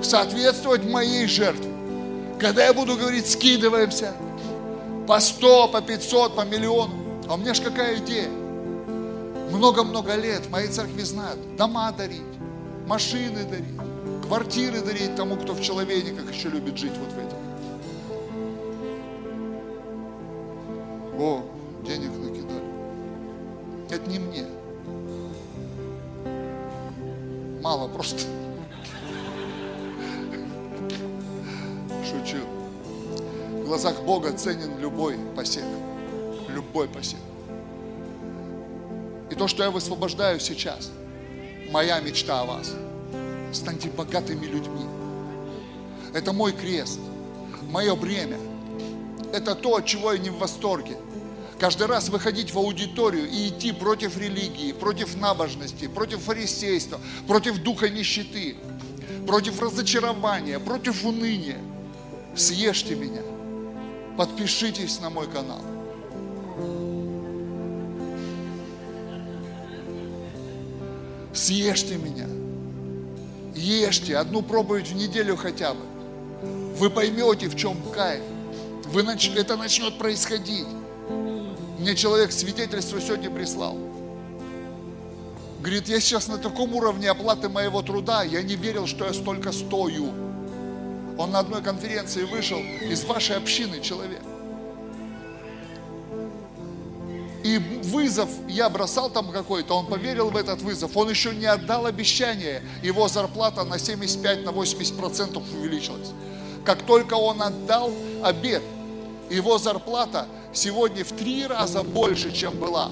[0.00, 1.72] Соответствовать моей жертве.
[2.38, 4.12] Когда я буду говорить, скидываемся
[5.08, 6.94] по 100, по 500, по миллиону,
[7.28, 8.28] а у меня же какая идея?
[9.50, 12.22] Много-много лет в моей церкви знают, дома дарить,
[12.86, 13.80] машины дарить,
[14.24, 17.36] квартиры дарить тому, кто в человеках еще любит жить вот в этих.
[21.18, 21.42] О,
[21.84, 22.64] денег накидали.
[23.90, 24.44] Это не мне.
[27.62, 28.22] Мало просто.
[32.04, 32.38] шучу.
[33.50, 35.64] В глазах Бога ценен любой посев.
[36.48, 37.18] Любой посев.
[39.30, 40.90] И то, что я высвобождаю сейчас,
[41.70, 42.74] моя мечта о вас.
[43.54, 44.84] Станьте богатыми людьми.
[46.12, 47.00] Это мой крест,
[47.70, 48.38] мое бремя.
[49.32, 50.96] Это то, от чего я не в восторге.
[51.58, 57.88] Каждый раз выходить в аудиторию и идти против религии, против набожности, против фарисейства, против духа
[57.88, 58.56] нищеты,
[59.26, 61.58] против разочарования, против уныния–
[62.36, 63.22] съешьте меня,
[64.16, 65.60] подпишитесь на мой канал.
[71.32, 72.43] Съешьте меня.
[73.54, 75.80] Ешьте одну проповедь в неделю хотя бы.
[76.76, 78.22] Вы поймете, в чем кайф.
[78.86, 79.30] Вы нач...
[79.34, 80.66] Это начнет происходить.
[81.78, 83.78] Мне человек свидетельство сегодня прислал.
[85.60, 89.50] Говорит, я сейчас на таком уровне оплаты моего труда, я не верил, что я столько
[89.52, 90.08] стою.
[91.16, 94.20] Он на одной конференции вышел из вашей общины человек.
[97.44, 101.84] И вызов я бросал там какой-то, он поверил в этот вызов, он еще не отдал
[101.84, 106.08] обещание, его зарплата на 75, на 80 процентов увеличилась.
[106.64, 107.92] Как только он отдал
[108.22, 108.62] обед,
[109.28, 112.90] его зарплата сегодня в три раза больше, чем была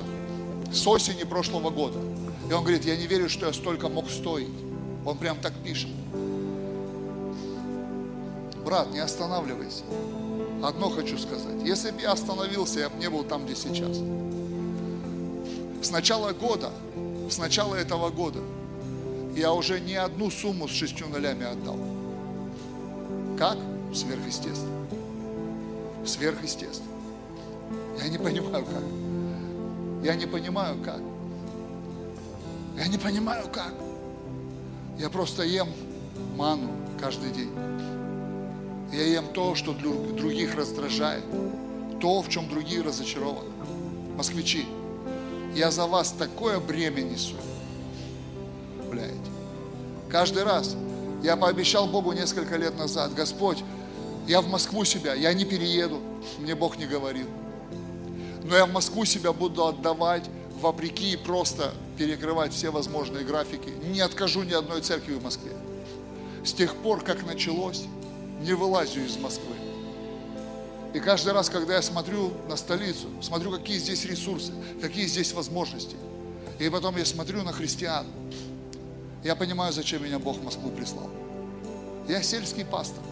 [0.70, 1.98] с осени прошлого года.
[2.50, 4.50] И он говорит, я не верю, что я столько мог стоить.
[5.06, 5.88] Он прям так пишет.
[8.66, 9.84] Брат, не останавливайся.
[10.62, 11.62] Одно хочу сказать.
[11.64, 13.98] Если бы я остановился, я бы не был там, где сейчас.
[15.82, 16.70] С начала года,
[17.28, 18.38] с начала этого года,
[19.34, 21.76] я уже не одну сумму с шестью нулями отдал.
[23.36, 23.58] Как?
[23.92, 24.86] Сверхъестественно.
[26.06, 26.88] Сверхъестественно.
[28.00, 28.82] Я не понимаю как.
[30.04, 31.00] Я не понимаю как.
[32.76, 33.74] Я не понимаю как.
[34.98, 35.68] Я просто ем
[36.36, 37.50] ману каждый день.
[38.92, 41.24] Я ем то, что других раздражает,
[42.00, 43.50] то, в чем другие разочарованы.
[44.16, 44.64] Москвичи,
[45.54, 47.36] я за вас такое бремя несу.
[48.90, 49.12] Блядь.
[50.10, 50.76] Каждый раз.
[51.22, 53.62] Я пообещал Богу несколько лет назад, Господь,
[54.26, 56.00] я в Москву себя, я не перееду,
[56.38, 57.28] мне Бог не говорил.
[58.42, 60.28] Но я в Москву себя буду отдавать
[60.60, 63.70] вопреки и просто перекрывать все возможные графики.
[63.92, 65.52] Не откажу ни одной церкви в Москве.
[66.44, 67.84] С тех пор, как началось,
[68.40, 69.54] не вылазю из Москвы.
[70.94, 75.96] И каждый раз, когда я смотрю на столицу, смотрю, какие здесь ресурсы, какие здесь возможности,
[76.58, 78.06] и потом я смотрю на христиан,
[79.24, 81.08] я понимаю, зачем меня Бог в Москву прислал.
[82.08, 83.02] Я сельский пастор.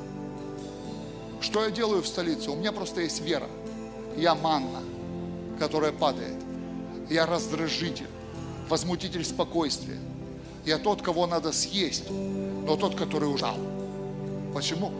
[1.40, 2.50] Что я делаю в столице?
[2.50, 3.48] У меня просто есть вера.
[4.16, 4.82] Я манна,
[5.58, 6.36] которая падает.
[7.08, 8.08] Я раздражитель,
[8.68, 9.98] возмутитель спокойствия.
[10.66, 13.56] Я тот, кого надо съесть, но тот, который ужал.
[14.52, 14.92] Почему?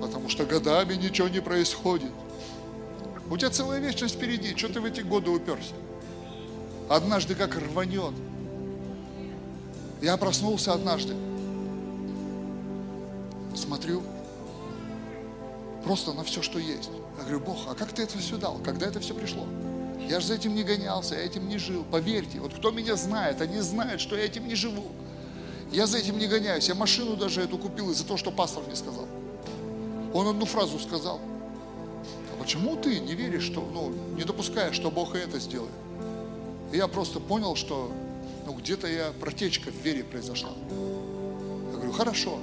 [0.00, 2.10] Потому что годами ничего не происходит.
[3.30, 4.56] У тебя целая вечность впереди.
[4.56, 5.74] Что ты в эти годы уперся?
[6.88, 8.14] Однажды как рванет.
[10.02, 11.14] Я проснулся однажды.
[13.54, 14.02] Смотрю.
[15.84, 16.90] Просто на все, что есть.
[17.18, 18.58] Я говорю, Бог, а как ты это все дал?
[18.64, 19.46] Когда это все пришло?
[20.08, 21.84] Я же за этим не гонялся, я этим не жил.
[21.84, 24.86] Поверьте, вот кто меня знает, они знают, что я этим не живу.
[25.70, 26.68] Я за этим не гоняюсь.
[26.68, 29.06] Я машину даже эту купил из-за того, что пастор мне сказал.
[30.12, 31.20] Он одну фразу сказал.
[32.32, 35.72] А почему ты не веришь, что, ну, не допускаешь, что Бог и это сделает?
[36.72, 37.92] И я просто понял, что
[38.46, 40.50] ну, где-то я, протечка в вере произошла.
[41.70, 42.38] Я говорю, хорошо,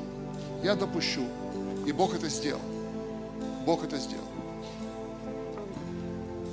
[0.64, 1.24] я допущу.
[1.86, 2.62] И Бог это сделал.
[3.66, 4.24] Бог это сделал.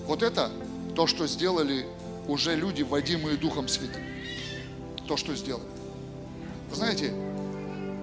[0.06, 0.50] Вот это
[0.94, 1.86] то, что сделали
[2.28, 4.02] уже люди, водимые Духом Святым.
[5.06, 5.64] То, что сделали.
[6.70, 7.12] Вы знаете,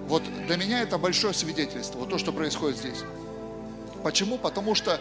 [0.07, 3.03] вот для меня это большое свидетельство, вот то, что происходит здесь.
[4.03, 4.38] Почему?
[4.38, 4.99] Потому что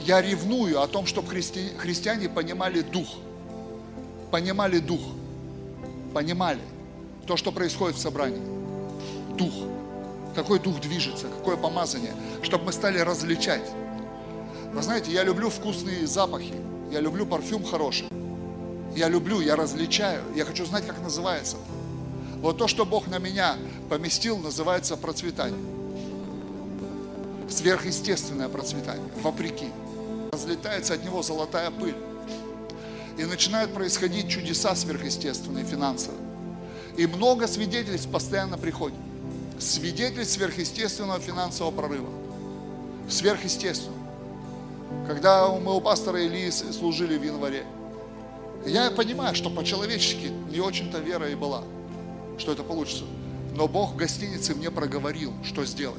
[0.00, 3.08] я ревную о том, чтобы христи, христиане понимали дух.
[4.30, 5.00] Понимали дух.
[6.14, 6.60] Понимали
[7.26, 8.42] то, что происходит в собрании.
[9.36, 9.52] Дух.
[10.34, 12.14] Какой дух движется, какое помазание.
[12.42, 13.62] Чтобы мы стали различать.
[14.72, 16.54] Вы знаете, я люблю вкусные запахи.
[16.90, 18.08] Я люблю парфюм хороший.
[18.94, 20.22] Я люблю, я различаю.
[20.34, 21.56] Я хочу знать, как называется.
[22.40, 23.56] Вот то, что Бог на меня
[23.88, 25.58] поместил, называется процветание.
[27.48, 29.68] Сверхъестественное процветание, вопреки.
[30.32, 31.96] Разлетается от него золотая пыль.
[33.16, 36.20] И начинают происходить чудеса сверхъестественные, финансовые.
[36.96, 38.98] И много свидетельств постоянно приходит.
[39.58, 42.10] Свидетельств сверхъестественного финансового прорыва.
[43.08, 43.96] Сверхъестественно.
[45.06, 47.64] Когда мы у пастора Ильи служили в январе,
[48.66, 51.64] я понимаю, что по-человечески не очень-то вера и была–
[52.38, 53.04] что это получится.
[53.58, 55.98] Но Бог в гостинице мне проговорил, что сделать.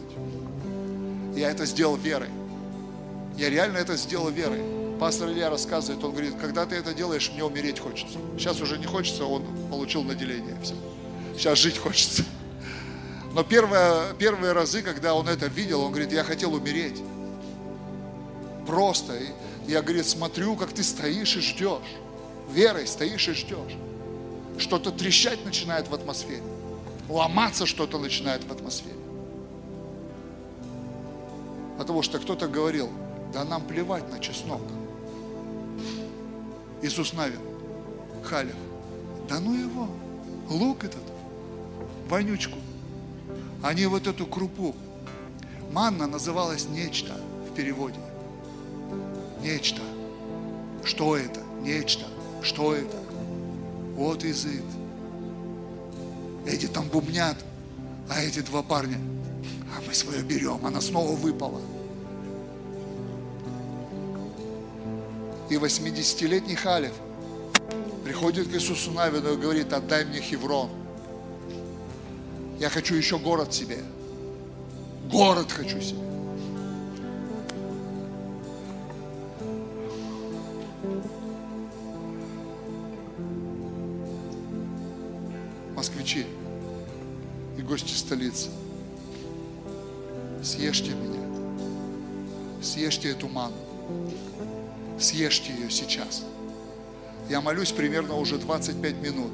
[1.36, 2.30] Я это сделал верой.
[3.38, 4.61] Я реально это сделал верой.
[4.98, 8.18] Пастор Илья рассказывает, он говорит, когда ты это делаешь, мне умереть хочется.
[8.38, 10.57] Сейчас уже не хочется, он получил наделение.
[10.64, 10.73] Все.
[11.36, 12.23] Сейчас жить хочется.
[13.34, 17.02] Но первые, первые разы, когда он это видел, он говорит, я хотел умереть.
[18.65, 19.19] Просто.
[19.68, 21.84] Я, говорит, смотрю, как ты стоишь и ждешь.
[22.53, 23.76] Верой стоишь и ждешь
[24.60, 26.44] что-то трещать начинает в атмосфере,
[27.10, 28.95] ломаться что-то начинает в атмосфере.
[31.77, 32.90] Потому что кто-то говорил,
[33.34, 34.61] да нам плевать на чеснок.
[36.81, 37.40] Иисус Навин,
[38.23, 38.56] Халев,
[39.27, 39.88] да ну его,
[40.49, 41.03] лук этот,
[42.07, 42.57] вонючку.
[43.61, 44.76] Они вот эту крупу,
[45.72, 47.14] манна называлась нечто
[47.49, 47.99] в переводе.
[49.41, 49.81] Нечто.
[50.84, 51.41] Что это?
[51.61, 52.06] Нечто.
[52.41, 52.98] Что это?
[53.95, 54.64] Вот язык.
[56.50, 57.38] Эти там бубнят,
[58.10, 58.98] а эти два парня,
[59.78, 61.62] а мы свое берем, она снова выпала.
[65.50, 66.94] И 80-летний Халев
[68.04, 70.72] приходит к Иисусу Навину и говорит, отдай мне Хеврон.
[72.60, 73.78] Я хочу еще город себе.
[75.12, 76.09] Город хочу себе.
[87.80, 88.50] И гости столицы,
[90.44, 93.56] съешьте меня, съешьте эту ману,
[95.00, 96.24] съешьте ее сейчас.
[97.30, 99.32] Я молюсь примерно уже 25 минут.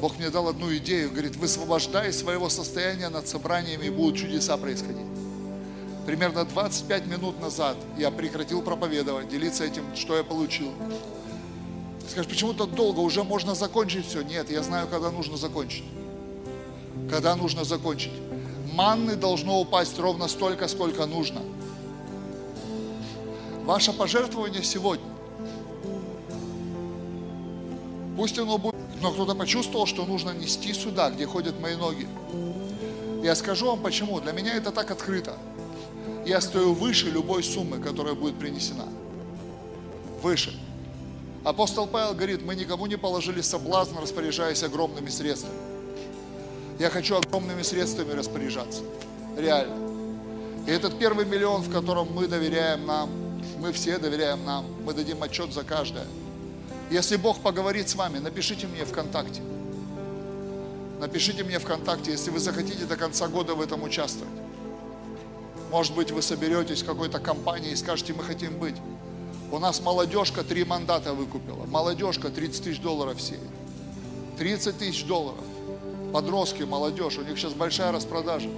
[0.00, 5.06] Бог мне дал одну идею, говорит, высвобождай своего состояния над собраниями, и будут чудеса происходить.
[6.04, 10.72] Примерно 25 минут назад я прекратил проповедовать, делиться этим, что я получил.
[12.08, 13.00] Скажешь, почему так долго?
[13.00, 14.22] Уже можно закончить все.
[14.22, 15.84] Нет, я знаю, когда нужно закончить.
[17.10, 18.12] Когда нужно закончить.
[18.72, 21.42] Манны должно упасть ровно столько, сколько нужно.
[23.64, 25.06] Ваше пожертвование сегодня.
[28.16, 32.08] Пусть оно будет но кто-то почувствовал, что нужно нести сюда, где ходят мои ноги.
[33.22, 34.20] Я скажу вам почему.
[34.20, 35.36] Для меня это так открыто.
[36.24, 38.88] Я стою выше любой суммы, которая будет принесена.
[40.22, 40.58] Выше.
[41.46, 45.58] Апостол Павел говорит, мы никому не положили соблазн, распоряжаясь огромными средствами.
[46.78, 48.82] Я хочу огромными средствами распоряжаться.
[49.38, 49.76] Реально.
[50.66, 53.08] И этот первый миллион, в котором мы доверяем нам,
[53.60, 56.06] мы все доверяем нам, мы дадим отчет за каждое–
[56.90, 59.42] если Бог поговорит с вами, напишите мне ВКонтакте.
[61.00, 64.32] Напишите мне ВКонтакте, если вы захотите до конца года в этом участвовать.
[65.70, 68.76] Может быть, вы соберетесь в какой-то компании и скажете, мы хотим быть.
[69.50, 71.64] У нас молодежка три мандата выкупила.
[71.66, 73.38] Молодежка 30 тысяч долларов все.
[74.38, 75.44] 30 тысяч долларов.
[76.12, 78.48] Подростки, молодежь, у них сейчас большая распродажа.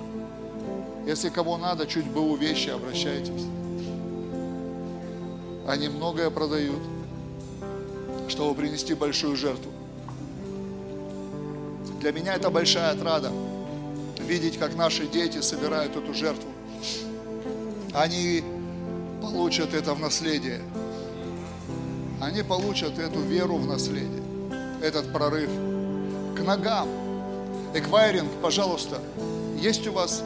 [1.07, 3.45] Если кого надо, чуть бы у вещи обращайтесь.
[5.67, 6.83] Они многое продают
[8.29, 9.71] чтобы принести большую жертву.
[12.01, 13.33] Для меня это большая отрада
[14.21, 16.49] видеть, как наши дети собирают эту жертву.
[17.93, 18.45] Они
[19.33, 20.61] получат это в наследие.
[22.21, 24.23] Они получат эту веру в наследие,
[24.83, 25.51] этот прорыв.
[26.37, 26.89] К ногам.
[27.75, 29.01] Эквайринг, пожалуйста,
[29.61, 30.23] есть у вас,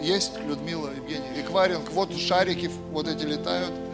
[0.00, 3.72] есть, Людмила, Евгения, эквайринг, вот шарики вот эти летают–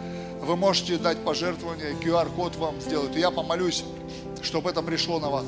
[0.43, 3.17] вы можете дать пожертвование, QR-код вам сделают.
[3.17, 3.85] И я помолюсь,
[4.43, 5.45] чтобы это пришло на вас.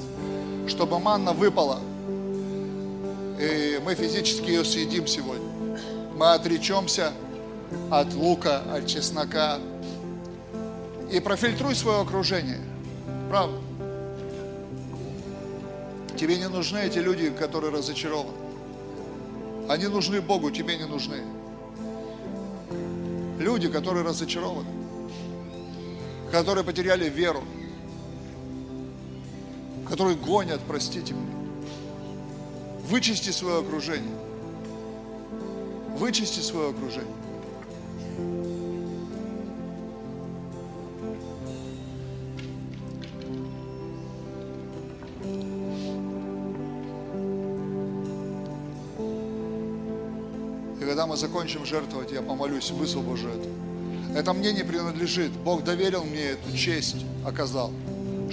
[0.69, 1.81] Чтобы манна выпала.
[3.41, 5.49] И мы физически ее съедим сегодня.
[6.15, 7.13] Мы отречемся
[7.91, 9.59] от лука, от чеснока.
[11.11, 12.61] И профильтруй свое окружение.
[13.29, 13.59] Правда.
[16.17, 18.39] Тебе не нужны эти люди, которые разочарованы.
[19.69, 21.23] Они нужны Богу, тебе не нужны.
[23.39, 24.85] Люди, которые разочарованы
[26.35, 27.45] которые потеряли веру,
[29.89, 31.33] которые гонят, простите меня.
[32.89, 34.19] Вычисти свое окружение.
[35.97, 37.24] Вычисти свое окружение.
[51.15, 54.19] Мы закончим жертвовать, я помолюсь, высвобожу это.
[54.19, 55.31] Это мне не принадлежит.
[55.31, 57.71] Бог доверил мне эту честь, оказал,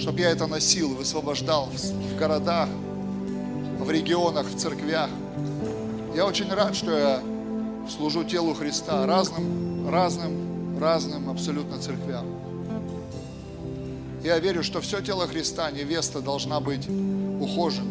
[0.00, 2.68] чтобы я это носил, высвобождал в городах,
[3.78, 5.08] в регионах, в церквях.
[6.16, 7.22] Я очень рад, что я
[7.88, 12.26] служу телу Христа разным, разным, разным абсолютно церквям.
[14.24, 16.88] Я верю, что все тело Христа, невеста, должна быть
[17.40, 17.86] ухожена.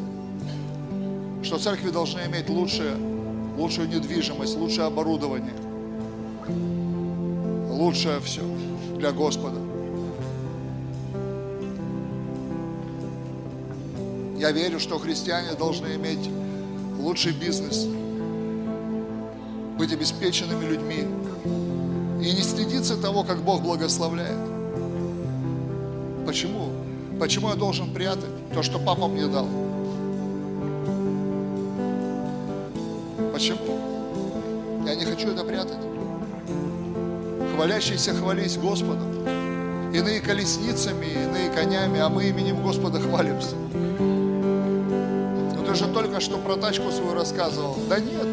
[1.44, 3.11] Что церкви должны иметь лучшее,
[3.57, 5.56] лучшую недвижимость, лучшее оборудование–
[7.82, 8.41] лучшее все
[8.98, 9.57] для Господа.
[14.38, 16.30] Я верю, что христиане должны иметь
[16.99, 17.88] лучший бизнес,
[19.78, 21.06] быть обеспеченными людьми
[22.23, 24.38] и не стыдиться того, как Бог благословляет.
[26.26, 26.69] Почему?
[27.19, 29.48] Почему я должен прятать то, что папа мне дал?
[33.42, 34.86] Почему?
[34.86, 35.80] Я не хочу это прятать
[37.62, 39.26] хвалящийся хвались Господом.
[39.94, 43.56] Иные колесницами, иные конями, а мы именем Господа хвалимся.
[45.56, 47.78] Ну ты же только что про тачку свою рассказывал.
[47.88, 48.28] Да нет.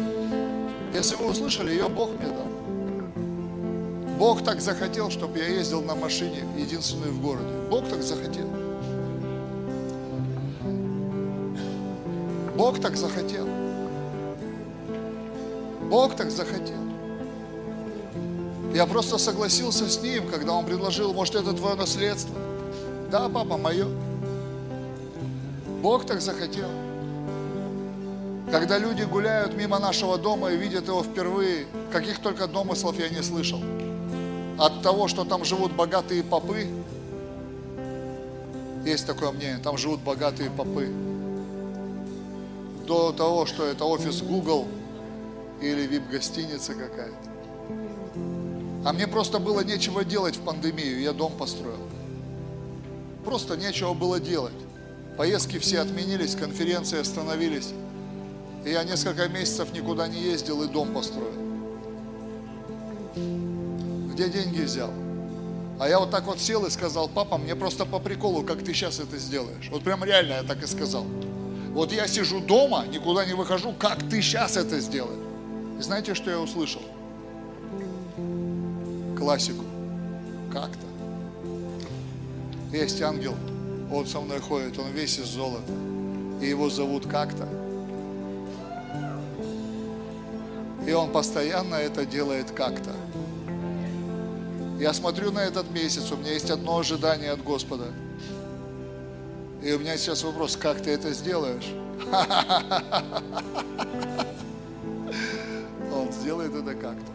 [0.95, 2.47] Если вы услышали, ее Бог мне дал.
[4.17, 7.53] Бог так захотел, чтобы я ездил на машине, единственной в городе.
[7.69, 8.47] Бог так захотел.
[12.55, 13.58] Бог так захотел.
[15.89, 16.77] Бог так захотел.
[18.73, 22.35] Я просто согласился с ним, когда он предложил, может, это твое наследство.
[23.09, 23.87] Да, папа, мое.
[25.81, 26.69] Бог так захотел.
[28.51, 33.23] Когда люди гуляют мимо нашего дома и видят его впервые, каких только домыслов я не
[33.23, 33.59] слышал.
[34.59, 36.67] От того, что там живут богатые попы,
[38.85, 40.89] есть такое мнение, там живут богатые попы,
[42.85, 44.67] до того, что это офис Google
[45.61, 47.29] или вип-гостиница какая-то.
[48.85, 51.89] А мне просто было нечего делать в пандемию, я дом построил.
[53.25, 54.53] Просто нечего было делать.
[55.17, 57.73] Поездки все отменились, конференции остановились.
[58.65, 61.33] И я несколько месяцев никуда не ездил и дом построил.
[64.13, 64.91] Где деньги взял?
[65.79, 68.73] А я вот так вот сел и сказал, папа, мне просто по приколу, как ты
[68.73, 69.69] сейчас это сделаешь.
[69.71, 71.05] Вот прям реально я так и сказал.
[71.71, 75.28] Вот я сижу дома, никуда не выхожу, как ты сейчас это сделаешь?
[75.79, 76.81] И знаете, что я услышал?
[79.19, 79.63] классику.
[80.51, 80.85] Как-то.
[82.71, 83.35] Есть ангел,
[83.91, 85.71] он со мной ходит, он весь из золота.
[86.41, 87.47] И его зовут как-то.
[90.87, 92.91] И он постоянно это делает как-то.
[94.79, 97.87] Я смотрю на этот месяц, у меня есть одно ожидание от Господа.
[99.61, 101.69] И у меня сейчас вопрос, как ты это сделаешь?
[106.09, 107.11] Он сделает это как-то.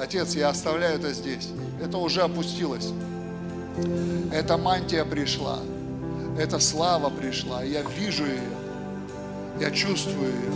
[0.00, 1.48] Отец, я оставляю это здесь.
[1.82, 2.92] Это уже опустилось.
[4.32, 5.58] Эта мантия пришла.
[6.38, 7.64] Эта слава пришла.
[7.64, 8.40] Я вижу ее.
[9.60, 10.52] Я чувствую ее.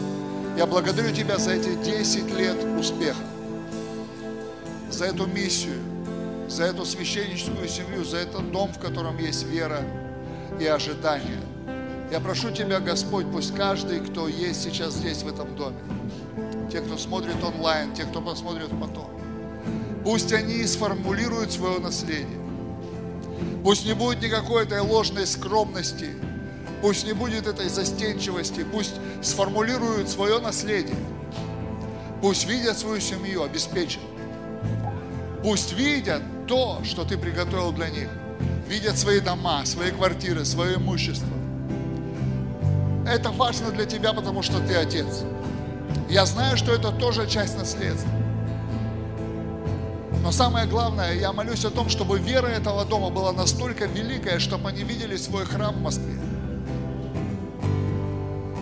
[0.56, 3.24] Я благодарю Тебя за эти 10 лет успеха.
[4.90, 5.80] За эту миссию.
[6.48, 8.04] За эту священническую семью.
[8.04, 9.80] За этот дом, в котором есть вера
[10.60, 11.40] и ожидание.
[12.12, 15.76] Я прошу Тебя, Господь, пусть каждый, кто есть сейчас здесь, в этом доме,
[16.70, 19.10] те, кто смотрит онлайн, те, кто посмотрит потом,
[20.04, 22.38] Пусть они сформулируют свое наследие.
[23.62, 26.10] Пусть не будет никакой этой ложной скромности.
[26.80, 28.64] Пусть не будет этой застенчивости.
[28.64, 30.96] Пусть сформулируют свое наследие.
[32.22, 34.06] Пусть видят свою семью обеспеченной.
[35.42, 38.08] Пусть видят то, что ты приготовил для них.
[38.66, 41.28] Видят свои дома, свои квартиры, свое имущество.
[43.06, 45.24] Это важно для тебя, потому что ты отец.
[46.08, 48.10] Я знаю, что это тоже часть наследства.
[50.22, 54.70] Но самое главное, я молюсь о том, чтобы вера этого дома была настолько великая, чтобы
[54.70, 56.18] они видели свой храм в Москве.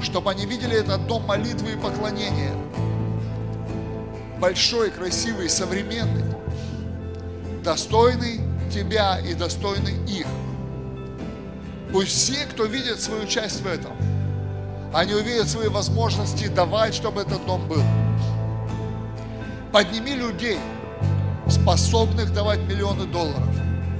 [0.03, 2.53] Чтобы они видели этот дом молитвы и поклонения.
[4.41, 6.25] Большой, красивый, современный.
[7.63, 8.41] Достойный
[8.73, 10.27] тебя и достойный их.
[11.93, 13.93] Пусть все, кто видит свою часть в этом,
[14.97, 17.83] они увидят свои возможности давать, чтобы этот дом был.
[19.71, 20.59] Подними людей–
[21.49, 23.49] способных давать миллионы долларов.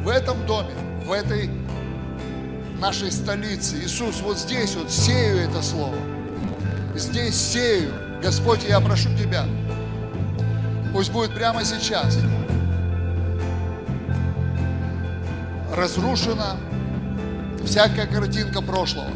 [0.03, 0.73] В этом доме,
[1.05, 1.51] в этой
[2.81, 3.77] нашей столице.
[3.85, 5.97] Иисус, вот здесь вот сею это слово.
[6.95, 7.93] Здесь сею.
[8.23, 9.45] Господь, я прошу Тебя,
[10.95, 12.19] пусть будет прямо сейчас
[15.77, 16.57] разрушена
[17.67, 19.11] всякая картинка прошлого.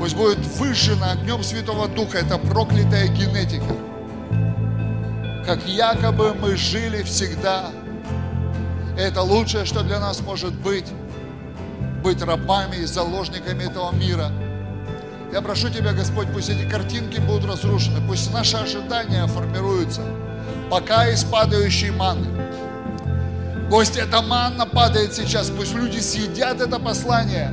[0.00, 2.18] Пусть будет выжжена огнем Святого Духа.
[2.18, 3.76] Эта проклятая генетика–
[5.50, 7.70] как якобы мы жили всегда.
[8.96, 10.86] Это лучшее, что для нас может быть,
[12.04, 14.30] быть рабами и заложниками этого мира.
[15.32, 20.02] Я прошу Тебя, Господь, пусть эти картинки будут разрушены, пусть наши ожидания формируются,
[20.70, 22.28] пока из падающей манны.
[23.70, 27.50] Пусть эта манна падает сейчас, пусть люди съедят это послание,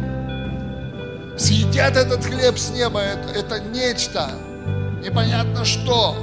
[1.38, 4.32] съедят этот хлеб с неба, это, это нечто,
[5.04, 6.16] непонятно что,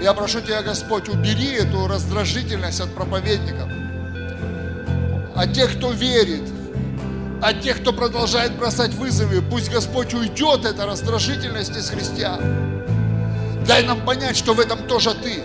[0.00, 3.68] я прошу Тебя, Господь, убери эту раздражительность от проповедников,
[5.34, 6.42] от тех, кто верит,
[7.42, 9.42] от тех, кто продолжает бросать вызовы.
[9.42, 12.40] Пусть Господь уйдет эта раздражительность из христиан.
[13.66, 15.44] Дай нам понять, что в этом тоже Ты.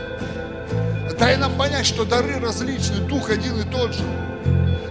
[1.19, 4.03] Дай нам понять, что дары различны, Дух один и тот же.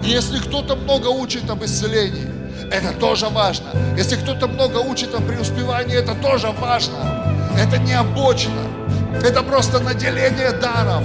[0.03, 2.42] И если кто-то много учит об исцелении,
[2.73, 3.71] это тоже важно.
[3.97, 6.97] Если кто-то много учит о преуспевании, это тоже важно.
[7.59, 8.63] Это не обочина.
[9.23, 11.05] Это просто наделение даром.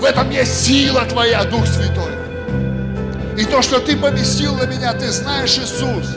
[0.00, 2.12] В этом есть сила Твоя, Дух Святой.
[3.36, 6.16] И то, что Ты поместил на меня, Ты знаешь, Иисус,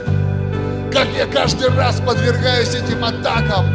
[0.93, 3.65] как я каждый раз подвергаюсь этим атакам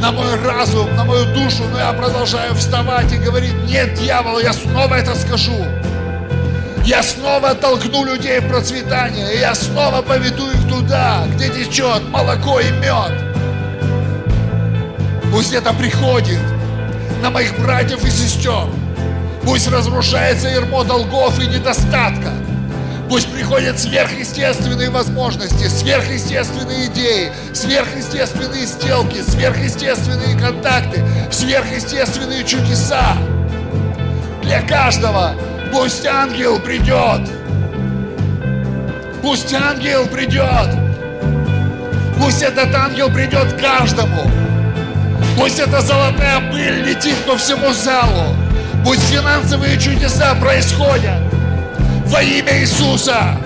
[0.00, 4.52] на мой разум, на мою душу, но я продолжаю вставать и говорить, нет, дьявол, я
[4.52, 5.66] снова это скажу.
[6.90, 9.38] Я снова толкну людей в процветание.
[9.38, 13.12] Я снова поведу их туда, где течет молоко и мед.
[15.30, 16.40] Пусть это приходит
[17.22, 18.66] на моих братьев и сестер.
[19.44, 22.32] Пусть разрушается ермо долгов и недостатка.
[23.08, 33.16] Пусть приходят сверхъестественные возможности, сверхъестественные идеи, сверхъестественные сделки, сверхъестественные контакты, сверхъестественные чудеса.
[34.42, 35.36] Для каждого
[35.72, 37.28] пусть ангел придет.
[39.22, 40.68] Пусть ангел придет.
[42.18, 44.30] Пусть этот ангел придет каждому.
[45.36, 48.36] Пусть эта золотая пыль летит по всему залу.
[48.84, 51.20] Пусть финансовые чудеса происходят
[52.06, 53.36] во имя Иисуса.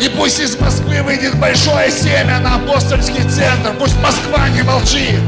[0.00, 3.72] И пусть из Москвы выйдет большое семя на апостольский центр.
[3.78, 5.20] Пусть Москва не молчит.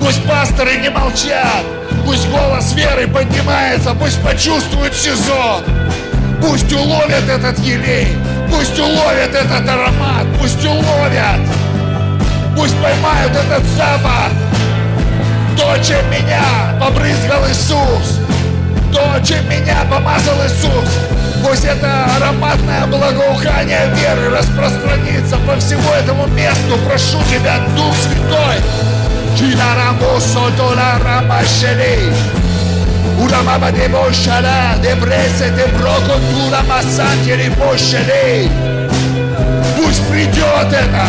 [0.00, 1.64] Пусть пасторы не молчат.
[2.04, 3.94] Пусть голос веры поднимается.
[3.94, 5.62] Пусть почувствуют сезон.
[6.40, 8.16] Пусть уловят этот елей.
[8.50, 10.26] Пусть уловят этот аромат.
[10.40, 11.40] Пусть уловят.
[12.56, 14.30] Пусть поймают этот запах.
[15.56, 16.42] То, чем меня
[16.80, 18.18] побрызгал Иисус.
[18.92, 20.88] То, чем меня помазал Иисус.
[21.44, 26.78] Пусть это ароматное благоухание веры распространится по всему этому месту.
[26.86, 28.58] Прошу Тебя, Дух Святой.
[33.18, 38.50] Uramama de Boshala, de Бресе, de Броко, Тура Массантери Бошелей.
[39.76, 41.06] Пусть придет это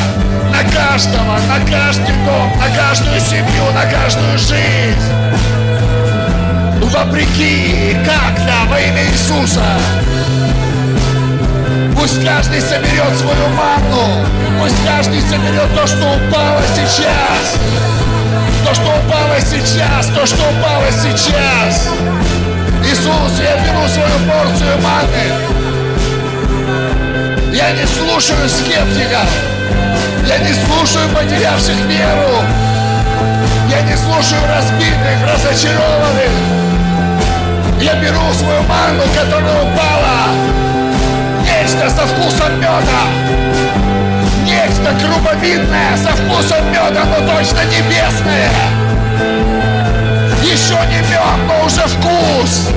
[0.52, 5.10] на каждого, на каждый дом, на каждую семью, на каждую жизнь.
[6.82, 9.66] Вопреки как-то во имя Иисуса.
[11.96, 14.26] Пусть каждый соберет свою манну.
[14.62, 17.58] Пусть каждый соберет то, что упало сейчас.
[18.66, 20.08] То, что упало сейчас.
[20.08, 21.90] То, что упало сейчас.
[22.84, 25.26] Иисус, я беру свою порцию маны.
[27.54, 29.30] Я не слушаю скептиков.
[30.28, 32.44] Я не слушаю потерявших веру.
[33.70, 36.32] Я не слушаю разбитых, разочарованных.
[37.82, 40.64] Я беру свою манну, которая упала
[41.44, 43.53] Нечто со вкусом меда.
[44.64, 48.50] Нечто грубовидное со вкусом меда, но точно небесное.
[50.42, 52.70] Еще не мед, но уже вкус.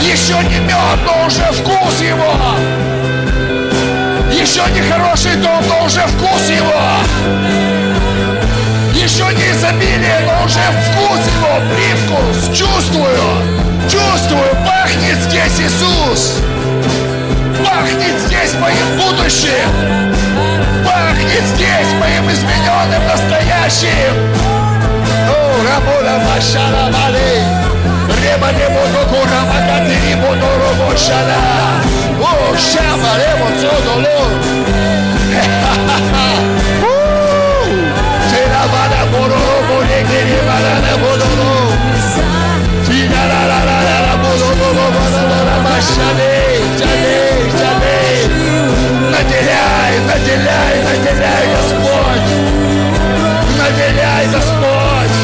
[0.00, 2.36] Еще не мед, но уже вкус его.
[4.30, 6.82] Еще не хороший дом, но уже вкус его.
[8.92, 12.56] Еще не изобилие, но уже вкус его, привкус.
[12.56, 13.18] Чувствую,
[13.90, 16.36] чувствую, пахнет здесь Иисус.
[17.64, 20.23] Пахнет здесь моим будущим.
[20.94, 24.14] Пахнет здесь моим измененным настоящим.
[25.28, 25.34] О,
[25.66, 27.42] Рамула Машара Мали.
[28.22, 31.82] Реба не буду кура макати не буду робо шала.
[32.22, 33.12] О, шама
[39.10, 41.72] боро робо не гери бада не буду робо.
[42.86, 45.04] Тира ла ла ла ла ла буду робо
[50.24, 52.30] Наделяй, наделяй, Господь!
[53.58, 55.18] Наделяй, Господь!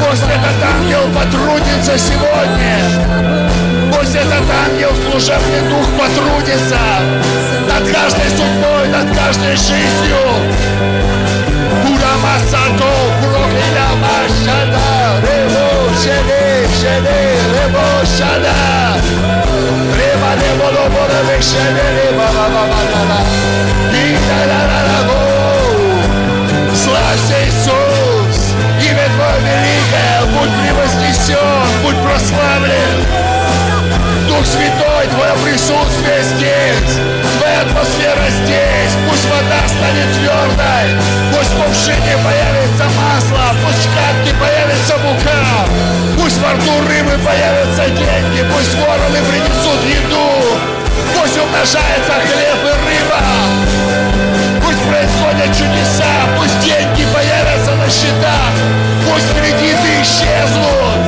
[0.00, 3.92] Пусть этот ангел потрудится сегодня!
[3.92, 6.78] Пусть этот ангел, служебный дух, потрудится
[7.68, 10.24] над каждой судьбой, над каждой жизнью!
[11.82, 17.36] Пура Масато, Прокля Машада, Ребо, Шеде, Шеде,
[18.16, 18.85] Шада!
[26.74, 28.54] Славься, Иисус!
[28.80, 30.16] Имя Твое великое!
[30.34, 32.98] Будь превознесен, будь прославлен!
[34.28, 36.98] Дух Святой, Твое присутствие здесь!
[37.38, 38.94] Твоя атмосфера здесь!
[39.08, 40.86] Пусть вода станет твердой!
[41.32, 42.75] Пусть в кувшине появится
[43.30, 43.54] масло!
[43.64, 45.66] Пусть в катке появится мука!
[46.20, 48.44] Пусть во рту рыбы появятся деньги!
[48.52, 50.58] Пусть вороны принесут еду!
[51.18, 53.20] Пусть умножается хлеб и рыба.
[54.62, 56.12] Пусть происходят чудеса.
[56.36, 58.52] Пусть деньги появятся на счетах.
[59.08, 61.00] Пусть кредиты исчезнут.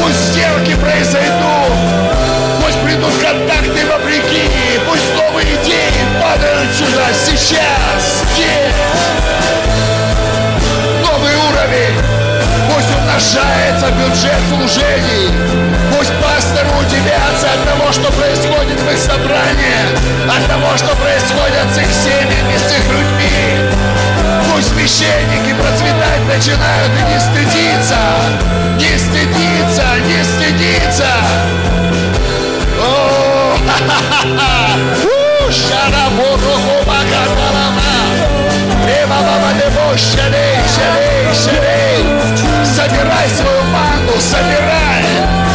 [0.00, 1.72] Пусть сделки произойдут.
[2.62, 4.78] Пусть придут контакты вопреки.
[4.88, 8.24] Пусть новые идеи падают сюда сейчас.
[8.34, 9.65] Здесь.
[13.16, 15.32] Умножается бюджет служений.
[15.90, 19.88] Пусть пасторы удивятся от того, что происходит в их собрании,
[20.28, 23.70] от того, что происходит с их семьями, с их людьми.
[24.52, 27.96] Пусть священники процветать начинают и не стыдиться,
[28.76, 31.08] не стыдиться, не стыдиться.
[42.96, 45.04] Собирай свою мангу, собирай!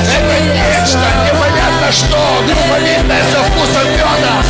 [0.05, 4.43] Это нечто непонятно что, грубовидное со вкусом меда.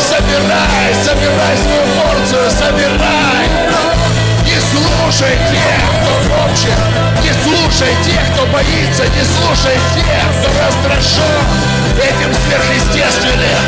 [0.00, 3.46] Собирай, собирай свою порцию, собирай!
[4.42, 6.80] Не слушай тех, кто ропчет,
[7.22, 11.44] не слушай тех, кто боится, не слушай тех, кто раздражен
[11.98, 13.64] этим сверхъестественным.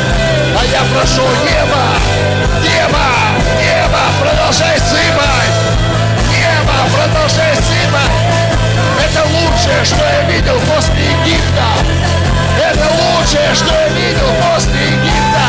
[0.59, 1.83] А я прошу небо,
[2.63, 3.05] небо,
[3.59, 5.96] небо, продолжай сыпать,
[9.67, 11.67] лучшее, что я видел после Египта.
[12.57, 15.45] Это лучшее, что я видел после Египта.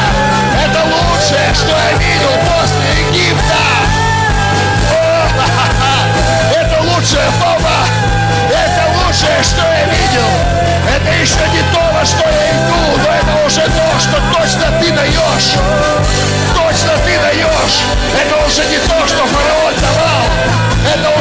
[0.64, 3.62] Это лучшее, что я видел после Египта.
[6.60, 7.86] Это лучшее, папа.
[8.50, 10.30] Это лучшее, что я видел.
[10.96, 14.90] Это еще не то, во что я иду, но это уже то, что точно ты
[14.90, 15.54] даешь.
[16.54, 17.78] Точно ты даешь.
[18.20, 20.24] Это уже не то, что фараон давал.
[20.92, 21.17] Это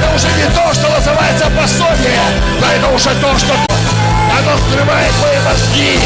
[0.00, 2.24] Это уже не то, что называется пособие.
[2.58, 6.00] Но это уже то, что оно взрывает мои мозги.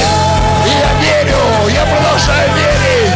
[0.66, 1.38] И я верю,
[1.70, 3.14] я продолжаю верить.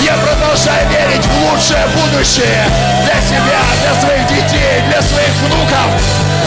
[0.00, 2.64] Я продолжаю верить в лучшее будущее
[3.04, 5.90] для себя, для своих детей, для своих внуков.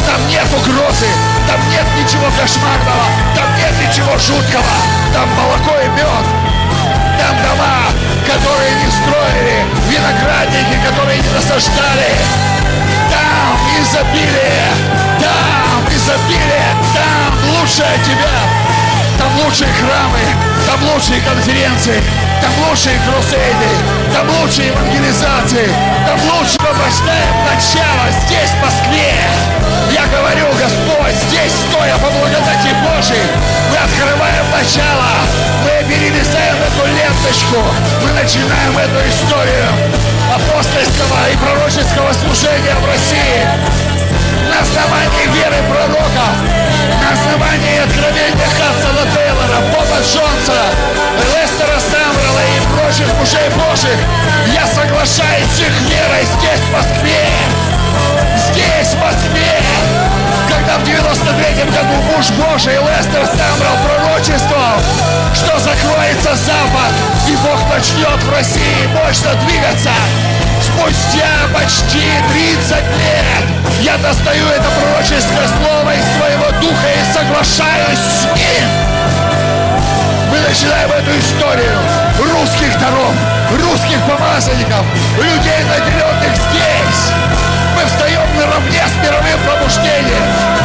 [0.07, 1.09] Там нет угрозы,
[1.45, 3.05] там нет ничего кошмарного,
[3.35, 4.75] там нет ничего жуткого,
[5.13, 6.25] там молоко и мед,
[7.19, 7.85] там дома,
[8.25, 12.15] которые не строили, виноградники, которые не насаждали,
[13.81, 14.63] изобилие,
[15.19, 18.68] там изобилие, там лучшее тебя,
[19.19, 20.23] там лучшие храмы,
[20.65, 22.01] там лучшие конференции,
[22.41, 23.71] там лучшие крусейды,
[24.13, 25.69] там лучшие евангелизации,
[26.07, 29.11] там лучшее побочное начало здесь, в Москве.
[29.91, 33.27] Я говорю, Господь, здесь, стоя по благодати Божией,
[33.69, 35.11] мы открываем начало,
[35.63, 37.59] мы перерезаем эту ленточку,
[38.01, 39.67] мы начинаем эту историю
[40.33, 43.88] апостольского и пророческого служения в России
[44.47, 46.35] на основании веры пророков,
[47.01, 50.59] на основании откровения Хадсона Тейлора, Боба Джонса,
[51.33, 53.99] Лестера Самрала и прочих мужей Божьих,
[54.53, 57.27] я соглашаюсь с их верой здесь, в Москве.
[58.37, 59.59] Здесь, в Москве.
[60.49, 64.79] Когда в 93 году муж Божий Лестер Самрал пророчествовал,
[65.33, 66.93] что закроется Запад,
[67.27, 69.91] и Бог начнет в России мощно двигаться,
[70.79, 73.45] спустя почти 30 лет
[73.81, 78.69] я достаю это пророческое слово из своего духа и соглашаюсь с ним.
[80.31, 81.79] Мы начинаем эту историю
[82.19, 83.13] русских даров,
[83.51, 84.85] русских помазанников,
[85.17, 87.11] людей, наделенных здесь.
[87.75, 90.58] Мы встаем наравне с мировым пробуждением.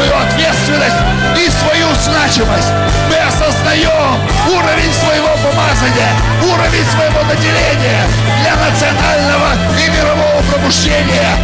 [0.00, 0.96] Свою ответственность
[1.36, 2.68] и свою значимость.
[3.10, 4.18] Мы осознаем
[4.48, 6.12] уровень своего помазания,
[6.42, 8.06] уровень своего наделения
[8.40, 11.36] для национального и мирового пробуждения.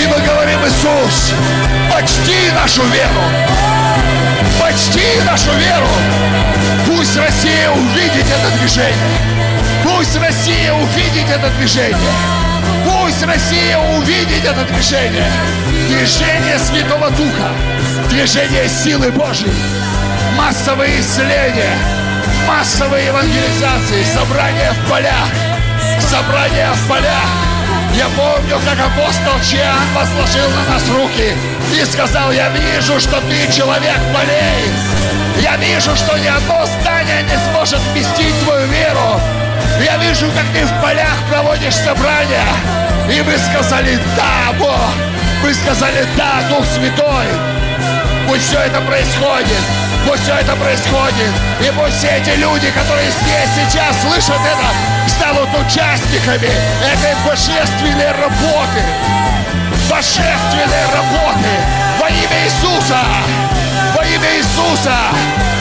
[0.00, 1.32] И мы говорим, Иисус,
[1.92, 3.24] почти нашу веру,
[4.60, 5.88] почти нашу веру.
[6.86, 9.47] Пусть Россия увидит это движение.
[9.88, 11.96] Пусть Россия увидит это движение.
[12.84, 15.30] Пусть Россия увидит это движение.
[15.88, 17.50] Движение Святого Духа.
[18.10, 19.52] Движение силы Божьей.
[20.36, 21.78] Массовые исцеления.
[22.46, 24.04] Массовые евангелизации.
[24.14, 25.28] Собрания в полях.
[26.00, 27.28] Собрания в полях.
[27.94, 31.34] Я помню, как апостол Чиан возложил на нас руки
[31.74, 34.70] и сказал, я вижу, что ты человек полей.
[35.42, 39.47] Я вижу, что ни одно здание не сможет вместить твою веру.
[39.84, 42.46] Я вижу, как ты в полях проводишь собрания.
[43.10, 44.92] И мы сказали, да, Бог.
[45.42, 47.26] Мы сказали, да, Дух Святой.
[48.26, 49.62] Пусть все это происходит.
[50.06, 51.32] Пусть все это происходит.
[51.60, 56.50] И пусть все эти люди, которые здесь сейчас слышат это, станут участниками
[56.92, 58.82] этой божественной работы.
[59.88, 61.50] Божественной работы
[61.98, 62.98] во имя Иисуса.
[64.18, 64.96] Имя Иисуса.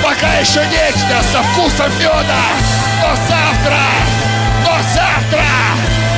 [0.03, 2.43] Пока еще нечто со вкусом меда.
[3.01, 3.83] Но завтра,
[4.65, 5.45] но завтра,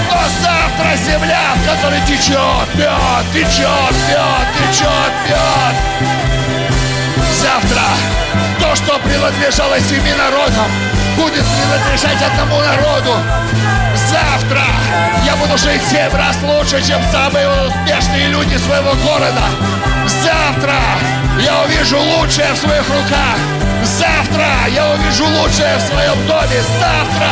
[0.09, 5.75] но завтра земля, в которой течет мед, течет мед, течет мед.
[7.41, 7.83] Завтра
[8.59, 10.71] то, что принадлежало семи народам,
[11.19, 13.13] будет принадлежать одному народу.
[14.07, 14.63] Завтра
[15.25, 19.43] я буду жить семь раз лучше, чем самые успешные люди своего города.
[20.23, 20.79] Завтра
[21.39, 23.37] я увижу лучшее в своих руках.
[23.83, 26.61] Завтра я увижу лучшее в своем доме.
[26.79, 27.31] Завтра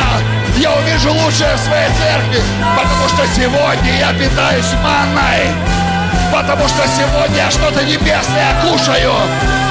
[0.58, 2.42] я увижу лучшее в своей церкви,
[2.76, 5.87] потому что сегодня я питаюсь манной.
[6.32, 9.14] Потому что сегодня что-то небесное кушаю.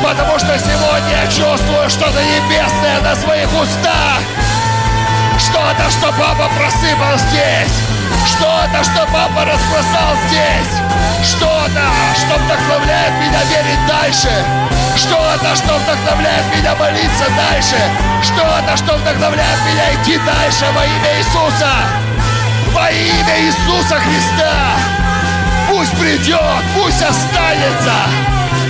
[0.04, 4.22] Потому что сегодня чувствую что-то небесное на своих устах.
[5.38, 7.78] Что-то, что папа просыпал здесь.
[8.26, 10.74] Что-то, что папа разбросал здесь.
[11.24, 11.86] Что-то,
[12.16, 14.32] что вдохновляет меня верить дальше.
[14.96, 17.78] Что-то, что вдохновляет меня молиться дальше.
[18.24, 21.72] Что-то, что вдохновляет меня идти дальше во имя Иисуса.
[22.74, 24.97] Во имя Иисуса Христа.
[25.78, 27.94] Пусть придет, пусть останется.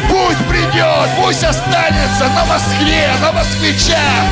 [0.09, 4.25] Пусть придет, пусть останется на Москве, на москвичах,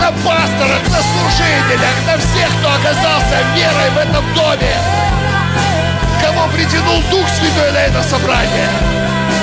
[0.00, 4.74] на пасторах, на служителях, на всех, кто оказался верой в этом доме.
[6.22, 8.70] Кого притянул Дух Святой на это собрание.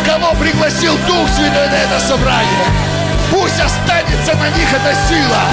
[0.04, 2.66] Кого пригласил Дух Святой на это собрание.
[3.30, 5.44] Пусть останется на них эта сила.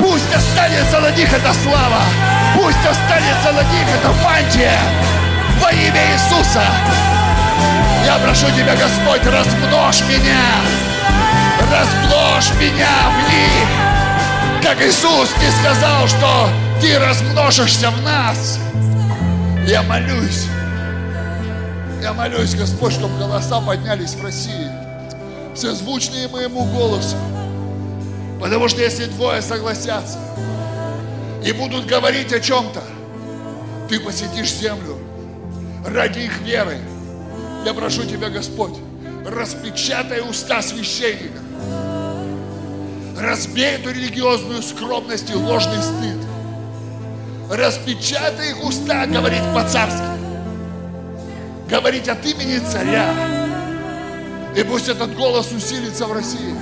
[0.00, 2.00] Пусть останется на них эта слава.
[2.56, 4.80] Пусть останется на них эта мантия
[5.62, 6.64] во имя Иисуса.
[8.04, 10.60] Я прошу Тебя, Господь, размножь меня,
[11.70, 14.62] размножь меня в них.
[14.62, 16.48] Как Иисус, Ты сказал, что
[16.80, 18.58] Ты размножишься в нас.
[19.66, 20.46] Я молюсь,
[22.02, 24.68] я молюсь, Господь, чтобы голоса поднялись в России,
[25.54, 27.16] созвучные моему голосу.
[28.40, 30.18] Потому что если двое согласятся
[31.44, 32.82] и будут говорить о чем-то,
[33.88, 34.98] ты посетишь землю,
[35.86, 36.78] ради их веры.
[37.64, 38.74] Я прошу Тебя, Господь,
[39.24, 41.40] распечатай уста священника.
[43.18, 46.18] Разбей эту религиозную скромность и ложный стыд.
[47.50, 50.02] Распечатай их уста, говорить по-царски.
[51.68, 53.12] Говорить от имени царя.
[54.56, 56.54] И пусть этот голос усилится в России.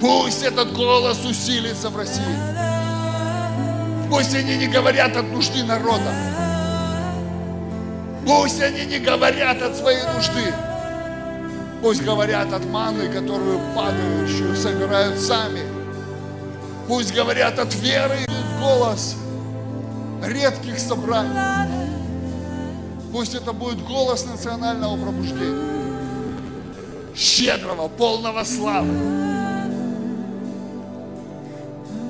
[0.00, 2.24] Пусть этот голос усилится в России.
[4.10, 6.45] Пусть они не говорят от нужды народа.
[8.26, 10.52] Пусть они не говорят от своей нужды.
[11.80, 15.60] Пусть говорят от маны, которую падающую собирают сами.
[16.88, 19.14] Пусть говорят от веры в голос
[20.24, 21.38] редких собраний.
[23.12, 25.76] Пусть это будет голос национального пробуждения.
[27.14, 28.92] Щедрого, полного славы.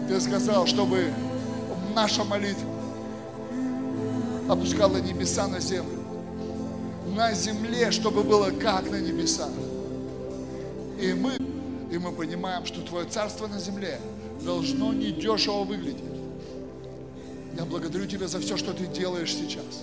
[0.08, 1.12] Ты сказал, чтобы
[1.94, 2.70] наша молитва
[4.48, 5.95] опускала небеса на землю
[7.16, 9.50] на земле, чтобы было как на небесах.
[11.00, 11.36] И мы,
[11.90, 13.98] и мы понимаем, что Твое царство на земле
[14.44, 16.04] должно недешево выглядеть.
[17.56, 19.82] Я благодарю Тебя за все, что Ты делаешь сейчас.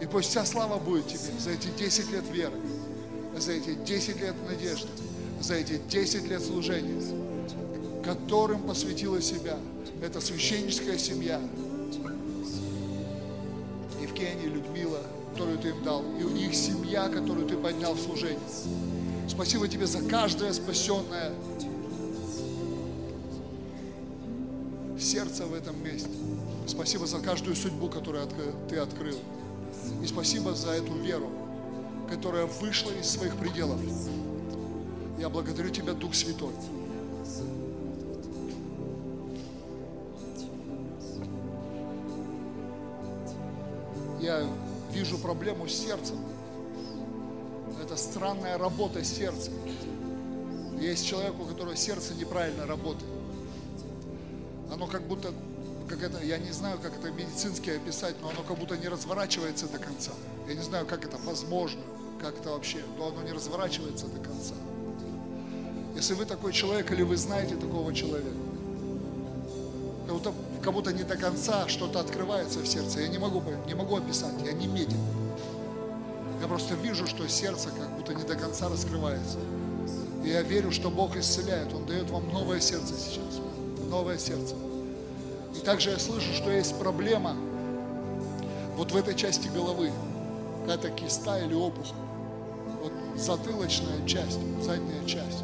[0.00, 2.58] И пусть вся слава будет Тебе за эти 10 лет веры,
[3.38, 4.88] за эти 10 лет надежды,
[5.40, 7.00] за эти 10 лет служения,
[8.04, 9.56] которым посвятила себя
[10.02, 11.40] эта священническая семья.
[14.00, 15.00] Евгений, Людмила,
[15.40, 18.38] которую Ты им дал, и у них семья, которую Ты поднял в служении.
[19.26, 21.32] Спасибо Тебе за каждое спасенное
[24.98, 26.10] сердце в этом месте.
[26.66, 28.28] Спасибо за каждую судьбу, которую
[28.68, 29.16] Ты открыл.
[30.02, 31.30] И спасибо за эту веру,
[32.10, 33.80] которая вышла из своих пределов.
[35.18, 36.52] Я благодарю Тебя, Дух Святой.
[44.20, 44.46] Я
[44.92, 46.16] вижу проблему с сердцем.
[47.82, 49.50] Это странная работа сердца.
[50.80, 53.10] Есть человек, у которого сердце неправильно работает.
[54.72, 55.32] Оно как будто,
[55.88, 59.66] как это, я не знаю, как это медицински описать, но оно как будто не разворачивается
[59.66, 60.12] до конца.
[60.48, 61.80] Я не знаю, как это возможно,
[62.20, 64.54] как это вообще, но оно не разворачивается до конца.
[65.96, 68.30] Если вы такой человек или вы знаете такого человека,
[70.06, 70.32] как будто
[70.62, 73.00] как будто не до конца что-то открывается в сердце.
[73.00, 74.98] Я не могу, не могу описать, я не медик.
[76.40, 79.38] Я просто вижу, что сердце как будто не до конца раскрывается.
[80.24, 81.72] И я верю, что Бог исцеляет.
[81.72, 83.40] Он дает вам новое сердце сейчас.
[83.88, 84.54] Новое сердце.
[85.56, 87.36] И также я слышу, что есть проблема
[88.76, 89.90] вот в этой части головы.
[90.62, 91.96] Какая-то киста или опухоль.
[92.82, 95.42] Вот затылочная часть, задняя часть.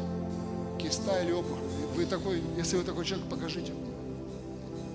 [0.79, 1.57] Киста или опухоль.
[1.95, 3.86] Вы такой, если вы такой человек, покажите мне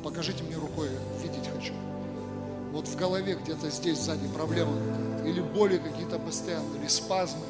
[0.02, 0.88] покажите мне рукой,
[1.22, 1.72] видеть хочу.
[2.72, 4.72] Вот в голове где-то здесь сзади проблема
[5.24, 7.44] или боли какие-то постоянные, или спазмы,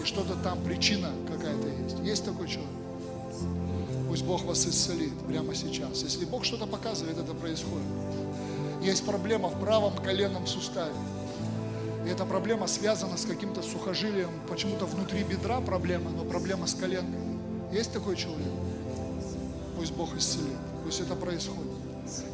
[0.00, 1.98] и что-то там, причина какая-то есть.
[2.00, 2.70] Есть такой человек?
[4.08, 6.02] Пусть Бог вас исцелит прямо сейчас.
[6.02, 7.86] Если Бог что-то показывает, это происходит.
[8.82, 10.94] Есть проблема в правом коленном суставе.
[12.04, 17.20] И эта проблема связана с каким-то сухожилием, почему-то внутри бедра проблема, но проблема с коленкой.
[17.72, 18.52] Есть такой человек?
[19.78, 20.58] Пусть Бог исцелит.
[20.84, 21.71] Пусть это происходит.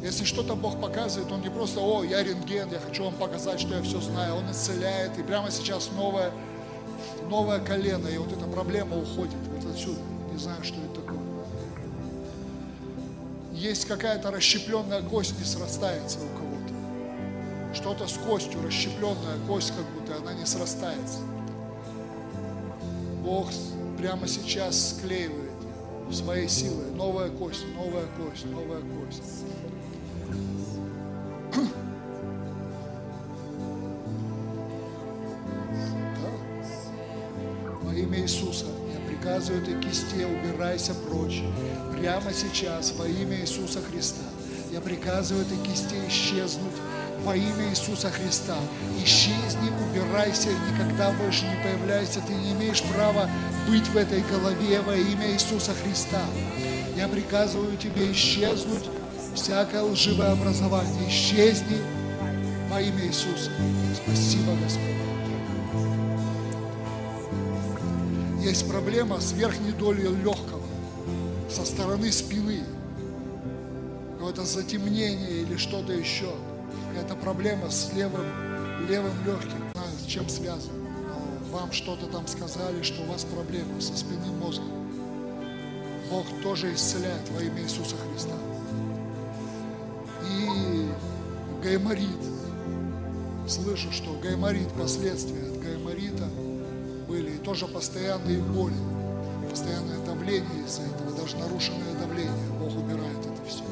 [0.01, 3.75] Если что-то Бог показывает, Он не просто, о, я рентген, я хочу вам показать, что
[3.75, 4.35] я все знаю.
[4.35, 6.31] Он исцеляет, и прямо сейчас новое,
[7.29, 9.99] новое колено, и вот эта проблема уходит вот отсюда.
[10.31, 11.19] Не знаю, что это такое.
[13.53, 17.75] Есть какая-то расщепленная кость, не срастается у кого-то.
[17.75, 21.19] Что-то с костью, расщепленная кость, как будто она не срастается.
[23.23, 23.49] Бог
[23.97, 25.48] прямо сейчас склеивает
[26.13, 26.91] своей силой.
[26.95, 29.45] Новая кость, новая кость, новая кость.
[37.81, 41.41] Во имя Иисуса я приказываю этой кисте, убирайся прочь.
[41.97, 44.23] Прямо сейчас, во имя Иисуса Христа,
[44.71, 46.75] я приказываю этой кисте исчезнуть
[47.23, 48.55] во имя Иисуса Христа.
[49.03, 52.21] Исчезни, убирайся, никогда больше не появляйся.
[52.25, 53.29] Ты не имеешь права
[53.67, 56.21] быть в этой голове во имя Иисуса Христа.
[56.95, 58.85] Я приказываю тебе исчезнуть
[59.35, 61.09] всякое лживое образование.
[61.09, 61.77] Исчезни
[62.69, 63.51] во имя Иисуса.
[64.03, 64.99] Спасибо, Господь.
[68.41, 70.63] Есть проблема с верхней долей легкого,
[71.49, 72.63] со стороны спины.
[74.13, 76.33] Какое-то затемнение или что-то еще.
[77.09, 78.25] Какая-то проблема с левым,
[78.87, 79.57] левым легким.
[79.73, 80.73] Знаю, с чем связано.
[81.07, 84.67] Но вам что-то там сказали, что у вас проблема со спинным мозгом.
[86.11, 88.35] Бог тоже исцеляет во имя Иисуса Христа.
[90.29, 90.89] И
[91.63, 92.09] гайморит.
[93.47, 96.27] Слышу, что гайморит, последствия от гайморита
[97.07, 98.77] были, и тоже постоянные боли,
[99.49, 102.49] постоянное давление из-за этого, даже нарушенное давление.
[102.59, 103.63] Бог убирает это все.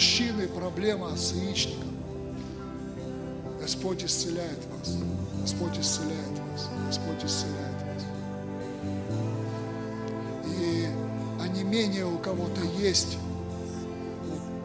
[0.00, 1.90] Мужчины проблема с яичником.
[3.60, 4.96] Господь исцеляет вас.
[5.42, 6.70] Господь исцеляет вас.
[6.86, 8.04] Господь исцеляет вас.
[10.58, 10.86] И
[11.42, 13.18] онемение у кого-то есть.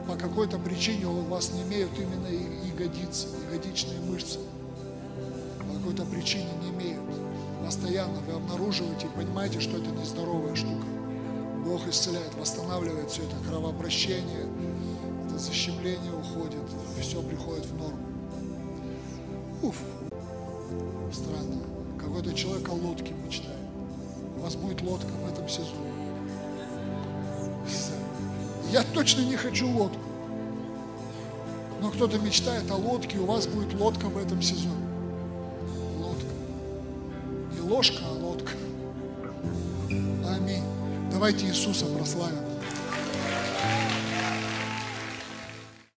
[0.08, 2.28] По какой-то причине у вас не имеют именно
[2.72, 4.40] ягодицы, ягодичные мышцы.
[5.60, 7.04] По какой-то причине не имеют.
[7.62, 10.86] Постоянно вы обнаруживаете и понимаете, что это нездоровая штука.
[11.66, 14.46] Бог исцеляет, восстанавливает все это кровообращение,
[15.46, 16.62] защемление уходит,
[17.00, 18.00] все приходит в норму.
[19.62, 19.76] Уф,
[21.14, 21.62] странно.
[22.00, 23.56] Какой-то человек о лодке мечтает.
[24.38, 25.92] У вас будет лодка в этом сезоне.
[28.72, 30.00] Я точно не хочу лодку.
[31.82, 34.74] Но кто-то мечтает о лодке, и у вас будет лодка в этом сезоне.
[36.00, 36.26] Лодка.
[37.54, 38.52] Не ложка, а лодка.
[39.90, 40.64] Аминь.
[41.12, 42.55] Давайте Иисуса прославим.